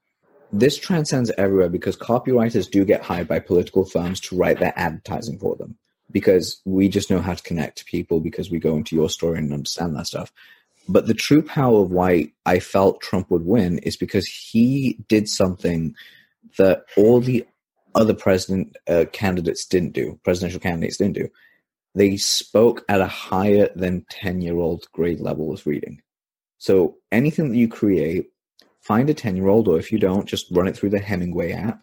this 0.52 0.76
transcends 0.76 1.30
everywhere 1.38 1.68
because 1.68 1.96
copywriters 1.96 2.68
do 2.68 2.84
get 2.84 3.02
hired 3.02 3.28
by 3.28 3.38
political 3.38 3.84
firms 3.84 4.18
to 4.22 4.36
write 4.36 4.58
their 4.58 4.72
advertising 4.76 5.38
for 5.38 5.54
them 5.54 5.78
because 6.10 6.60
we 6.64 6.88
just 6.88 7.10
know 7.10 7.20
how 7.20 7.34
to 7.34 7.42
connect 7.44 7.78
to 7.78 7.84
people 7.84 8.18
because 8.18 8.50
we 8.50 8.58
go 8.58 8.76
into 8.76 8.96
your 8.96 9.08
story 9.08 9.38
and 9.38 9.52
understand 9.52 9.94
that 9.94 10.08
stuff. 10.08 10.32
But 10.88 11.06
the 11.06 11.14
true 11.14 11.42
power 11.42 11.82
of 11.82 11.92
why 11.92 12.32
I 12.44 12.58
felt 12.58 13.00
Trump 13.00 13.30
would 13.30 13.46
win 13.46 13.78
is 13.78 13.96
because 13.96 14.26
he 14.26 14.98
did 15.06 15.28
something 15.28 15.94
that 16.58 16.86
all 16.96 17.20
the 17.20 17.46
other 17.94 18.14
president 18.14 18.76
uh, 18.88 19.04
candidates 19.12 19.64
didn't 19.64 19.92
do, 19.92 20.18
presidential 20.24 20.58
candidates 20.58 20.96
didn't 20.96 21.14
do. 21.14 21.28
They 21.94 22.16
spoke 22.16 22.84
at 22.88 23.00
a 23.00 23.06
higher 23.06 23.68
than 23.74 24.06
10 24.10 24.40
year 24.40 24.56
old 24.56 24.86
grade 24.92 25.20
level 25.20 25.52
of 25.52 25.66
reading. 25.66 26.00
So 26.58 26.96
anything 27.10 27.50
that 27.50 27.58
you 27.58 27.68
create 27.68 28.30
find 28.80 29.08
a 29.10 29.14
10 29.14 29.36
year 29.36 29.48
old, 29.48 29.68
or 29.68 29.78
if 29.78 29.92
you 29.92 29.98
don't, 29.98 30.26
just 30.26 30.50
run 30.50 30.68
it 30.68 30.76
through 30.76 30.90
the 30.90 30.98
Hemingway 30.98 31.52
app 31.52 31.82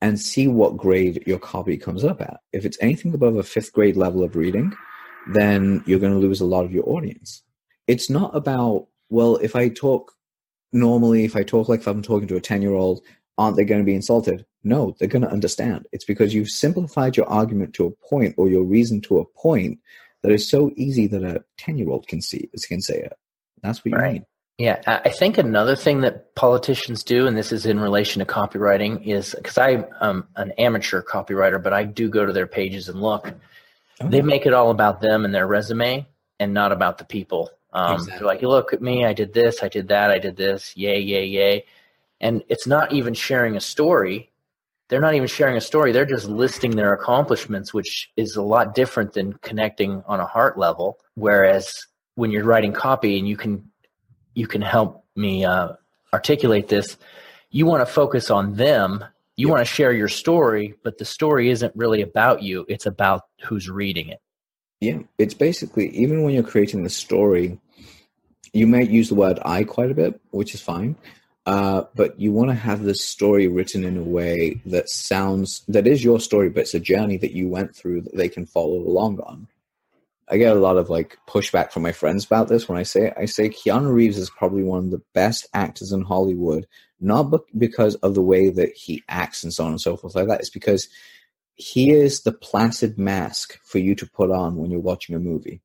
and 0.00 0.18
see 0.18 0.48
what 0.48 0.76
grade 0.76 1.22
your 1.26 1.38
copy 1.38 1.76
comes 1.76 2.04
up 2.04 2.20
at. 2.20 2.40
If 2.52 2.64
it's 2.64 2.78
anything 2.80 3.14
above 3.14 3.36
a 3.36 3.42
fifth 3.42 3.72
grade 3.72 3.96
level 3.96 4.24
of 4.24 4.34
reading, 4.34 4.74
then 5.28 5.82
you're 5.86 6.00
going 6.00 6.12
to 6.12 6.18
lose 6.18 6.40
a 6.40 6.46
lot 6.46 6.64
of 6.64 6.72
your 6.72 6.88
audience. 6.88 7.42
It's 7.86 8.10
not 8.10 8.34
about, 8.34 8.88
well, 9.10 9.36
if 9.36 9.54
I 9.54 9.68
talk 9.68 10.12
normally, 10.72 11.24
if 11.24 11.36
I 11.36 11.42
talk 11.42 11.68
like 11.68 11.80
if 11.80 11.86
I'm 11.86 12.02
talking 12.02 12.28
to 12.28 12.36
a 12.36 12.40
10 12.40 12.62
year 12.62 12.74
old, 12.74 13.02
aren't 13.38 13.56
they 13.56 13.64
going 13.64 13.80
to 13.80 13.86
be 13.86 13.94
insulted? 13.94 14.44
No, 14.64 14.94
they're 14.98 15.08
going 15.08 15.22
to 15.22 15.30
understand. 15.30 15.86
It's 15.92 16.04
because 16.04 16.34
you've 16.34 16.48
simplified 16.48 17.16
your 17.16 17.28
argument 17.28 17.74
to 17.74 17.86
a 17.86 17.90
point 17.90 18.34
or 18.38 18.48
your 18.48 18.62
reason 18.62 19.00
to 19.02 19.18
a 19.18 19.24
point 19.24 19.78
that 20.22 20.32
is 20.32 20.48
so 20.48 20.70
easy 20.76 21.06
that 21.08 21.24
a 21.24 21.44
10 21.58 21.78
year 21.78 21.90
old 21.90 22.06
can 22.06 22.22
see, 22.22 22.48
can 22.68 22.80
say 22.80 22.98
it. 22.98 23.18
That's 23.62 23.80
what 23.80 23.92
you 23.92 23.98
right. 23.98 24.12
need. 24.14 24.26
Yeah, 24.58 24.80
I 24.86 25.08
think 25.08 25.38
another 25.38 25.74
thing 25.74 26.02
that 26.02 26.34
politicians 26.34 27.02
do, 27.02 27.26
and 27.26 27.36
this 27.36 27.52
is 27.52 27.66
in 27.66 27.80
relation 27.80 28.20
to 28.20 28.26
copywriting, 28.32 29.04
is 29.04 29.34
because 29.34 29.58
I'm 29.58 29.86
um, 30.00 30.28
an 30.36 30.52
amateur 30.52 31.02
copywriter, 31.02 31.60
but 31.60 31.72
I 31.72 31.84
do 31.84 32.08
go 32.08 32.26
to 32.26 32.32
their 32.32 32.46
pages 32.46 32.88
and 32.88 33.00
look. 33.00 33.32
Oh. 34.00 34.08
They 34.08 34.20
make 34.20 34.46
it 34.46 34.52
all 34.52 34.70
about 34.70 35.00
them 35.00 35.24
and 35.24 35.34
their 35.34 35.46
resume, 35.46 36.06
and 36.38 36.54
not 36.54 36.70
about 36.70 36.98
the 36.98 37.04
people. 37.04 37.50
Um, 37.72 37.94
exactly. 37.94 38.18
They're 38.18 38.26
like, 38.28 38.42
"Look 38.42 38.72
at 38.72 38.82
me! 38.82 39.06
I 39.06 39.14
did 39.14 39.32
this, 39.32 39.62
I 39.62 39.68
did 39.68 39.88
that, 39.88 40.10
I 40.10 40.18
did 40.18 40.36
this. 40.36 40.76
Yay, 40.76 41.00
yay, 41.00 41.24
yay!" 41.24 41.64
And 42.20 42.44
it's 42.48 42.66
not 42.66 42.92
even 42.92 43.14
sharing 43.14 43.56
a 43.56 43.60
story. 43.60 44.30
They're 44.88 45.00
not 45.00 45.14
even 45.14 45.28
sharing 45.28 45.56
a 45.56 45.60
story. 45.60 45.92
They're 45.92 46.04
just 46.04 46.28
listing 46.28 46.76
their 46.76 46.92
accomplishments, 46.92 47.72
which 47.72 48.10
is 48.16 48.36
a 48.36 48.42
lot 48.42 48.74
different 48.74 49.14
than 49.14 49.32
connecting 49.34 50.02
on 50.06 50.20
a 50.20 50.26
heart 50.26 50.58
level. 50.58 50.98
Whereas 51.14 51.86
when 52.14 52.30
you're 52.30 52.44
writing 52.44 52.72
copy 52.72 53.18
and 53.18 53.26
you 53.26 53.36
can 53.36 53.70
you 54.34 54.46
can 54.46 54.62
help 54.62 55.04
me 55.16 55.44
uh, 55.44 55.72
articulate 56.12 56.68
this. 56.68 56.96
You 57.50 57.66
want 57.66 57.86
to 57.86 57.92
focus 57.92 58.30
on 58.30 58.54
them. 58.54 59.04
You 59.36 59.48
want 59.48 59.60
to 59.60 59.64
share 59.64 59.92
your 59.92 60.08
story, 60.08 60.74
but 60.84 60.98
the 60.98 61.04
story 61.04 61.50
isn't 61.50 61.74
really 61.74 62.02
about 62.02 62.42
you. 62.42 62.64
It's 62.68 62.86
about 62.86 63.22
who's 63.44 63.68
reading 63.68 64.08
it. 64.08 64.20
Yeah, 64.80 64.98
it's 65.18 65.34
basically 65.34 65.88
even 65.90 66.22
when 66.22 66.34
you're 66.34 66.42
creating 66.42 66.82
the 66.82 66.90
story, 66.90 67.58
you 68.52 68.66
might 68.66 68.90
use 68.90 69.08
the 69.08 69.14
word 69.14 69.38
"I" 69.44 69.64
quite 69.64 69.90
a 69.90 69.94
bit, 69.94 70.20
which 70.30 70.54
is 70.54 70.60
fine. 70.60 70.96
Uh, 71.44 71.82
but 71.96 72.18
you 72.20 72.32
want 72.32 72.50
to 72.50 72.54
have 72.54 72.82
this 72.82 73.04
story 73.04 73.48
written 73.48 73.82
in 73.82 73.96
a 73.96 74.02
way 74.02 74.60
that 74.64 74.88
sounds 74.88 75.64
that 75.66 75.86
is 75.86 76.04
your 76.04 76.20
story, 76.20 76.48
but 76.48 76.60
it's 76.60 76.74
a 76.74 76.80
journey 76.80 77.16
that 77.16 77.32
you 77.32 77.48
went 77.48 77.74
through 77.74 78.00
that 78.00 78.16
they 78.16 78.28
can 78.28 78.46
follow 78.46 78.76
along 78.76 79.18
on. 79.20 79.48
I 80.28 80.36
get 80.36 80.56
a 80.56 80.60
lot 80.60 80.76
of 80.76 80.88
like 80.88 81.18
pushback 81.28 81.72
from 81.72 81.82
my 81.82 81.92
friends 81.92 82.24
about 82.24 82.48
this 82.48 82.68
when 82.68 82.78
I 82.78 82.84
say 82.84 83.08
it. 83.08 83.14
I 83.16 83.24
say 83.24 83.48
Keanu 83.48 83.92
Reeves 83.92 84.18
is 84.18 84.30
probably 84.30 84.62
one 84.62 84.84
of 84.84 84.90
the 84.90 85.02
best 85.14 85.48
actors 85.52 85.92
in 85.92 86.02
Hollywood, 86.02 86.66
not 87.00 87.34
because 87.58 87.96
of 87.96 88.14
the 88.14 88.22
way 88.22 88.48
that 88.48 88.72
he 88.74 89.02
acts 89.08 89.42
and 89.42 89.52
so 89.52 89.64
on 89.64 89.72
and 89.72 89.80
so 89.80 89.96
forth 89.96 90.14
like 90.14 90.28
that. 90.28 90.40
It's 90.40 90.48
because 90.48 90.88
he 91.54 91.90
is 91.90 92.22
the 92.22 92.32
placid 92.32 92.98
mask 92.98 93.58
for 93.64 93.78
you 93.78 93.94
to 93.96 94.06
put 94.06 94.30
on 94.30 94.56
when 94.56 94.70
you're 94.70 94.80
watching 94.80 95.16
a 95.16 95.18
movie. 95.18 95.60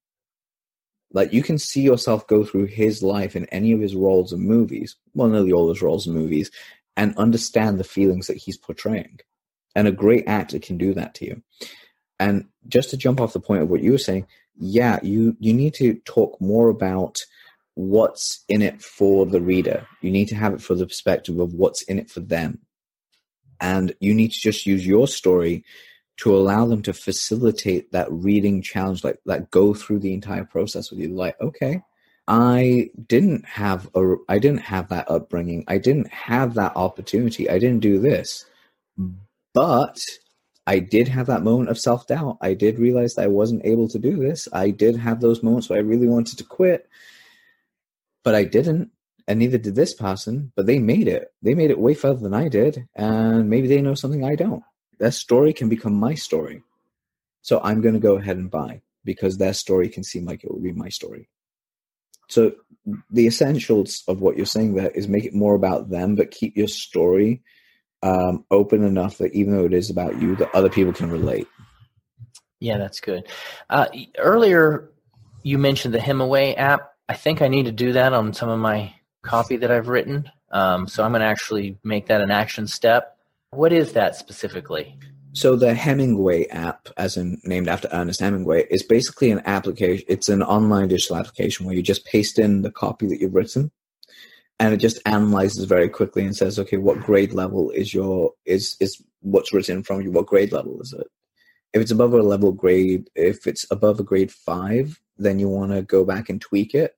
Like 1.11 1.33
you 1.33 1.41
can 1.41 1.57
see 1.57 1.81
yourself 1.81 2.27
go 2.27 2.43
through 2.43 2.65
his 2.65 3.01
life 3.01 3.35
in 3.35 3.45
any 3.45 3.71
of 3.71 3.79
his 3.79 3.95
roles 3.95 4.33
in 4.33 4.39
movies, 4.41 4.95
well, 5.13 5.29
nearly 5.29 5.51
all 5.51 5.69
his 5.69 5.81
roles 5.81 6.07
in 6.07 6.13
movies, 6.13 6.51
and 6.95 7.17
understand 7.17 7.79
the 7.79 7.83
feelings 7.83 8.27
that 8.27 8.37
he's 8.37 8.57
portraying. 8.57 9.19
And 9.75 9.87
a 9.87 9.91
great 9.91 10.27
actor 10.27 10.59
can 10.59 10.77
do 10.77 10.93
that 10.95 11.13
to 11.15 11.25
you. 11.25 11.43
And 12.19 12.45
just 12.67 12.89
to 12.89 12.97
jump 12.97 13.21
off 13.21 13.33
the 13.33 13.39
point 13.39 13.61
of 13.61 13.69
what 13.69 13.81
you 13.81 13.91
were 13.91 13.97
saying, 13.97 14.27
yeah, 14.55 14.99
you 15.03 15.37
you 15.39 15.53
need 15.53 15.75
to 15.75 15.95
talk 16.05 16.39
more 16.41 16.69
about 16.69 17.19
what's 17.75 18.43
in 18.49 18.63
it 18.63 18.81
for 18.81 19.25
the 19.27 19.39
reader. 19.39 19.87
You 20.01 20.09
need 20.09 20.27
to 20.29 20.35
have 20.35 20.53
it 20.53 20.61
for 20.61 20.73
the 20.73 20.87
perspective 20.87 21.39
of 21.39 21.53
what's 21.53 21.83
in 21.83 21.99
it 21.99 22.09
for 22.09 22.21
them. 22.21 22.59
And 23.61 23.93
you 23.99 24.15
need 24.15 24.31
to 24.31 24.39
just 24.39 24.65
use 24.65 24.85
your 24.85 25.07
story 25.07 25.63
to 26.17 26.35
allow 26.35 26.65
them 26.65 26.81
to 26.81 26.93
facilitate 26.93 27.91
that 27.91 28.11
reading 28.11 28.61
challenge, 28.61 29.03
like 29.03 29.19
that 29.25 29.51
go 29.51 29.73
through 29.73 29.99
the 29.99 30.13
entire 30.13 30.43
process 30.43 30.89
with 30.89 30.99
you. 30.99 31.09
Like, 31.09 31.39
okay, 31.39 31.81
I 32.27 32.89
didn't 33.07 33.45
have 33.45 33.89
a 33.95 34.15
I 34.27 34.39
didn't 34.39 34.61
have 34.61 34.89
that 34.89 35.09
upbringing. 35.09 35.63
I 35.67 35.77
didn't 35.77 36.11
have 36.11 36.55
that 36.55 36.75
opportunity. 36.75 37.49
I 37.49 37.59
didn't 37.59 37.79
do 37.79 37.99
this. 37.99 38.45
But 39.53 39.99
I 40.65 40.79
did 40.79 41.07
have 41.07 41.27
that 41.27 41.43
moment 41.43 41.69
of 41.69 41.79
self 41.79 42.07
doubt. 42.07 42.37
I 42.41 42.53
did 42.53 42.79
realize 42.79 43.15
that 43.15 43.23
I 43.23 43.27
wasn't 43.27 43.65
able 43.65 43.87
to 43.89 43.99
do 43.99 44.17
this. 44.17 44.47
I 44.51 44.71
did 44.71 44.97
have 44.97 45.21
those 45.21 45.41
moments 45.41 45.69
where 45.69 45.79
I 45.79 45.83
really 45.83 46.07
wanted 46.07 46.37
to 46.39 46.43
quit, 46.43 46.89
but 48.23 48.35
I 48.35 48.43
didn't. 48.43 48.91
And 49.29 49.39
neither 49.39 49.57
did 49.57 49.75
this 49.75 49.93
person, 49.93 50.53
but 50.55 50.65
they 50.65 50.79
made 50.79 51.07
it. 51.07 51.33
They 51.41 51.53
made 51.53 51.69
it 51.69 51.79
way 51.79 51.93
further 51.93 52.19
than 52.19 52.33
I 52.33 52.47
did. 52.47 52.87
And 52.95 53.49
maybe 53.49 53.67
they 53.67 53.81
know 53.81 53.93
something 53.93 54.23
I 54.23 54.35
don't. 54.35 54.63
Their 54.99 55.11
story 55.11 55.53
can 55.53 55.69
become 55.69 55.93
my 55.93 56.15
story. 56.15 56.63
So 57.41 57.61
I'm 57.63 57.81
going 57.81 57.93
to 57.93 57.99
go 57.99 58.17
ahead 58.17 58.37
and 58.37 58.51
buy 58.51 58.81
because 59.05 59.37
that 59.37 59.55
story 59.55 59.89
can 59.89 60.03
seem 60.03 60.25
like 60.25 60.43
it 60.43 60.51
will 60.51 60.59
be 60.59 60.73
my 60.73 60.89
story. 60.89 61.29
So 62.27 62.53
the 63.09 63.27
essentials 63.27 64.03
of 64.07 64.21
what 64.21 64.35
you're 64.35 64.45
saying 64.45 64.73
there 64.73 64.89
is 64.89 65.07
make 65.07 65.25
it 65.25 65.33
more 65.33 65.55
about 65.55 65.89
them, 65.89 66.15
but 66.15 66.31
keep 66.31 66.57
your 66.57 66.67
story 66.67 67.41
um, 68.03 68.45
open 68.51 68.83
enough 68.83 69.17
that 69.19 69.33
even 69.33 69.55
though 69.55 69.65
it 69.65 69.73
is 69.73 69.89
about 69.89 70.21
you, 70.21 70.35
that 70.35 70.53
other 70.53 70.69
people 70.69 70.93
can 70.93 71.09
relate. 71.09 71.47
Yeah, 72.59 72.77
that's 72.77 72.99
good. 72.99 73.27
Uh, 73.69 73.87
earlier, 74.17 74.89
you 75.43 75.57
mentioned 75.57 75.93
the 75.93 75.99
Hemingway 75.99 76.55
app. 76.55 76.91
I 77.07 77.13
think 77.13 77.41
I 77.41 77.47
need 77.47 77.65
to 77.65 77.71
do 77.71 77.93
that 77.93 78.13
on 78.13 78.33
some 78.33 78.49
of 78.49 78.59
my 78.59 78.93
copy 79.21 79.57
that 79.57 79.71
I've 79.71 79.87
written. 79.87 80.29
Um, 80.51 80.87
so 80.87 81.03
I'm 81.03 81.11
going 81.11 81.21
to 81.21 81.27
actually 81.27 81.77
make 81.83 82.07
that 82.07 82.21
an 82.21 82.31
action 82.31 82.67
step. 82.67 83.16
What 83.57 83.73
is 83.73 83.93
that 83.93 84.15
specifically? 84.15 84.95
So 85.33 85.55
the 85.55 85.73
Hemingway 85.73 86.45
app, 86.49 86.89
as 86.95 87.17
in 87.17 87.41
named 87.43 87.67
after 87.67 87.89
Ernest 87.91 88.19
Hemingway, 88.19 88.67
is 88.69 88.83
basically 88.83 89.31
an 89.31 89.41
application. 89.45 90.05
It's 90.07 90.29
an 90.29 90.43
online 90.43 90.89
digital 90.89 91.15
application 91.15 91.65
where 91.65 91.73
you 91.73 91.81
just 91.81 92.05
paste 92.05 92.37
in 92.37 92.61
the 92.61 92.69
copy 92.69 93.07
that 93.07 93.19
you've 93.19 93.33
written, 93.33 93.71
and 94.59 94.75
it 94.75 94.77
just 94.77 95.01
analyzes 95.07 95.65
very 95.65 95.89
quickly 95.89 96.23
and 96.23 96.35
says, 96.35 96.59
okay, 96.59 96.77
what 96.77 96.99
grade 96.99 97.33
level 97.33 97.71
is 97.71 97.95
your 97.95 98.33
is 98.45 98.77
is 98.79 99.01
what's 99.21 99.51
written 99.51 99.81
from 99.81 100.01
you? 100.01 100.11
What 100.11 100.27
grade 100.27 100.51
level 100.51 100.79
is 100.79 100.93
it? 100.93 101.07
If 101.73 101.81
it's 101.81 101.91
above 101.91 102.13
a 102.13 102.21
level 102.21 102.51
grade, 102.51 103.09
if 103.15 103.47
it's 103.47 103.65
above 103.71 103.99
a 103.99 104.03
grade 104.03 104.31
five, 104.31 105.01
then 105.17 105.39
you 105.39 105.49
want 105.49 105.71
to 105.71 105.81
go 105.81 106.05
back 106.05 106.29
and 106.29 106.39
tweak 106.39 106.75
it. 106.75 106.95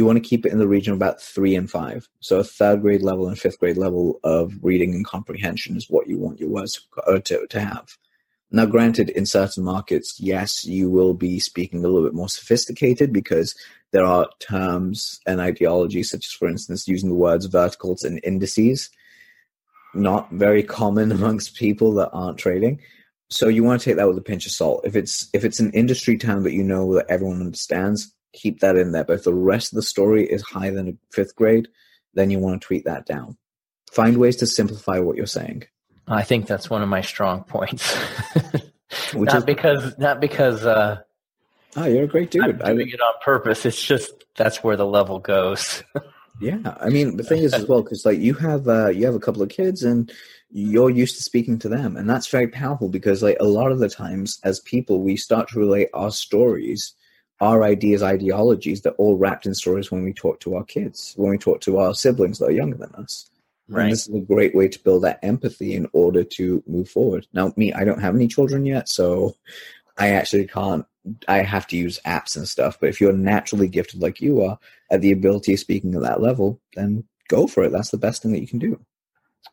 You 0.00 0.06
want 0.06 0.16
to 0.16 0.26
keep 0.26 0.46
it 0.46 0.52
in 0.52 0.58
the 0.58 0.66
region 0.66 0.94
of 0.94 0.98
about 0.98 1.20
three 1.20 1.54
and 1.54 1.70
five. 1.70 2.08
So 2.20 2.38
a 2.38 2.42
third 2.42 2.80
grade 2.80 3.02
level 3.02 3.28
and 3.28 3.38
fifth 3.38 3.58
grade 3.58 3.76
level 3.76 4.18
of 4.24 4.54
reading 4.62 4.94
and 4.94 5.04
comprehension 5.04 5.76
is 5.76 5.90
what 5.90 6.08
you 6.08 6.16
want 6.16 6.40
your 6.40 6.48
words 6.48 6.88
uh, 7.06 7.18
to, 7.18 7.46
to 7.46 7.60
have. 7.60 7.98
Now, 8.50 8.64
granted, 8.64 9.10
in 9.10 9.26
certain 9.26 9.62
markets, 9.62 10.18
yes, 10.18 10.64
you 10.64 10.90
will 10.90 11.12
be 11.12 11.38
speaking 11.38 11.80
a 11.80 11.82
little 11.88 12.02
bit 12.02 12.14
more 12.14 12.30
sophisticated 12.30 13.12
because 13.12 13.54
there 13.90 14.06
are 14.06 14.30
terms 14.38 15.20
and 15.26 15.38
ideologies, 15.38 16.08
such 16.08 16.24
as, 16.24 16.32
for 16.32 16.48
instance, 16.48 16.88
using 16.88 17.10
the 17.10 17.14
words 17.14 17.44
verticals 17.44 18.02
and 18.02 18.20
indices, 18.24 18.88
not 19.92 20.32
very 20.32 20.62
common 20.62 21.12
amongst 21.18 21.56
people 21.56 21.92
that 21.96 22.08
aren't 22.14 22.38
trading. 22.38 22.80
So 23.28 23.48
you 23.48 23.64
want 23.64 23.82
to 23.82 23.84
take 23.84 23.96
that 23.98 24.08
with 24.08 24.16
a 24.16 24.22
pinch 24.22 24.46
of 24.46 24.52
salt. 24.52 24.80
If 24.86 24.96
it's 24.96 25.28
if 25.34 25.44
it's 25.44 25.60
an 25.60 25.72
industry 25.72 26.16
term 26.16 26.42
that 26.44 26.54
you 26.54 26.64
know 26.64 26.94
that 26.94 27.10
everyone 27.10 27.42
understands, 27.42 28.14
keep 28.32 28.60
that 28.60 28.76
in 28.76 28.92
there. 28.92 29.04
But 29.04 29.14
if 29.14 29.24
the 29.24 29.34
rest 29.34 29.72
of 29.72 29.76
the 29.76 29.82
story 29.82 30.24
is 30.24 30.42
higher 30.42 30.72
than 30.72 30.88
a 30.88 30.96
fifth 31.12 31.36
grade, 31.36 31.68
then 32.14 32.30
you 32.30 32.38
want 32.38 32.60
to 32.60 32.66
tweak 32.66 32.84
that 32.84 33.06
down. 33.06 33.36
Find 33.92 34.16
ways 34.16 34.36
to 34.36 34.46
simplify 34.46 34.98
what 34.98 35.16
you're 35.16 35.26
saying. 35.26 35.64
I 36.06 36.22
think 36.22 36.46
that's 36.46 36.68
one 36.68 36.82
of 36.82 36.88
my 36.88 37.02
strong 37.02 37.44
points. 37.44 37.96
not 39.14 39.38
is, 39.38 39.44
because 39.44 39.98
not 39.98 40.20
because 40.20 40.66
uh, 40.66 41.00
oh, 41.76 41.86
you're 41.86 42.04
a 42.04 42.08
great 42.08 42.30
dude. 42.30 42.62
I'm 42.62 42.76
doing 42.76 42.88
I, 42.88 42.94
it 42.94 43.00
on 43.00 43.14
purpose. 43.22 43.64
It's 43.64 43.82
just 43.82 44.10
that's 44.36 44.62
where 44.62 44.76
the 44.76 44.86
level 44.86 45.18
goes. 45.20 45.82
yeah, 46.40 46.76
I 46.80 46.88
mean 46.88 47.16
the 47.16 47.22
thing 47.22 47.42
is 47.42 47.54
as 47.54 47.66
well 47.66 47.82
because 47.82 48.04
like 48.04 48.18
you 48.18 48.34
have 48.34 48.68
uh, 48.68 48.88
you 48.88 49.06
have 49.06 49.14
a 49.14 49.20
couple 49.20 49.42
of 49.42 49.48
kids 49.48 49.84
and 49.84 50.12
you're 50.52 50.90
used 50.90 51.16
to 51.16 51.22
speaking 51.22 51.58
to 51.60 51.68
them, 51.68 51.96
and 51.96 52.10
that's 52.10 52.26
very 52.26 52.48
powerful 52.48 52.88
because 52.88 53.22
like 53.22 53.36
a 53.38 53.44
lot 53.44 53.70
of 53.70 53.78
the 53.78 53.88
times 53.88 54.40
as 54.42 54.58
people 54.60 55.00
we 55.00 55.16
start 55.16 55.48
to 55.50 55.60
relate 55.60 55.88
our 55.94 56.10
stories 56.10 56.94
our 57.40 57.64
ideas, 57.64 58.02
ideologies, 58.02 58.82
they're 58.82 58.92
all 58.92 59.16
wrapped 59.16 59.46
in 59.46 59.54
stories 59.54 59.90
when 59.90 60.04
we 60.04 60.12
talk 60.12 60.40
to 60.40 60.56
our 60.56 60.64
kids, 60.64 61.14
when 61.16 61.30
we 61.30 61.38
talk 61.38 61.60
to 61.62 61.78
our 61.78 61.94
siblings 61.94 62.38
that 62.38 62.46
are 62.46 62.52
younger 62.52 62.76
than 62.76 62.94
us. 62.94 63.30
Right. 63.68 63.84
And 63.84 63.92
this 63.92 64.08
is 64.08 64.14
a 64.14 64.20
great 64.20 64.54
way 64.54 64.68
to 64.68 64.82
build 64.82 65.04
that 65.04 65.20
empathy 65.22 65.74
in 65.74 65.88
order 65.92 66.24
to 66.24 66.62
move 66.66 66.88
forward. 66.88 67.26
Now, 67.32 67.52
me, 67.56 67.72
I 67.72 67.84
don't 67.84 68.00
have 68.00 68.14
any 68.14 68.26
children 68.26 68.66
yet, 68.66 68.88
so 68.88 69.36
I 69.96 70.10
actually 70.10 70.46
can't. 70.48 70.84
I 71.28 71.38
have 71.38 71.66
to 71.68 71.76
use 71.76 72.00
apps 72.04 72.36
and 72.36 72.46
stuff. 72.48 72.78
But 72.78 72.90
if 72.90 73.00
you're 73.00 73.12
naturally 73.12 73.68
gifted 73.68 74.02
like 74.02 74.20
you 74.20 74.42
are 74.42 74.58
at 74.90 75.00
the 75.00 75.12
ability 75.12 75.54
of 75.54 75.60
speaking 75.60 75.94
at 75.94 76.02
that 76.02 76.20
level, 76.20 76.60
then 76.74 77.04
go 77.28 77.46
for 77.46 77.62
it. 77.62 77.70
That's 77.70 77.90
the 77.90 77.96
best 77.96 78.22
thing 78.22 78.32
that 78.32 78.40
you 78.40 78.48
can 78.48 78.58
do. 78.58 78.78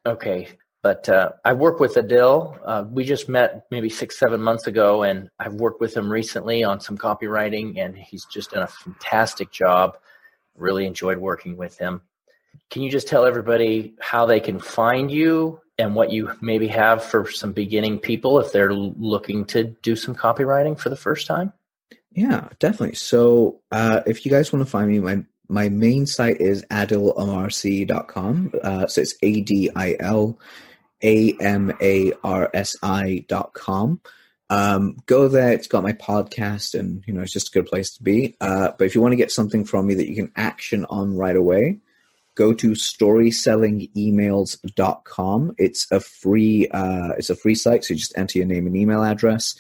Okay. 0.06 0.50
But 0.84 1.10
uh, 1.10 1.32
I 1.44 1.54
work 1.54 1.80
with 1.80 1.96
Adil. 1.96 2.58
Uh, 2.64 2.86
we 2.90 3.04
just 3.04 3.28
met 3.28 3.66
maybe 3.72 3.90
six, 3.90 4.18
seven 4.18 4.42
months 4.42 4.68
ago, 4.68 5.04
and 5.04 5.30
I've 5.40 5.56
worked 5.56 5.82
with 5.82 5.96
him 5.96 6.12
recently 6.12 6.64
on 6.64 6.80
some 6.80 6.98
copywriting, 6.98 7.78
and 7.78 7.98
he's 7.98 8.26
just 8.26 8.52
done 8.52 8.64
a 8.64 8.68
fantastic 8.68 9.52
job. 9.52 9.98
Really 10.56 10.86
enjoyed 10.86 11.18
working 11.18 11.58
with 11.58 11.78
him. 11.78 12.02
Can 12.70 12.82
you 12.84 12.92
just 12.92 13.08
tell 13.08 13.26
everybody 13.26 13.96
how 14.00 14.26
they 14.26 14.40
can 14.40 14.60
find 14.60 15.10
you 15.10 15.60
and 15.78 15.96
what 15.96 16.12
you 16.12 16.32
maybe 16.42 16.68
have 16.68 17.04
for 17.04 17.30
some 17.30 17.54
beginning 17.54 18.00
people 18.00 18.40
if 18.40 18.52
they're 18.52 18.74
looking 18.74 19.46
to 19.46 19.64
do 19.82 19.96
some 19.96 20.16
copywriting 20.16 20.78
for 20.78 20.90
the 20.90 20.96
first 20.96 21.28
time? 21.28 21.54
Yeah, 22.12 22.50
definitely. 22.60 22.96
So 22.96 23.62
uh, 23.72 24.02
if 24.08 24.26
you 24.26 24.32
guys 24.32 24.52
want 24.52 24.66
to 24.66 24.72
find 24.72 24.90
me, 24.90 25.00
my 25.00 25.24
my 25.50 25.70
main 25.70 26.06
site 26.06 26.42
is 26.42 26.66
adilAmarsi.com. 26.72 28.52
Uh, 28.64 28.88
so 28.88 29.02
it's 29.02 29.16
A 29.22 29.42
D 29.42 29.70
I 29.76 29.96
L 30.00 30.38
A 31.04 31.34
M 31.40 31.74
A 31.82 32.14
R 32.24 32.50
S 32.54 32.78
I.com. 32.82 34.00
Um, 34.50 34.96
go 35.06 35.28
there. 35.28 35.52
It's 35.52 35.68
got 35.68 35.84
my 35.84 35.92
podcast, 35.94 36.80
and 36.80 37.04
you 37.06 37.14
know 37.14 37.22
it's 37.22 37.34
just 37.34 37.50
a 37.50 37.60
good 37.60 37.66
place 37.66 37.92
to 37.96 38.04
be. 38.04 38.38
Uh, 38.40 38.70
but 38.78 38.86
if 38.86 38.96
you 38.96 39.02
want 39.02 39.12
to 39.12 39.18
get 39.18 39.30
something 39.32 39.66
from 39.66 39.88
me 39.88 39.96
that 39.96 40.08
you 40.10 40.16
can 40.16 40.32
action 40.36 40.86
on 40.90 41.18
right 41.18 41.36
away, 41.36 41.80
go 42.36 42.54
to 42.54 42.72
storyselling.emails.com. 42.72 45.56
It's 45.58 45.92
a 45.92 46.00
free 46.00 46.70
uh, 46.70 47.10
it's 47.18 47.30
a 47.30 47.36
free 47.36 47.56
site, 47.56 47.84
so 47.84 47.94
you 47.94 48.00
just 48.00 48.18
enter 48.18 48.40
your 48.40 48.48
name 48.48 48.68
and 48.68 48.78
email 48.78 49.04
address, 49.04 49.56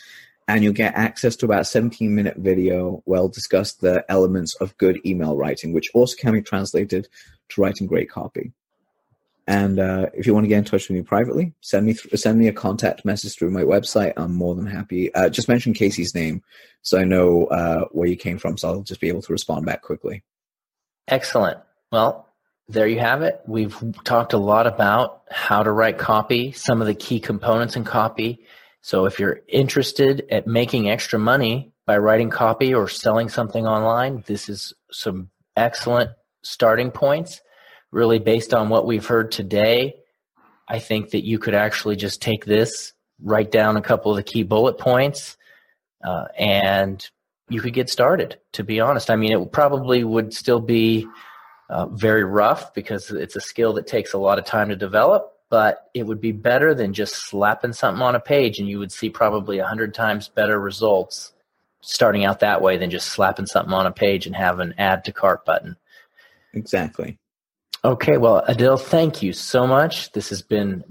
and 0.48 0.64
you'll 0.64 0.72
get 0.74 0.96
access 0.96 1.36
to 1.38 1.46
about 1.46 1.66
17 1.68 2.16
minute 2.16 2.38
video 2.38 3.02
where 3.06 3.20
I'll 3.20 3.28
discuss 3.28 3.74
the 3.74 4.06
elements 4.10 4.56
of 4.56 4.78
good 4.78 5.02
email 5.06 5.36
writing, 5.36 5.74
which 5.74 5.92
also 5.94 6.16
can 6.16 6.32
be 6.32 6.42
translated 6.42 7.10
to 7.50 7.62
writing 7.62 7.88
great 7.88 8.10
copy. 8.10 8.54
And 9.48 9.80
uh, 9.80 10.08
if 10.14 10.28
you 10.28 10.34
want 10.34 10.44
to 10.44 10.50
get 10.50 10.58
in 10.58 10.66
touch 10.66 10.90
with 10.90 10.98
me 10.98 11.04
privately, 11.04 11.54
send 11.62 11.86
me 11.86 11.94
th- 11.94 12.20
send 12.20 12.38
me 12.38 12.50
a 12.50 12.54
contact 12.54 13.06
message 13.06 13.36
through 13.38 13.52
my 13.52 13.64
website. 13.64 14.14
I'm 14.18 14.36
more 14.36 14.54
than 14.56 14.66
happy. 14.66 15.14
Uh, 15.16 15.30
just 15.30 15.48
mention 15.48 15.74
Casey's 15.74 16.14
name 16.14 16.44
so 16.82 16.98
I 16.98 17.04
know 17.04 17.46
uh, 17.48 17.86
where 17.92 18.08
you 18.08 18.16
came 18.16 18.38
from, 18.38 18.58
so 18.58 18.70
I'll 18.70 18.82
just 18.82 19.02
be 19.02 19.10
able 19.10 19.22
to 19.22 19.34
respond 19.34 19.66
back 19.66 19.82
quickly. 19.82 20.24
Excellent. 21.08 21.60
Well, 21.92 22.28
there 22.70 22.88
you 22.88 23.00
have 23.00 23.22
it. 23.22 23.42
We've 23.46 23.76
talked 24.04 24.34
a 24.34 24.38
lot 24.38 24.68
about 24.68 25.24
how 25.30 25.64
to 25.64 25.72
write 25.72 25.98
copy, 25.98 26.52
some 26.52 26.82
of 26.82 26.88
the 26.88 26.94
key 26.94 27.20
components 27.20 27.76
in 27.76 27.84
copy. 27.84 28.46
So 28.82 29.06
if 29.06 29.20
you're 29.20 29.42
interested 29.48 30.26
at 30.30 30.48
making 30.48 30.90
extra 30.90 31.20
money 31.20 31.72
by 31.86 31.98
writing 31.98 32.30
copy 32.30 32.74
or 32.74 32.88
selling 32.88 33.30
something 33.30 33.66
online, 33.66 34.24
this 34.26 34.50
is 34.50 34.74
some 34.92 35.30
excellent 35.56 36.12
starting 36.44 36.92
points. 36.92 37.42
Really 37.92 38.20
based 38.20 38.54
on 38.54 38.70
what 38.70 38.86
we've 38.86 39.06
heard 39.06 39.32
today, 39.32 39.96
I 40.68 40.80
think 40.80 41.12
that 41.12 41.26
you 41.26 41.40
could 41.40 41.54
actually 41.54 41.96
just 41.96 42.22
take 42.22 42.46
this, 42.46 42.94
write 43.22 43.52
down 43.52 43.78
a 43.78 43.82
couple 43.82 44.12
of 44.12 44.18
the 44.18 44.24
key 44.24 44.44
bullet 44.44 44.78
points, 44.78 45.38
uh, 46.04 46.26
and 46.38 47.08
you 47.50 47.62
could 47.62 47.74
get 47.74 47.90
started. 47.90 48.38
To 48.54 48.64
be 48.64 48.80
honest, 48.80 49.10
I 49.10 49.16
mean, 49.16 49.32
it 49.32 49.52
probably 49.52 50.04
would 50.04 50.34
still 50.34 50.60
be 50.60 51.08
uh, 51.70 51.86
very 51.88 52.24
rough 52.24 52.74
because 52.74 53.10
it's 53.10 53.36
a 53.36 53.42
skill 53.42 53.74
that 53.74 53.88
takes 53.88 54.14
a 54.14 54.18
lot 54.18 54.40
of 54.40 54.46
time 54.46 54.70
to 54.70 54.76
develop 54.76 55.34
but 55.50 55.90
it 55.94 56.04
would 56.04 56.20
be 56.20 56.32
better 56.32 56.74
than 56.74 56.94
just 56.94 57.16
slapping 57.16 57.74
something 57.74 58.02
on 58.02 58.16
a 58.16 58.20
page 58.20 58.60
and 58.60 58.68
you 58.68 58.80
would 58.80 58.92
see 58.92 59.10
probably 59.10 59.60
a 59.60 59.66
hundred 59.66 59.94
times 59.94 60.28
better 60.28 60.60
results 60.60 61.34
starting 61.82 62.26
out 62.26 62.40
that 62.40 62.62
way 62.62 62.78
than 62.78 62.90
just 62.90 63.08
slapping 63.10 63.46
something 63.46 63.74
on 63.74 63.86
a 63.86 63.92
page 63.92 64.26
and 64.26 64.36
have 64.36 64.60
an 64.60 64.74
add 64.78 65.06
to 65.06 65.12
cart 65.12 65.46
button 65.46 65.78
exactly 66.54 67.18
okay 67.84 68.18
well 68.18 68.44
adil 68.48 68.80
thank 68.80 69.22
you 69.22 69.34
so 69.34 69.68
much 69.68 70.12
this 70.12 70.30
has 70.30 70.42
been 70.42 70.84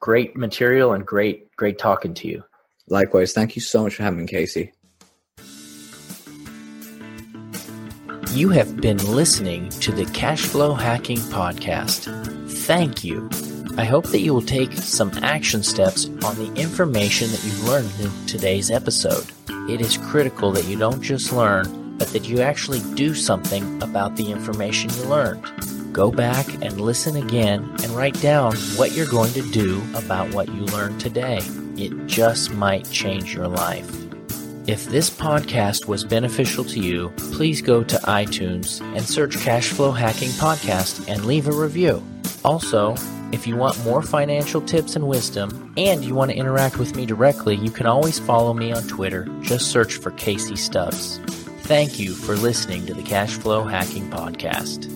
great 0.00 0.36
material 0.36 0.92
and 0.92 1.06
great 1.06 1.54
great 1.56 1.78
talking 1.78 2.14
to 2.14 2.28
you 2.28 2.42
likewise 2.88 3.32
thank 3.32 3.56
you 3.56 3.62
so 3.62 3.82
much 3.82 3.94
for 3.94 4.02
having 4.02 4.20
me 4.20 4.26
casey 4.26 4.72
You 8.32 8.50
have 8.50 8.80
been 8.80 8.98
listening 9.12 9.70
to 9.80 9.90
the 9.90 10.04
Cashflow 10.04 10.78
Hacking 10.78 11.18
Podcast. 11.18 12.06
Thank 12.48 13.02
you. 13.02 13.28
I 13.76 13.84
hope 13.84 14.06
that 14.06 14.20
you 14.20 14.32
will 14.32 14.40
take 14.40 14.72
some 14.72 15.10
action 15.20 15.64
steps 15.64 16.06
on 16.24 16.36
the 16.36 16.52
information 16.54 17.28
that 17.32 17.42
you've 17.42 17.64
learned 17.64 17.90
in 17.98 18.26
today's 18.26 18.70
episode. 18.70 19.24
It 19.68 19.80
is 19.80 19.96
critical 19.96 20.52
that 20.52 20.66
you 20.66 20.78
don't 20.78 21.02
just 21.02 21.32
learn, 21.32 21.66
but 22.00 22.08
that 22.14 22.26
you 22.26 22.40
actually 22.40 22.80
do 22.94 23.14
something 23.14 23.82
about 23.82 24.16
the 24.16 24.32
information 24.32 24.88
you 24.94 25.04
learned. 25.04 25.44
Go 25.92 26.10
back 26.10 26.46
and 26.62 26.80
listen 26.80 27.14
again 27.14 27.62
and 27.82 27.90
write 27.90 28.18
down 28.22 28.56
what 28.76 28.92
you're 28.92 29.06
going 29.06 29.34
to 29.34 29.42
do 29.50 29.82
about 29.94 30.32
what 30.32 30.48
you 30.48 30.62
learned 30.62 30.98
today. 30.98 31.40
It 31.76 32.06
just 32.06 32.52
might 32.52 32.90
change 32.90 33.34
your 33.34 33.48
life. 33.48 33.86
If 34.66 34.86
this 34.86 35.10
podcast 35.10 35.88
was 35.88 36.04
beneficial 36.04 36.64
to 36.64 36.80
you, 36.80 37.12
please 37.34 37.60
go 37.60 37.84
to 37.84 37.96
iTunes 37.98 38.80
and 38.96 39.06
search 39.06 39.36
Cashflow 39.36 39.94
Hacking 39.94 40.30
Podcast 40.30 41.06
and 41.06 41.26
leave 41.26 41.48
a 41.48 41.52
review. 41.52 42.02
Also, 42.46 42.94
if 43.32 43.46
you 43.46 43.56
want 43.56 43.84
more 43.84 44.00
financial 44.00 44.62
tips 44.62 44.96
and 44.96 45.06
wisdom, 45.06 45.74
and 45.76 46.02
you 46.02 46.14
want 46.14 46.30
to 46.30 46.36
interact 46.36 46.78
with 46.78 46.96
me 46.96 47.04
directly, 47.04 47.56
you 47.56 47.70
can 47.70 47.86
always 47.86 48.18
follow 48.18 48.54
me 48.54 48.72
on 48.72 48.86
Twitter. 48.88 49.28
Just 49.42 49.70
search 49.70 49.96
for 49.96 50.12
Casey 50.12 50.56
Stubbs. 50.56 51.20
Thank 51.70 52.00
you 52.00 52.14
for 52.14 52.34
listening 52.34 52.84
to 52.86 52.94
the 52.94 53.02
Cashflow 53.02 53.70
Hacking 53.70 54.10
Podcast. 54.10 54.90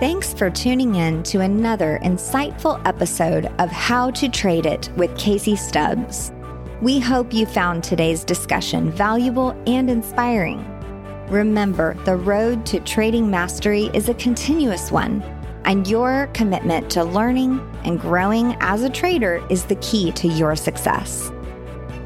Thanks 0.00 0.32
for 0.32 0.48
tuning 0.48 0.94
in 0.94 1.22
to 1.24 1.40
another 1.40 2.00
insightful 2.02 2.80
episode 2.86 3.52
of 3.58 3.68
How 3.68 4.10
to 4.12 4.30
Trade 4.30 4.64
It 4.64 4.88
with 4.96 5.14
Casey 5.18 5.56
Stubbs. 5.56 6.32
We 6.80 7.00
hope 7.00 7.34
you 7.34 7.44
found 7.44 7.84
today's 7.84 8.24
discussion 8.24 8.90
valuable 8.90 9.50
and 9.66 9.90
inspiring. 9.90 10.64
Remember, 11.28 11.92
the 12.06 12.16
road 12.16 12.64
to 12.64 12.80
trading 12.80 13.28
mastery 13.28 13.90
is 13.92 14.08
a 14.08 14.14
continuous 14.14 14.90
one, 14.90 15.22
and 15.64 15.86
your 15.86 16.28
commitment 16.32 16.90
to 16.90 17.04
learning 17.04 17.60
and 17.84 18.00
growing 18.00 18.56
as 18.60 18.82
a 18.82 18.90
trader 18.90 19.44
is 19.50 19.64
the 19.64 19.76
key 19.76 20.10
to 20.12 20.28
your 20.28 20.56
success. 20.56 21.30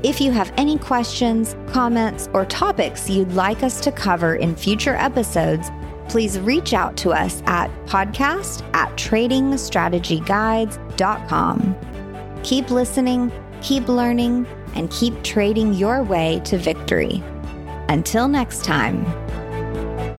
If 0.02 0.20
you 0.20 0.32
have 0.32 0.52
any 0.56 0.76
questions, 0.78 1.56
comments, 1.68 2.28
or 2.34 2.44
topics 2.44 3.08
you'd 3.08 3.32
like 3.32 3.62
us 3.62 3.80
to 3.80 3.90
cover 3.90 4.36
in 4.36 4.54
future 4.54 4.96
episodes, 4.96 5.70
please 6.08 6.38
reach 6.38 6.74
out 6.74 6.96
to 6.98 7.10
us 7.10 7.42
at 7.46 7.70
podcast 7.86 8.62
at 8.74 8.94
tradingstrategyguides.com. 8.96 11.76
Keep 12.42 12.70
listening, 12.70 13.32
keep 13.62 13.88
learning, 13.88 14.46
and 14.74 14.90
keep 14.90 15.22
trading 15.22 15.72
your 15.72 16.02
way 16.02 16.42
to 16.44 16.58
victory. 16.58 17.22
Until 17.88 18.28
next 18.28 18.62
time. 18.64 19.23